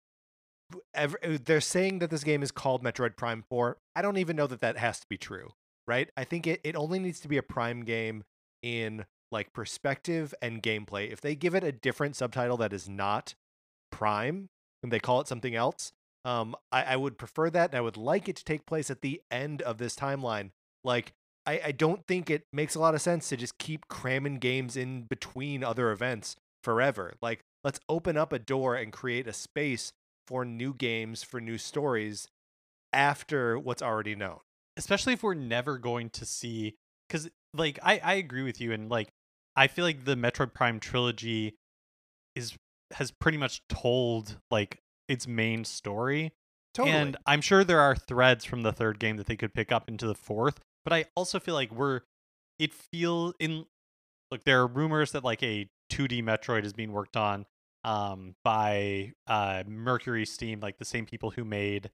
uh, 0.95 1.07
they're 1.43 1.61
saying 1.61 1.99
that 1.99 2.09
this 2.09 2.23
game 2.23 2.43
is 2.43 2.51
called 2.51 2.83
Metroid 2.83 3.15
Prime 3.15 3.43
4. 3.49 3.77
I 3.95 4.01
don't 4.01 4.17
even 4.17 4.35
know 4.35 4.47
that 4.47 4.61
that 4.61 4.77
has 4.77 4.99
to 4.99 5.05
be 5.09 5.17
true, 5.17 5.51
right? 5.87 6.09
I 6.15 6.23
think 6.23 6.47
it, 6.47 6.61
it 6.63 6.75
only 6.75 6.99
needs 6.99 7.19
to 7.21 7.27
be 7.27 7.37
a 7.37 7.43
Prime 7.43 7.83
game 7.83 8.23
in 8.61 9.05
like 9.31 9.53
perspective 9.53 10.33
and 10.41 10.61
gameplay. 10.61 11.11
If 11.11 11.21
they 11.21 11.35
give 11.35 11.55
it 11.55 11.63
a 11.63 11.71
different 11.71 12.15
subtitle 12.15 12.57
that 12.57 12.73
is 12.73 12.89
not 12.89 13.33
Prime 13.91 14.49
and 14.83 14.91
they 14.91 14.99
call 14.99 15.21
it 15.21 15.27
something 15.27 15.55
else, 15.55 15.93
um, 16.25 16.55
I, 16.71 16.83
I 16.83 16.95
would 16.97 17.17
prefer 17.17 17.49
that 17.49 17.71
and 17.71 17.77
I 17.77 17.81
would 17.81 17.97
like 17.97 18.27
it 18.27 18.35
to 18.37 18.43
take 18.43 18.65
place 18.65 18.91
at 18.91 19.01
the 19.01 19.21
end 19.31 19.61
of 19.61 19.77
this 19.77 19.95
timeline. 19.95 20.51
Like, 20.83 21.13
I, 21.45 21.61
I 21.65 21.71
don't 21.71 22.05
think 22.05 22.29
it 22.29 22.43
makes 22.53 22.75
a 22.75 22.79
lot 22.79 22.93
of 22.93 23.01
sense 23.01 23.29
to 23.29 23.37
just 23.37 23.57
keep 23.57 23.87
cramming 23.87 24.37
games 24.37 24.77
in 24.77 25.03
between 25.03 25.63
other 25.63 25.91
events 25.91 26.35
forever. 26.63 27.13
Like, 27.21 27.41
let's 27.63 27.79
open 27.89 28.17
up 28.17 28.31
a 28.31 28.39
door 28.39 28.75
and 28.75 28.93
create 28.93 29.27
a 29.27 29.33
space 29.33 29.91
for 30.27 30.45
new 30.45 30.73
games, 30.73 31.23
for 31.23 31.41
new 31.41 31.57
stories 31.57 32.27
after 32.93 33.57
what's 33.57 33.81
already 33.81 34.15
known. 34.15 34.39
especially 34.77 35.13
if 35.13 35.23
we're 35.23 35.33
never 35.33 35.77
going 35.77 36.09
to 36.09 36.25
see 36.25 36.75
because 37.07 37.29
like 37.53 37.79
I, 37.83 37.99
I 38.03 38.13
agree 38.15 38.43
with 38.43 38.59
you 38.61 38.71
and 38.71 38.89
like 38.89 39.09
i 39.55 39.67
feel 39.67 39.83
like 39.85 40.05
the 40.05 40.15
metroid 40.15 40.53
prime 40.53 40.79
trilogy 40.79 41.55
is 42.35 42.55
has 42.93 43.11
pretty 43.11 43.37
much 43.37 43.61
told 43.69 44.37
like 44.49 44.79
its 45.07 45.27
main 45.27 45.63
story 45.65 46.31
Totally. 46.73 46.95
and 46.95 47.17
i'm 47.25 47.41
sure 47.41 47.63
there 47.63 47.79
are 47.81 47.95
threads 47.95 48.43
from 48.45 48.61
the 48.63 48.71
third 48.73 48.99
game 48.99 49.17
that 49.17 49.25
they 49.27 49.35
could 49.35 49.53
pick 49.53 49.71
up 49.71 49.87
into 49.89 50.07
the 50.07 50.15
fourth 50.15 50.59
but 50.85 50.93
i 50.93 51.05
also 51.15 51.39
feel 51.39 51.53
like 51.55 51.71
we're 51.71 52.01
it 52.59 52.73
feel 52.73 53.33
in 53.39 53.65
look 54.31 54.43
there 54.45 54.61
are 54.61 54.67
rumors 54.67 55.11
that 55.11 55.23
like 55.23 55.43
a 55.43 55.69
2d 55.91 56.23
metroid 56.23 56.63
is 56.65 56.73
being 56.73 56.91
worked 56.93 57.17
on 57.17 57.45
um 57.83 58.35
by 58.43 59.13
uh 59.27 59.63
MercurySteam 59.63 60.61
like 60.61 60.77
the 60.77 60.85
same 60.85 61.05
people 61.05 61.31
who 61.31 61.43
made 61.43 61.89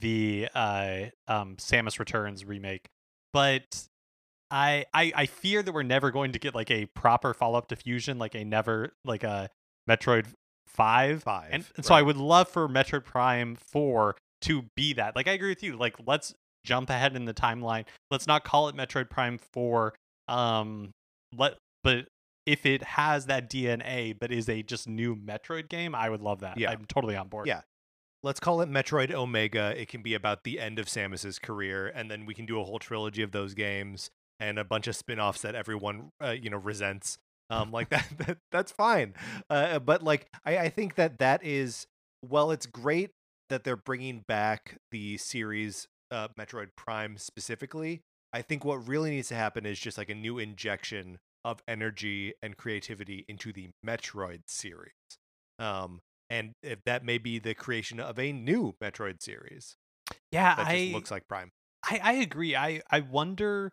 the 0.00 0.48
uh 0.54 1.04
um 1.28 1.56
Samus 1.56 1.98
Returns 1.98 2.44
remake. 2.44 2.88
But 3.32 3.86
I 4.50 4.86
I 4.94 5.12
I 5.14 5.26
fear 5.26 5.62
that 5.62 5.72
we're 5.72 5.82
never 5.82 6.10
going 6.10 6.32
to 6.32 6.38
get 6.38 6.54
like 6.54 6.70
a 6.70 6.86
proper 6.86 7.34
follow-up 7.34 7.68
to 7.68 7.76
Fusion, 7.76 8.18
like 8.18 8.34
a 8.34 8.44
never 8.44 8.94
like 9.04 9.24
a 9.24 9.50
Metroid 9.88 10.26
five. 10.66 11.22
Five, 11.22 11.50
And, 11.52 11.64
and 11.76 11.84
so 11.84 11.94
I 11.94 12.02
would 12.02 12.16
love 12.16 12.48
for 12.48 12.68
Metroid 12.68 13.04
Prime 13.04 13.56
4 13.56 14.16
to 14.42 14.64
be 14.76 14.92
that. 14.94 15.16
Like 15.16 15.28
I 15.28 15.32
agree 15.32 15.48
with 15.48 15.62
you. 15.62 15.76
Like 15.76 15.96
let's 16.06 16.34
jump 16.64 16.90
ahead 16.90 17.16
in 17.16 17.24
the 17.24 17.34
timeline. 17.34 17.84
Let's 18.10 18.26
not 18.26 18.44
call 18.44 18.68
it 18.68 18.76
Metroid 18.76 19.10
Prime 19.10 19.38
4. 19.52 19.94
Um 20.28 20.90
let 21.36 21.54
but 21.82 22.06
if 22.46 22.64
it 22.64 22.82
has 22.82 23.26
that 23.26 23.50
DNA 23.50 24.16
but 24.18 24.32
is 24.32 24.48
a 24.48 24.62
just 24.62 24.88
new 24.88 25.16
Metroid 25.16 25.68
game, 25.68 25.94
I 25.94 26.08
would 26.08 26.22
love 26.22 26.40
that. 26.40 26.58
Yeah. 26.58 26.70
I'm 26.70 26.84
totally 26.86 27.16
on 27.16 27.28
board. 27.28 27.46
Yeah. 27.46 27.62
Let's 28.22 28.40
call 28.40 28.60
it 28.60 28.70
Metroid 28.70 29.12
Omega. 29.12 29.74
It 29.80 29.88
can 29.88 30.02
be 30.02 30.14
about 30.14 30.44
the 30.44 30.58
end 30.58 30.78
of 30.78 30.86
Samus's 30.86 31.38
career, 31.38 31.86
and 31.86 32.10
then 32.10 32.26
we 32.26 32.34
can 32.34 32.46
do 32.46 32.60
a 32.60 32.64
whole 32.64 32.78
trilogy 32.78 33.22
of 33.22 33.32
those 33.32 33.54
games 33.54 34.10
and 34.40 34.58
a 34.58 34.64
bunch 34.64 34.86
of 34.86 34.96
spin-offs 34.96 35.42
that 35.42 35.54
everyone 35.54 36.10
uh, 36.22 36.30
you 36.30 36.50
know 36.50 36.56
resents. 36.56 37.18
Um, 37.50 37.70
like 37.70 37.88
that, 37.90 38.06
that 38.18 38.38
that's 38.50 38.72
fine. 38.72 39.14
Uh, 39.50 39.78
but 39.78 40.02
like 40.02 40.28
I, 40.44 40.58
I 40.58 40.68
think 40.70 40.94
that 40.96 41.18
that 41.18 41.44
is 41.44 41.86
well, 42.22 42.50
it's 42.50 42.66
great 42.66 43.10
that 43.48 43.64
they're 43.64 43.76
bringing 43.76 44.24
back 44.26 44.78
the 44.90 45.18
series 45.18 45.86
uh, 46.10 46.28
Metroid 46.38 46.68
Prime 46.76 47.18
specifically. 47.18 48.02
I 48.32 48.42
think 48.42 48.64
what 48.64 48.88
really 48.88 49.10
needs 49.10 49.28
to 49.28 49.34
happen 49.34 49.64
is 49.64 49.78
just 49.78 49.98
like 49.98 50.10
a 50.10 50.14
new 50.14 50.38
injection 50.38 51.18
of 51.46 51.62
energy 51.68 52.34
and 52.42 52.56
creativity 52.56 53.24
into 53.28 53.52
the 53.52 53.70
Metroid 53.86 54.40
series. 54.48 54.92
Um, 55.60 56.00
and 56.28 56.52
if 56.62 56.80
that 56.84 57.04
may 57.04 57.18
be 57.18 57.38
the 57.38 57.54
creation 57.54 58.00
of 58.00 58.18
a 58.18 58.32
new 58.32 58.74
Metroid 58.82 59.22
series 59.22 59.76
Yeah, 60.32 60.56
that 60.56 60.66
I 60.66 60.78
just 60.78 60.92
looks 60.92 61.10
like 61.12 61.28
Prime. 61.28 61.50
I, 61.88 62.00
I 62.02 62.12
agree. 62.14 62.56
I, 62.56 62.82
I 62.90 63.00
wonder 63.00 63.70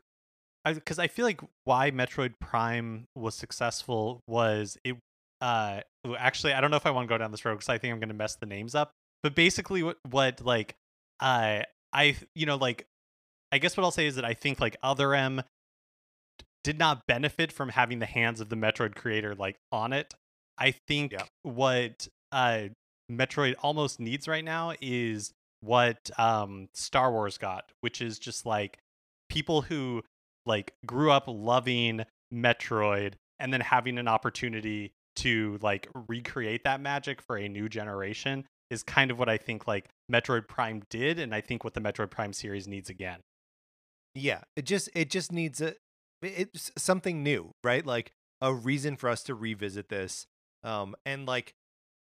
because 0.63 0.99
I, 0.99 1.07
feel 1.07 1.25
like 1.25 1.41
why 1.65 1.89
Metroid 1.89 2.35
Prime 2.39 3.05
was 3.15 3.35
successful 3.35 4.21
was 4.27 4.77
it. 4.85 4.95
Uh, 5.41 5.81
actually, 6.17 6.53
I 6.53 6.61
don't 6.61 6.71
know 6.71 6.77
if 6.77 6.85
I 6.85 6.91
want 6.91 7.09
to 7.09 7.13
go 7.13 7.17
down 7.17 7.31
this 7.31 7.43
road 7.43 7.55
because 7.55 7.67
I 7.67 7.79
think 7.79 7.91
I'm 7.91 7.99
going 7.99 8.09
to 8.09 8.15
mess 8.15 8.35
the 8.35 8.45
names 8.45 8.75
up. 8.75 8.91
But 9.23 9.35
basically, 9.35 9.83
what 9.83 9.97
what 10.09 10.39
like, 10.45 10.75
uh, 11.19 11.63
I 11.91 12.15
you 12.33 12.45
know 12.45 12.55
like, 12.55 12.85
I 13.51 13.57
guess 13.57 13.75
what 13.75 13.83
I'll 13.83 13.91
say 13.91 14.05
is 14.05 14.15
that 14.15 14.23
I 14.23 14.35
think 14.35 14.61
like 14.61 14.77
Other 14.81 15.13
M 15.13 15.43
did 16.63 16.79
not 16.79 17.05
benefit 17.07 17.51
from 17.51 17.69
having 17.69 17.99
the 17.99 18.05
hands 18.05 18.39
of 18.39 18.49
the 18.49 18.55
Metroid 18.55 18.95
creator 18.95 19.35
like 19.35 19.57
on 19.71 19.93
it. 19.93 20.13
I 20.57 20.71
think 20.71 21.11
Yeah. 21.11 21.23
what 21.43 22.07
uh 22.31 22.69
Metroid 23.11 23.55
almost 23.61 23.99
needs 23.99 24.27
right 24.27 24.43
now 24.45 24.73
is 24.81 25.31
what 25.61 26.09
um 26.17 26.67
Star 26.73 27.11
Wars 27.11 27.37
got, 27.37 27.71
which 27.81 28.01
is 28.01 28.17
just 28.19 28.45
like 28.45 28.77
people 29.29 29.61
who 29.63 30.03
like 30.45 30.73
grew 30.85 31.11
up 31.11 31.25
loving 31.27 32.03
Metroid 32.33 33.13
and 33.39 33.51
then 33.53 33.61
having 33.61 33.97
an 33.97 34.07
opportunity 34.07 34.91
to 35.17 35.59
like 35.61 35.87
recreate 36.07 36.63
that 36.63 36.81
magic 36.81 37.21
for 37.21 37.37
a 37.37 37.47
new 37.47 37.69
generation 37.69 38.45
is 38.69 38.83
kind 38.83 39.11
of 39.11 39.19
what 39.19 39.29
I 39.29 39.37
think 39.37 39.67
like 39.67 39.87
Metroid 40.11 40.47
Prime 40.47 40.81
did 40.89 41.19
and 41.19 41.35
I 41.35 41.41
think 41.41 41.63
what 41.63 41.73
the 41.75 41.81
Metroid 41.81 42.09
Prime 42.09 42.33
series 42.33 42.67
needs 42.67 42.89
again. 42.89 43.19
Yeah, 44.15 44.41
it 44.55 44.65
just 44.65 44.89
it 44.95 45.09
just 45.09 45.31
needs 45.31 45.61
a 45.61 45.75
it's 46.23 46.71
something 46.77 47.23
new, 47.23 47.51
right? 47.63 47.85
Like 47.85 48.11
a 48.41 48.53
reason 48.53 48.95
for 48.95 49.09
us 49.09 49.23
to 49.23 49.35
revisit 49.35 49.89
this. 49.89 50.27
Um, 50.63 50.95
and 51.05 51.25
like 51.25 51.53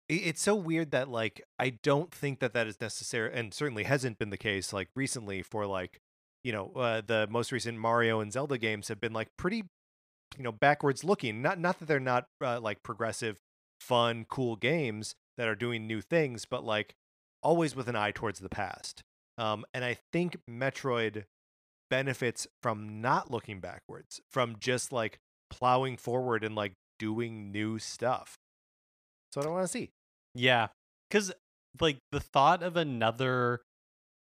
it's 0.09 0.43
so 0.43 0.55
weird 0.55 0.91
that 0.91 1.09
like 1.09 1.43
I 1.59 1.71
don't 1.71 2.13
think 2.13 2.41
that 2.41 2.55
that 2.55 2.67
is 2.67 2.81
necessary, 2.81 3.33
and 3.33 3.55
certainly 3.55 3.85
hasn't 3.85 4.19
been 4.19 4.31
the 4.31 4.37
case 4.37 4.73
like 4.73 4.89
recently 4.95 5.43
for 5.43 5.67
like 5.67 6.01
you 6.45 6.53
know 6.53 6.73
uh, 6.77 7.03
the 7.05 7.27
most 7.31 7.53
recent 7.53 7.79
Mario 7.79 8.21
and 8.21 8.33
Zelda 8.33 8.59
games 8.59 8.89
have 8.89 9.01
been 9.01 9.13
like 9.13 9.29
pretty 9.37 9.65
you 10.37 10.45
know 10.45 10.53
backwards 10.53 11.05
looking. 11.05 11.43
Not 11.43 11.59
not 11.59 11.79
that 11.79 11.87
they're 11.87 12.01
not 12.01 12.27
uh, 12.45 12.61
like 12.61 12.83
progressive, 12.83 13.39
fun, 13.81 14.27
cool 14.29 14.57
games 14.57 15.15
that 15.39 15.49
are 15.49 15.55
doing 15.55 15.87
new 15.87 16.01
things, 16.01 16.45
but 16.45 16.65
like 16.65 16.95
always 17.43 17.75
with 17.75 17.89
an 17.89 17.97
eye 17.97 18.13
towards 18.13 18.41
the 18.41 18.49
past. 18.49 19.03
Um, 19.39 19.65
and 19.73 19.85
I 19.85 19.97
think 20.13 20.37
Metroid 20.49 21.25
benefits 21.93 22.47
from 22.63 23.03
not 23.03 23.31
looking 23.31 23.61
backwards, 23.61 24.19
from 24.31 24.57
just 24.59 24.95
like 24.95 25.19
plowing 25.51 25.99
forward 25.99 26.43
and 26.43 26.55
like 26.55 26.73
doing 26.99 27.53
new 27.53 27.79
stuff. 27.79 28.39
That's 29.29 29.45
what 29.45 29.47
I 29.47 29.55
want 29.55 29.65
to 29.65 29.69
see. 29.69 29.91
Yeah, 30.35 30.69
cuz 31.11 31.31
like 31.83 31.99
the 32.11 32.19
thought 32.19 32.63
of 32.63 32.79
another 32.79 33.61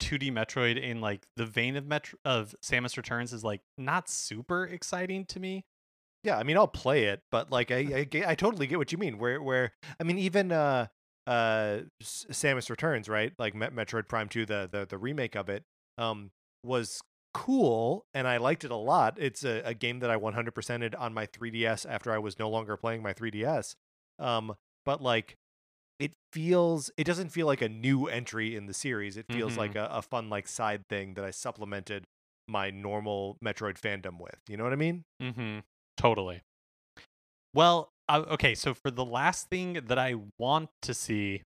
2D 0.00 0.32
Metroid 0.32 0.76
in 0.76 1.00
like 1.00 1.22
the 1.36 1.46
vein 1.46 1.76
of 1.76 1.86
Metro 1.86 2.18
of 2.24 2.52
Samus 2.64 2.96
Returns 2.96 3.32
is 3.32 3.44
like 3.44 3.60
not 3.78 4.08
super 4.08 4.64
exciting 4.64 5.24
to 5.26 5.38
me. 5.38 5.64
Yeah, 6.24 6.38
I 6.38 6.42
mean, 6.42 6.56
I'll 6.56 6.66
play 6.66 7.04
it, 7.04 7.20
but 7.30 7.52
like, 7.52 7.70
I 7.70 8.08
I, 8.14 8.24
I 8.32 8.34
totally 8.34 8.66
get 8.66 8.78
what 8.78 8.90
you 8.90 8.98
mean. 8.98 9.18
Where 9.18 9.40
where 9.40 9.72
I 10.00 10.02
mean, 10.02 10.18
even 10.18 10.50
uh 10.50 10.88
uh 11.28 11.82
Samus 12.02 12.70
Returns, 12.70 13.08
right? 13.08 13.32
Like 13.38 13.54
Met- 13.54 13.72
Metroid 13.72 14.08
Prime 14.08 14.28
Two, 14.28 14.46
the 14.46 14.68
the 14.70 14.84
the 14.84 14.98
remake 14.98 15.36
of 15.36 15.48
it, 15.48 15.62
um, 15.96 16.32
was 16.64 17.00
cool, 17.35 18.05
and 18.14 18.26
I 18.26 18.37
liked 18.39 18.64
it 18.64 18.70
a 18.70 18.76
lot. 18.76 19.16
It's 19.18 19.45
a, 19.45 19.62
a 19.64 19.74
game 19.74 20.01
that 20.01 20.11
I 20.11 20.16
100%ed 20.16 20.95
on 20.95 21.14
my 21.14 21.26
3DS 21.26 21.87
after 21.89 22.12
I 22.12 22.18
was 22.18 22.39
no 22.39 22.49
longer 22.49 22.76
playing 22.76 23.03
my 23.03 23.12
3DS. 23.12 23.74
Um, 24.18 24.55
but 24.85 25.03
like, 25.03 25.37
it 25.99 26.12
feels 26.33 26.91
it 26.97 27.05
doesn't 27.05 27.28
feel 27.28 27.47
like 27.47 27.62
a 27.62 27.68
new 27.68 28.07
entry 28.07 28.57
in 28.57 28.66
the 28.66 28.74
series. 28.74 29.16
It 29.16 29.26
feels 29.30 29.57
like 29.57 29.76
a, 29.76 29.89
a 29.93 30.03
fun 30.03 30.28
like 30.28 30.49
side 30.49 30.83
thing 30.89 31.14
that 31.14 31.24
I 31.24 31.30
supplemented 31.30 32.05
my 32.49 32.70
normal 32.70 33.37
Metroid 33.45 33.78
fandom 33.80 34.20
with. 34.20 34.41
You 34.49 34.57
know 34.57 34.64
what 34.64 34.72
I 34.72 34.76
mean? 34.76 35.05
Mm-hmm. 35.22 35.61
Totally. 35.97 36.43
Well, 37.55 37.91
uh, 38.09 38.24
okay. 38.30 38.55
So 38.57 38.74
for 38.74 38.91
the 38.91 39.05
last 39.05 39.49
thing 39.49 39.78
that 39.87 39.99
I 39.99 40.16
want 40.39 40.70
to 40.83 40.93
see 40.93 41.43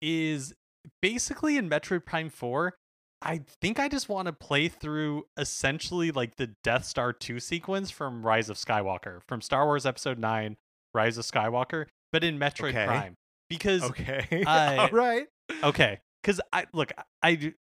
is 0.00 0.54
basically 1.02 1.56
in 1.56 1.68
Metroid 1.68 2.06
Prime 2.06 2.30
Four. 2.30 2.74
I 3.20 3.42
think 3.60 3.80
I 3.80 3.88
just 3.88 4.08
want 4.08 4.26
to 4.26 4.32
play 4.32 4.68
through 4.68 5.26
essentially 5.36 6.10
like 6.12 6.36
the 6.36 6.50
Death 6.62 6.84
Star 6.84 7.12
2 7.12 7.40
sequence 7.40 7.90
from 7.90 8.24
Rise 8.24 8.48
of 8.48 8.56
Skywalker, 8.56 9.20
from 9.26 9.40
Star 9.40 9.64
Wars 9.66 9.84
Episode 9.84 10.18
9, 10.18 10.56
Rise 10.94 11.18
of 11.18 11.24
Skywalker, 11.24 11.86
but 12.12 12.22
in 12.22 12.38
Metroid 12.38 12.68
Okay. 12.70 12.86
Prime. 12.86 13.14
Because, 13.50 13.82
Okay. 13.82 14.44
I- 14.46 14.76
All 14.76 14.88
right. 14.90 15.26
okay, 15.64 15.98
because 16.22 16.40
I 16.52 16.66
look, 16.72 16.92
I, 17.22 17.34
do- 17.34 17.54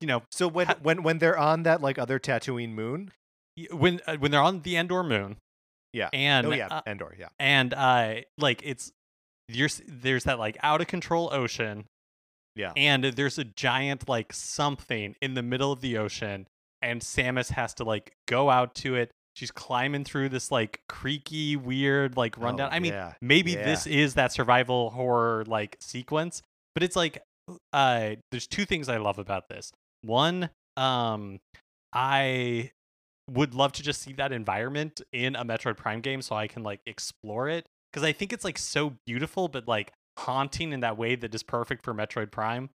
you 0.00 0.06
know, 0.08 0.22
So 0.32 0.48
when 0.48 0.66
Ha- 0.66 0.76
when 0.82 1.02
when 1.02 1.18
they're 1.18 1.38
on 1.38 1.62
that 1.62 1.80
like 1.80 1.98
other 1.98 2.18
Tatooine 2.18 2.70
moon, 2.72 3.12
when 3.70 4.00
uh, 4.06 4.16
when 4.16 4.30
they're 4.32 4.40
on 4.42 4.62
the 4.62 4.76
Endor 4.76 5.02
moon, 5.04 5.36
yeah. 5.92 6.08
and 6.12 6.46
oh 6.46 6.50
yeah, 6.52 6.66
uh, 6.68 6.82
Endor, 6.86 7.14
yeah. 7.18 7.28
and 7.38 7.72
uh 7.72 8.16
like 8.36 8.60
it's 8.64 8.90
you're 9.48 9.68
there's 9.86 10.24
that 10.24 10.38
like 10.38 10.56
out 10.62 10.80
of 10.80 10.88
control 10.88 11.28
ocean 11.32 11.84
Yeah. 12.56 12.72
and 12.76 13.04
there's 13.04 13.38
a 13.38 13.44
giant 13.44 14.08
like 14.08 14.32
something 14.32 15.16
in 15.20 15.34
the 15.34 15.42
middle 15.42 15.72
of 15.72 15.80
the 15.80 15.98
ocean 15.98 16.46
and 16.82 17.00
Samus 17.00 17.50
has 17.50 17.74
to 17.74 17.84
like 17.84 18.12
go 18.28 18.48
out 18.50 18.74
to 18.76 18.94
it 18.94 19.10
she's 19.34 19.50
climbing 19.50 20.04
through 20.04 20.28
this 20.28 20.50
like 20.52 20.80
creaky 20.88 21.56
weird 21.56 22.16
like 22.16 22.38
rundown 22.38 22.68
Oh, 22.72 22.76
i 22.76 22.78
mean 22.78 22.92
yeah, 22.92 23.14
maybe 23.20 23.52
yeah. 23.52 23.64
this 23.64 23.86
is 23.86 24.14
that 24.14 24.30
survival 24.32 24.90
horror 24.90 25.44
like 25.46 25.76
sequence 25.80 26.42
but 26.74 26.82
it's 26.84 26.94
like 26.94 27.22
uh 27.72 28.10
there's 28.30 28.46
two 28.46 28.64
things 28.64 28.88
i 28.88 28.96
love 28.98 29.18
about 29.18 29.48
this 29.48 29.72
one 30.02 30.48
um 30.76 31.40
i 31.92 32.70
would 33.30 33.54
love 33.54 33.72
to 33.72 33.82
just 33.82 34.02
see 34.02 34.12
that 34.12 34.32
environment 34.32 35.00
in 35.12 35.34
a 35.34 35.44
metroid 35.44 35.76
prime 35.76 36.00
game 36.00 36.22
so 36.22 36.36
i 36.36 36.46
can 36.46 36.62
like 36.62 36.80
explore 36.86 37.48
it 37.48 37.66
because 37.92 38.04
i 38.04 38.12
think 38.12 38.32
it's 38.32 38.44
like 38.44 38.58
so 38.58 38.94
beautiful 39.06 39.48
but 39.48 39.66
like 39.66 39.92
haunting 40.18 40.72
in 40.72 40.80
that 40.80 40.96
way 40.96 41.14
that 41.16 41.34
is 41.34 41.42
perfect 41.42 41.82
for 41.84 41.92
metroid 41.94 42.30
prime 42.30 42.70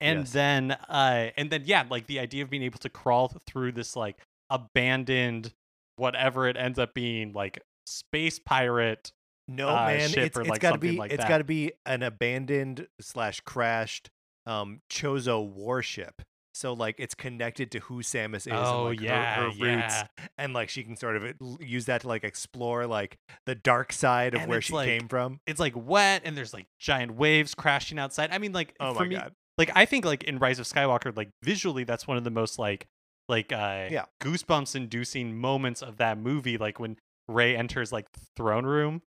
and 0.00 0.20
Yes. 0.20 0.32
then 0.32 0.70
uh 0.72 1.30
and 1.36 1.50
then 1.50 1.62
yeah 1.64 1.84
like 1.88 2.06
the 2.06 2.18
idea 2.18 2.42
of 2.42 2.50
being 2.50 2.62
able 2.62 2.78
to 2.80 2.88
crawl 2.90 3.32
through 3.46 3.72
this 3.72 3.96
like 3.96 4.18
abandoned 4.50 5.52
whatever 5.96 6.48
it 6.48 6.56
ends 6.56 6.78
up 6.78 6.94
being 6.94 7.32
like 7.32 7.62
space 7.86 8.38
pirate 8.38 9.12
No 9.48 9.68
uh, 9.68 9.86
man, 9.86 10.08
ship 10.08 10.26
it's, 10.26 10.36
or, 10.36 10.40
it's 10.42 10.50
like, 10.50 10.60
gotta 10.60 10.78
be 10.78 10.92
like 10.92 11.12
it's 11.12 11.22
that. 11.22 11.28
gotta 11.28 11.44
be 11.44 11.72
an 11.86 12.02
abandoned 12.02 12.86
slash 13.00 13.40
crashed 13.40 14.10
um 14.46 14.80
Chozo 14.90 15.46
warship. 15.46 16.22
So 16.54 16.72
like 16.74 16.96
it's 16.98 17.14
connected 17.14 17.70
to 17.72 17.78
who 17.80 18.00
Samus 18.02 18.46
is 18.46 18.52
Oh, 18.52 18.86
and 18.88 18.96
like 18.96 19.00
yeah, 19.00 19.34
her, 19.36 19.42
her 19.42 19.46
roots, 19.48 19.58
yeah. 19.60 20.06
and 20.38 20.52
like 20.52 20.68
she 20.68 20.82
can 20.82 20.96
sort 20.96 21.16
of 21.16 21.34
use 21.60 21.86
that 21.86 22.02
to 22.02 22.08
like 22.08 22.24
explore 22.24 22.86
like 22.86 23.16
the 23.46 23.54
dark 23.54 23.92
side 23.92 24.34
of 24.34 24.42
And 24.42 24.50
where 24.50 24.60
she 24.60 24.72
like, 24.74 24.88
came 24.88 25.08
from. 25.08 25.40
it's 25.46 25.58
like 25.60 25.72
wet 25.74 26.22
and 26.24 26.36
there's 26.36 26.52
like 26.52 26.66
giant 26.78 27.14
waves 27.14 27.54
crashing 27.54 27.98
outside 27.98 28.30
i 28.32 28.38
mean 28.38 28.52
like 28.52 28.74
Oh 28.80 28.92
for 28.94 29.00
my 29.04 29.08
me 29.08 29.16
god, 29.16 29.32
like 29.58 29.70
i 29.74 29.84
think 29.86 30.04
like 30.04 30.24
in 30.24 30.38
rise 30.38 30.58
of 30.58 30.66
skywalker 30.66 31.16
like 31.16 31.30
visually 31.42 31.84
that's 31.84 32.06
one 32.06 32.16
of 32.16 32.24
the 32.24 32.30
most 32.30 32.58
like 32.58 32.86
like 33.28 33.50
uh 33.52 33.88
Yeah. 33.90 34.04
goosebumps 34.22 34.76
inducing 34.76 35.38
moments 35.38 35.80
of 35.82 35.96
that 35.98 36.18
movie 36.18 36.58
like 36.58 36.78
when 36.78 36.96
Rey 37.28 37.56
enters 37.56 37.92
like 37.92 38.06
the 38.12 38.20
throne 38.36 38.66
room 38.66 39.00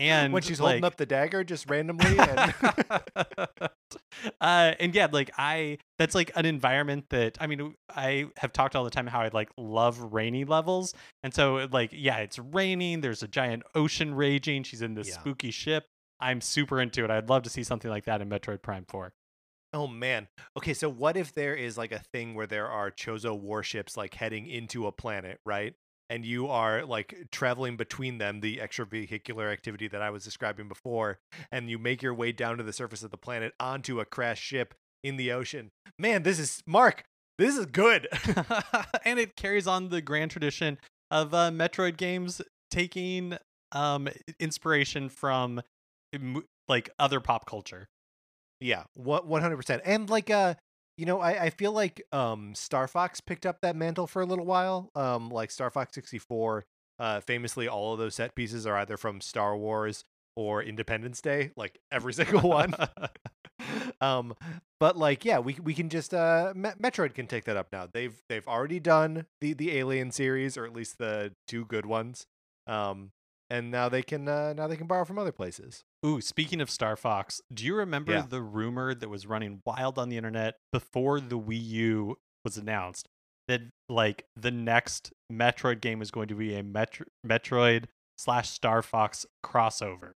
and 0.00 0.32
when 0.32 0.42
she's 0.42 0.58
holding 0.58 0.84
up 0.84 0.96
the 0.96 1.06
dagger 1.06 1.44
just 1.44 1.68
randomly, 1.68 2.18
and 2.18 2.54
uh 4.40 4.72
and 4.80 4.94
yeah 4.94 5.08
like 5.10 5.30
i 5.38 5.78
that's 5.98 6.14
like 6.14 6.30
an 6.36 6.44
environment 6.46 7.04
that 7.10 7.36
i 7.40 7.46
mean 7.46 7.74
i 7.94 8.26
have 8.36 8.52
talked 8.52 8.76
all 8.76 8.84
the 8.84 8.90
time 8.90 9.06
how 9.06 9.20
i 9.20 9.30
like 9.32 9.50
love 9.56 9.98
rainy 10.12 10.44
levels 10.44 10.94
and 11.22 11.32
so 11.34 11.66
like 11.72 11.90
yeah 11.92 12.18
it's 12.18 12.38
raining 12.38 13.00
there's 13.00 13.22
a 13.22 13.28
giant 13.28 13.62
ocean 13.74 14.14
raging 14.14 14.62
she's 14.62 14.82
in 14.82 14.94
this 14.94 15.08
Yeah. 15.08 15.14
spooky 15.20 15.50
ship 15.50 15.84
I'm 16.22 16.42
super 16.42 16.82
into 16.82 17.02
it. 17.02 17.10
I'd 17.10 17.30
love 17.30 17.44
to 17.44 17.48
see 17.48 17.62
something 17.62 17.90
like 17.90 18.04
that 18.04 18.20
in 18.20 18.28
Metroid 18.28 18.60
Prime 18.60 18.84
4. 18.86 19.10
Oh 19.72 19.86
man. 19.86 20.28
Okay, 20.54 20.74
so 20.74 20.90
what 20.90 21.16
if 21.16 21.32
there 21.32 21.54
is 21.54 21.78
like 21.78 21.92
a 21.92 22.02
thing 22.12 22.34
where 22.34 22.46
there 22.46 22.68
are 22.68 22.90
Chozo 22.90 23.34
warships 23.40 23.96
like 23.96 24.12
heading 24.12 24.46
into 24.46 24.86
a 24.86 24.92
planet, 24.92 25.40
right? 25.46 25.72
And 26.10 26.26
you 26.26 26.48
are 26.48 26.84
like 26.84 27.28
traveling 27.30 27.76
between 27.76 28.18
them, 28.18 28.40
the 28.40 28.58
extravehicular 28.58 29.50
activity 29.50 29.88
that 29.88 30.02
I 30.02 30.10
was 30.10 30.24
describing 30.24 30.68
before, 30.68 31.20
and 31.52 31.70
you 31.70 31.78
make 31.78 32.02
your 32.02 32.12
way 32.12 32.32
down 32.32 32.58
to 32.58 32.64
the 32.64 32.72
surface 32.72 33.02
of 33.02 33.12
the 33.12 33.16
planet 33.16 33.54
onto 33.58 34.00
a 34.00 34.04
crashed 34.04 34.42
ship 34.42 34.74
in 35.02 35.16
the 35.16 35.30
ocean. 35.32 35.70
Man, 35.98 36.24
this 36.24 36.38
is 36.38 36.62
Mark. 36.66 37.04
This 37.38 37.56
is 37.56 37.66
good. 37.66 38.08
and 39.04 39.18
it 39.18 39.36
carries 39.36 39.66
on 39.66 39.88
the 39.88 40.02
grand 40.02 40.32
tradition 40.32 40.78
of 41.10 41.32
uh, 41.32 41.50
Metroid 41.50 41.96
games 41.96 42.42
taking 42.70 43.38
um 43.72 44.08
inspiration 44.38 45.08
from 45.08 45.62
like 46.68 46.90
other 46.98 47.20
pop 47.20 47.46
culture. 47.46 47.88
Yeah, 48.60 48.84
one 48.94 49.42
hundred 49.42 49.56
percent. 49.56 49.82
And 49.84 50.10
like 50.10 50.28
uh 50.28 50.54
you 51.00 51.06
know, 51.06 51.20
I, 51.20 51.44
I 51.44 51.50
feel 51.50 51.72
like 51.72 52.02
um 52.12 52.54
Star 52.54 52.86
Fox 52.86 53.20
picked 53.22 53.46
up 53.46 53.62
that 53.62 53.74
mantle 53.74 54.06
for 54.06 54.20
a 54.20 54.26
little 54.26 54.44
while. 54.44 54.90
Um 54.94 55.30
like 55.30 55.50
Star 55.50 55.70
Fox 55.70 55.94
sixty 55.94 56.18
four, 56.18 56.66
uh 56.98 57.20
famously 57.20 57.66
all 57.66 57.94
of 57.94 57.98
those 57.98 58.14
set 58.14 58.34
pieces 58.34 58.66
are 58.66 58.76
either 58.76 58.98
from 58.98 59.22
Star 59.22 59.56
Wars 59.56 60.04
or 60.36 60.62
Independence 60.62 61.22
Day, 61.22 61.52
like 61.56 61.80
every 61.90 62.12
single 62.20 62.46
one. 62.48 62.74
um 64.02 64.34
but 64.78 64.98
like 64.98 65.24
yeah, 65.24 65.38
we 65.38 65.56
we 65.62 65.72
can 65.72 65.88
just 65.88 66.12
uh 66.12 66.52
Me- 66.54 66.70
Metroid 66.78 67.14
can 67.14 67.26
take 67.26 67.44
that 67.44 67.56
up 67.56 67.68
now. 67.72 67.88
They've 67.90 68.20
they've 68.28 68.46
already 68.46 68.78
done 68.78 69.24
the 69.40 69.54
the 69.54 69.78
Alien 69.78 70.10
series 70.10 70.58
or 70.58 70.66
at 70.66 70.74
least 70.74 70.98
the 70.98 71.32
two 71.48 71.64
good 71.64 71.86
ones. 71.86 72.26
Um 72.66 73.12
and 73.50 73.70
now 73.70 73.88
they 73.88 74.02
can 74.02 74.28
uh, 74.28 74.52
now 74.54 74.66
they 74.66 74.76
can 74.76 74.86
borrow 74.86 75.04
from 75.04 75.18
other 75.18 75.32
places. 75.32 75.82
Ooh, 76.06 76.20
speaking 76.20 76.60
of 76.60 76.70
Star 76.70 76.96
Fox, 76.96 77.40
do 77.52 77.64
you 77.66 77.74
remember 77.74 78.12
Yeah. 78.12 78.24
the 78.28 78.40
rumor 78.42 78.94
that 78.94 79.08
was 79.08 79.26
running 79.26 79.60
wild 79.66 79.98
on 79.98 80.08
the 80.08 80.16
internet 80.16 80.54
before 80.72 81.20
the 81.20 81.38
Wii 81.38 81.62
U 81.62 82.16
was 82.44 82.56
announced 82.56 83.08
that 83.48 83.60
like 83.88 84.24
the 84.36 84.50
next 84.50 85.12
Metroid 85.30 85.80
game 85.80 86.00
is 86.00 86.10
going 86.10 86.28
to 86.28 86.34
be 86.34 86.54
a 86.54 86.62
Metro- 86.62 87.06
Metroid 87.26 87.84
slash 88.16 88.48
Star 88.48 88.80
Fox 88.82 89.26
crossover? 89.44 90.12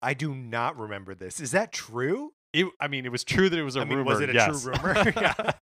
I 0.00 0.14
do 0.14 0.34
not 0.34 0.78
remember 0.78 1.14
this. 1.14 1.40
Is 1.40 1.50
that 1.52 1.72
true? 1.72 2.32
It, 2.52 2.66
I 2.80 2.86
mean, 2.88 3.04
it 3.04 3.12
was 3.12 3.24
true 3.24 3.48
that 3.48 3.58
it 3.58 3.62
was 3.62 3.76
a 3.76 3.80
I 3.80 3.84
mean, 3.84 3.98
rumor. 3.98 4.10
was 4.10 4.20
it 4.20 4.30
a 4.30 4.34
yes. 4.34 4.62
true 4.62 4.72
rumor? 4.72 5.12
Yeah. 5.16 5.34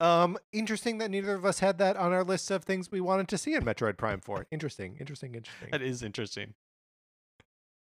Um, 0.00 0.38
interesting 0.52 0.98
that 0.98 1.10
neither 1.10 1.34
of 1.34 1.44
us 1.44 1.58
had 1.58 1.78
that 1.78 1.96
on 1.96 2.12
our 2.12 2.22
list 2.22 2.50
of 2.50 2.64
things 2.64 2.90
we 2.90 3.00
wanted 3.00 3.28
to 3.28 3.38
see 3.38 3.54
in 3.54 3.64
Metroid 3.64 3.96
Prime 3.96 4.20
4. 4.20 4.46
Interesting, 4.50 4.96
interesting, 5.00 5.34
interesting. 5.34 5.70
that 5.70 5.82
is 5.82 6.02
interesting. 6.02 6.54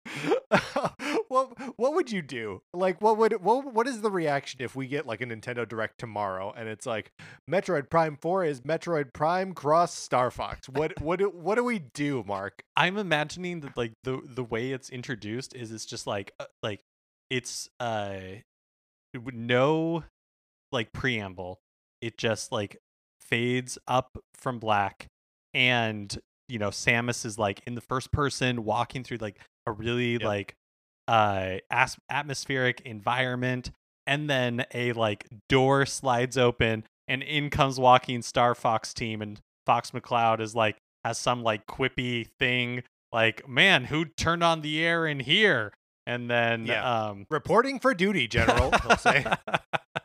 what 1.27 1.57
what 1.77 1.95
would 1.95 2.11
you 2.11 2.21
do? 2.21 2.61
Like 2.73 3.01
what 3.01 3.17
would 3.17 3.43
what 3.43 3.73
what 3.73 3.87
is 3.87 4.01
the 4.01 4.11
reaction 4.11 4.61
if 4.61 4.75
we 4.75 4.87
get 4.87 5.05
like 5.05 5.21
a 5.21 5.25
Nintendo 5.25 5.67
Direct 5.67 5.97
tomorrow 5.97 6.53
and 6.55 6.69
it's 6.69 6.85
like 6.85 7.11
Metroid 7.49 7.89
Prime 7.89 8.17
4 8.21 8.45
is 8.45 8.61
Metroid 8.61 9.13
Prime 9.13 9.53
cross 9.53 9.93
Star 9.93 10.29
Fox. 10.31 10.69
What 10.69 11.01
what 11.01 11.19
do, 11.19 11.29
what 11.29 11.55
do 11.55 11.63
we 11.63 11.79
do, 11.79 12.23
Mark? 12.27 12.63
I'm 12.75 12.97
imagining 12.97 13.61
that 13.61 13.75
like 13.75 13.93
the 14.03 14.21
the 14.23 14.43
way 14.43 14.71
it's 14.71 14.89
introduced 14.89 15.55
is 15.55 15.71
it's 15.71 15.85
just 15.85 16.05
like 16.05 16.33
uh, 16.39 16.45
like 16.61 16.81
it's 17.29 17.69
uh 17.79 18.17
no 19.13 20.03
like 20.71 20.93
preamble. 20.93 21.59
It 22.01 22.17
just 22.17 22.51
like 22.51 22.77
fades 23.21 23.77
up 23.87 24.17
from 24.35 24.59
black 24.59 25.07
and 25.53 26.15
you 26.47 26.59
know 26.59 26.69
Samus 26.69 27.25
is 27.25 27.39
like 27.39 27.61
in 27.65 27.73
the 27.75 27.81
first 27.81 28.11
person 28.11 28.63
walking 28.65 29.03
through 29.03 29.17
like 29.17 29.39
a 29.65 29.71
really 29.71 30.13
Yep. 30.13 30.21
like 30.23 30.55
uh 31.07 31.55
as- 31.71 31.97
atmospheric 32.09 32.81
environment 32.81 33.71
and 34.05 34.29
then 34.29 34.65
a 34.73 34.93
like 34.93 35.25
door 35.49 35.85
slides 35.87 36.37
open 36.37 36.83
and 37.07 37.23
in 37.23 37.49
comes 37.49 37.79
walking 37.79 38.21
Star 38.21 38.53
Fox 38.53 38.93
team 38.93 39.21
and 39.21 39.39
Fox 39.65 39.91
McCloud 39.91 40.39
is 40.39 40.53
like 40.55 40.77
has 41.03 41.17
some 41.17 41.41
like 41.41 41.65
quippy 41.65 42.27
thing 42.39 42.83
like 43.11 43.47
man 43.47 43.85
who 43.85 44.05
turned 44.05 44.43
on 44.43 44.61
the 44.61 44.83
air 44.85 45.07
in 45.07 45.19
here 45.19 45.73
and 46.05 46.29
then 46.29 46.65
Yeah. 46.67 47.07
um 47.07 47.25
Reporting 47.31 47.79
for 47.79 47.95
duty, 47.95 48.27
General, 48.27 48.71
he'll 48.87 48.97
say. 48.97 49.25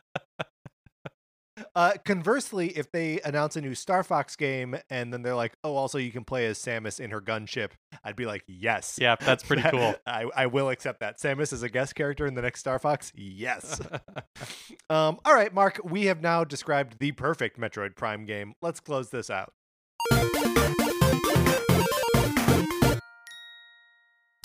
Uh, 1.75 1.93
conversely, 2.05 2.69
if 2.69 2.91
they 2.91 3.21
announce 3.21 3.55
a 3.55 3.61
new 3.61 3.75
Star 3.75 4.03
Fox 4.03 4.35
game 4.35 4.77
and 4.89 5.13
then 5.13 5.23
they're 5.23 5.37
like, 5.37 5.53
"Oh, 5.63 5.77
also 5.77 5.99
you 5.99 6.11
can 6.11 6.25
play 6.25 6.47
as 6.47 6.59
Samus 6.59 6.99
in 6.99 7.11
her 7.11 7.21
gunship," 7.21 7.71
I'd 8.03 8.17
be 8.17 8.27
like, 8.27 8.43
"Yes, 8.49 8.99
yeah 9.01 9.17
that's 9.17 9.45
pretty 9.45 9.63
cool 9.71 9.95
I, 10.07 10.25
I 10.35 10.47
will 10.47 10.71
accept 10.71 11.01
that. 11.01 11.19
Samus 11.19 11.53
is 11.53 11.63
a 11.63 11.69
guest 11.69 11.95
character 11.95 12.27
in 12.27 12.35
the 12.35 12.43
next 12.43 12.61
Star 12.61 12.79
Fox? 12.79 13.13
Yes. 13.15 13.81
um, 14.91 15.19
all 15.25 15.35
right, 15.35 15.55
Mark, 15.55 15.81
we 15.85 16.07
have 16.07 16.21
now 16.21 16.43
described 16.45 16.99
the 16.99 17.13
perfect 17.13 17.59
Metroid 17.59 17.95
Prime 17.95 18.25
game. 18.25 18.55
Let's 18.61 18.81
close 18.81 19.11
this 19.11 19.31
out. 19.31 19.53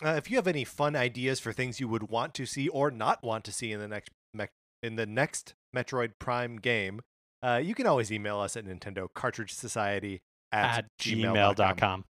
Uh, 0.03 0.15
if 0.17 0.29
you 0.29 0.35
have 0.35 0.47
any 0.47 0.63
fun 0.63 0.95
ideas 0.95 1.39
for 1.39 1.53
things 1.53 1.79
you 1.79 1.87
would 1.87 2.09
want 2.09 2.33
to 2.35 2.45
see 2.45 2.67
or 2.67 2.91
not 2.91 3.23
want 3.23 3.43
to 3.45 3.51
see 3.51 3.71
in 3.71 3.79
the 3.79 3.87
next 3.87 4.11
mech 4.33 4.51
in 4.83 4.97
the 4.97 5.05
next 5.05 5.55
Metroid 5.75 6.13
Prime 6.19 6.57
game, 6.57 7.01
uh, 7.45 7.57
you 7.57 7.75
can 7.75 7.85
always 7.85 8.11
email 8.11 8.39
us 8.39 8.57
at 8.57 8.65
Nintendo 8.65 9.07
Cartridge 9.13 9.53
Society 9.53 10.21
at, 10.51 10.79
at 10.79 10.85
gmail.com. 10.99 11.55
gmail.com 11.55 12.05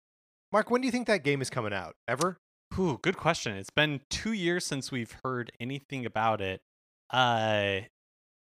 Mark, 0.52 0.70
when 0.70 0.82
do 0.82 0.88
you 0.88 0.92
think 0.92 1.08
that 1.08 1.24
game 1.24 1.42
is 1.42 1.50
coming 1.50 1.74
out? 1.74 1.96
Ever? 2.08 2.38
Ooh, 2.78 3.00
good 3.02 3.16
question. 3.16 3.56
It's 3.56 3.70
been 3.70 4.02
two 4.10 4.34
years 4.34 4.66
since 4.66 4.92
we've 4.92 5.16
heard 5.24 5.52
anything 5.60 6.06
about 6.06 6.42
it. 6.42 6.62
Uh, 7.10 7.88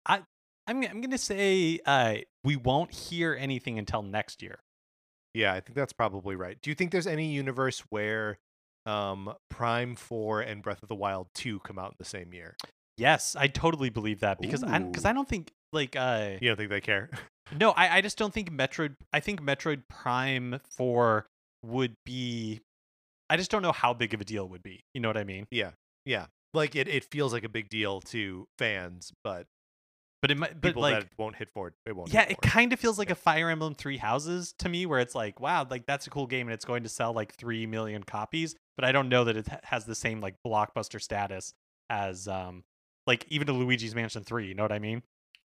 I, 0.06 0.22
I'm, 0.66 0.82
I'm 0.84 1.00
gonna 1.00 1.18
say 1.18 1.78
uh, 1.86 2.16
we 2.42 2.56
won't 2.56 2.92
hear 2.92 3.36
anything 3.38 3.78
until 3.78 4.02
next 4.02 4.42
year. 4.42 4.58
Yeah, 5.34 5.54
I 5.54 5.60
think 5.60 5.76
that's 5.76 5.92
probably 5.92 6.36
right. 6.36 6.58
Do 6.60 6.70
you 6.70 6.74
think 6.74 6.90
there's 6.90 7.06
any 7.06 7.32
universe 7.32 7.82
where 7.90 8.38
um, 8.84 9.32
Prime 9.48 9.94
4 9.94 10.40
and 10.42 10.62
Breath 10.62 10.82
of 10.82 10.88
the 10.88 10.94
Wild 10.94 11.28
2 11.34 11.60
come 11.60 11.78
out 11.78 11.90
in 11.90 11.96
the 11.98 12.04
same 12.04 12.34
year? 12.34 12.56
Yes, 12.98 13.36
I 13.38 13.46
totally 13.46 13.90
believe 13.90 14.20
that 14.20 14.40
because 14.40 14.62
I 14.62 14.78
because 14.80 15.04
I 15.04 15.12
don't 15.12 15.28
think 15.28 15.52
like 15.72 15.96
uh 15.96 16.32
You 16.40 16.48
don't 16.48 16.56
think 16.56 16.70
they 16.70 16.80
care? 16.80 17.10
no 17.56 17.70
I 17.72 17.96
I 17.96 18.00
just 18.00 18.18
don't 18.18 18.32
think 18.32 18.50
Metroid 18.50 18.96
I 19.12 19.20
think 19.20 19.40
Metroid 19.42 19.82
Prime 19.88 20.60
Four 20.76 21.26
would 21.64 21.94
be 22.04 22.60
I 23.30 23.36
just 23.36 23.50
don't 23.50 23.62
know 23.62 23.72
how 23.72 23.94
big 23.94 24.12
of 24.14 24.20
a 24.20 24.24
deal 24.24 24.44
it 24.44 24.50
would 24.50 24.62
be. 24.62 24.84
You 24.94 25.00
know 25.00 25.08
what 25.08 25.16
I 25.16 25.24
mean? 25.24 25.46
yeah. 25.50 25.70
Yeah. 26.04 26.26
Like 26.54 26.76
it, 26.76 26.86
it 26.86 27.04
feels 27.10 27.32
like 27.32 27.44
a 27.44 27.48
big 27.48 27.70
deal 27.70 28.00
to 28.02 28.46
fans, 28.58 29.10
but 29.24 29.46
But 30.20 30.30
it 30.30 30.36
might 30.36 30.60
but 30.60 30.68
people 30.68 30.82
like 30.82 31.00
that 31.00 31.08
won't 31.16 31.36
hit 31.36 31.48
forward, 31.48 31.72
it 31.86 31.96
won't. 31.96 32.12
yeah, 32.12 32.22
hit 32.22 32.32
it 32.32 32.42
kind 32.42 32.74
of 32.74 32.78
feels 32.80 32.98
like 32.98 33.08
a 33.08 33.14
Fire 33.14 33.48
Emblem 33.48 33.74
Three 33.74 33.96
Houses 33.96 34.52
to 34.58 34.68
me, 34.68 34.84
where 34.84 35.00
it's 35.00 35.14
like, 35.14 35.40
wow, 35.40 35.66
like 35.68 35.86
that's 35.86 36.06
a 36.06 36.10
cool 36.10 36.26
game 36.26 36.48
and 36.48 36.52
it's 36.54 36.66
going 36.66 36.82
to 36.82 36.90
sell 36.90 37.14
like 37.14 37.32
three 37.34 37.66
million 37.66 38.02
copies. 38.02 38.54
But 38.76 38.84
I 38.84 38.92
don't 38.92 39.08
know 39.08 39.24
that 39.24 39.36
it 39.38 39.48
has 39.64 39.86
the 39.86 39.94
same 39.94 40.20
like 40.20 40.34
blockbuster 40.46 41.00
status 41.00 41.54
as 41.88 42.28
um 42.28 42.64
like 43.06 43.24
even 43.30 43.48
a 43.48 43.52
Luigi's 43.52 43.94
Mansion 43.94 44.22
Three. 44.22 44.48
You 44.48 44.54
know 44.54 44.62
what 44.64 44.72
I 44.72 44.78
mean? 44.78 45.02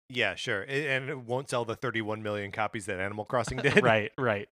Yeah, 0.09 0.35
sure. 0.35 0.61
And 0.63 1.09
it 1.09 1.19
won't 1.19 1.49
sell 1.49 1.65
the 1.65 1.75
31 1.75 2.21
million 2.21 2.51
copies 2.51 2.85
that 2.85 2.99
Animal 2.99 3.25
Crossing 3.25 3.57
did. 3.63 3.83
right, 3.83 4.11
right. 4.17 4.49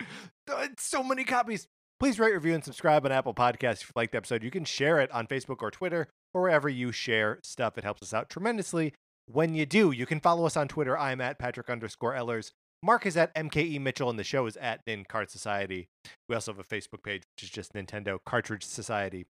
So 0.78 1.04
many 1.04 1.24
copies. 1.24 1.68
Please 2.00 2.20
rate, 2.20 2.34
review, 2.34 2.54
and 2.54 2.64
subscribe 2.64 3.04
on 3.06 3.12
Apple 3.12 3.34
Podcasts 3.34 3.82
if 3.82 3.88
you 3.88 3.94
liked 3.96 4.12
the 4.12 4.18
episode. 4.18 4.44
You 4.44 4.52
can 4.52 4.64
share 4.64 5.00
it 5.00 5.10
on 5.12 5.26
Facebook 5.26 5.62
or 5.62 5.72
Twitter 5.72 6.08
or 6.36 6.42
wherever 6.44 6.70
you 6.70 6.92
share 6.92 7.40
stuff. 7.44 7.78
It 7.80 7.84
helps 7.84 8.04
us 8.04 8.14
out 8.14 8.30
tremendously. 8.30 8.94
When 9.26 9.56
you 9.56 9.66
do, 9.66 9.92
you 9.92 10.06
can 10.06 10.20
follow 10.20 10.46
us 10.46 10.56
on 10.56 10.68
Twitter. 10.68 10.96
I'm 10.98 11.20
at 11.20 11.40
Patrick 11.40 11.68
underscore 11.70 12.14
Ellers. 12.14 12.52
Mark 12.84 13.08
is 13.08 13.18
at 13.18 13.34
MKE 13.34 13.82
Mitchell, 13.82 14.10
and 14.10 14.20
the 14.20 14.24
show 14.24 14.46
is 14.46 14.56
at 14.58 14.82
Nin 14.86 15.04
Cart 15.06 15.32
Society. 15.32 15.88
We 16.30 16.36
also 16.36 16.54
have 16.54 16.60
a 16.60 16.64
Facebook 16.64 17.02
page, 17.02 17.24
which 17.36 17.44
is 17.46 17.50
just 17.50 17.74
Nintendo 17.74 18.20
Cartridge 18.24 18.64
Society. 18.64 19.26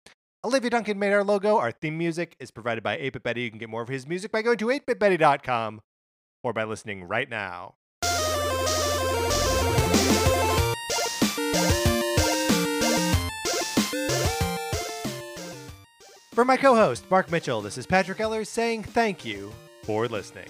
Olivia 0.45 0.70
Duncan 0.70 0.97
made 0.97 1.12
our 1.12 1.26
logo. 1.26 1.57
Our 1.57 1.72
theme 1.74 1.97
music 1.97 2.38
is 2.39 2.51
provided 2.51 2.84
by 2.84 2.97
8-Bit 2.97 3.24
Betty. 3.24 3.41
You 3.41 3.49
can 3.49 3.59
get 3.59 3.70
more 3.70 3.82
of 3.82 3.89
his 3.89 4.07
music 4.07 4.32
by 4.32 4.41
going 4.41 4.57
to 4.59 4.68
8bitbetty.com 4.68 5.82
or 6.44 6.54
by 6.54 6.64
listening 6.64 7.04
right 7.08 7.30
now. 7.30 7.76
For 16.34 16.46
my 16.46 16.58
co 16.58 16.76
host, 16.76 17.06
Mark 17.12 17.30
Mitchell, 17.30 17.62
this 17.62 17.78
is 17.78 17.86
Patrick 17.86 18.20
Ellers 18.20 18.48
saying 18.48 18.84
thank 18.84 19.26
you 19.26 19.52
for 19.84 20.08
listening. 20.08 20.50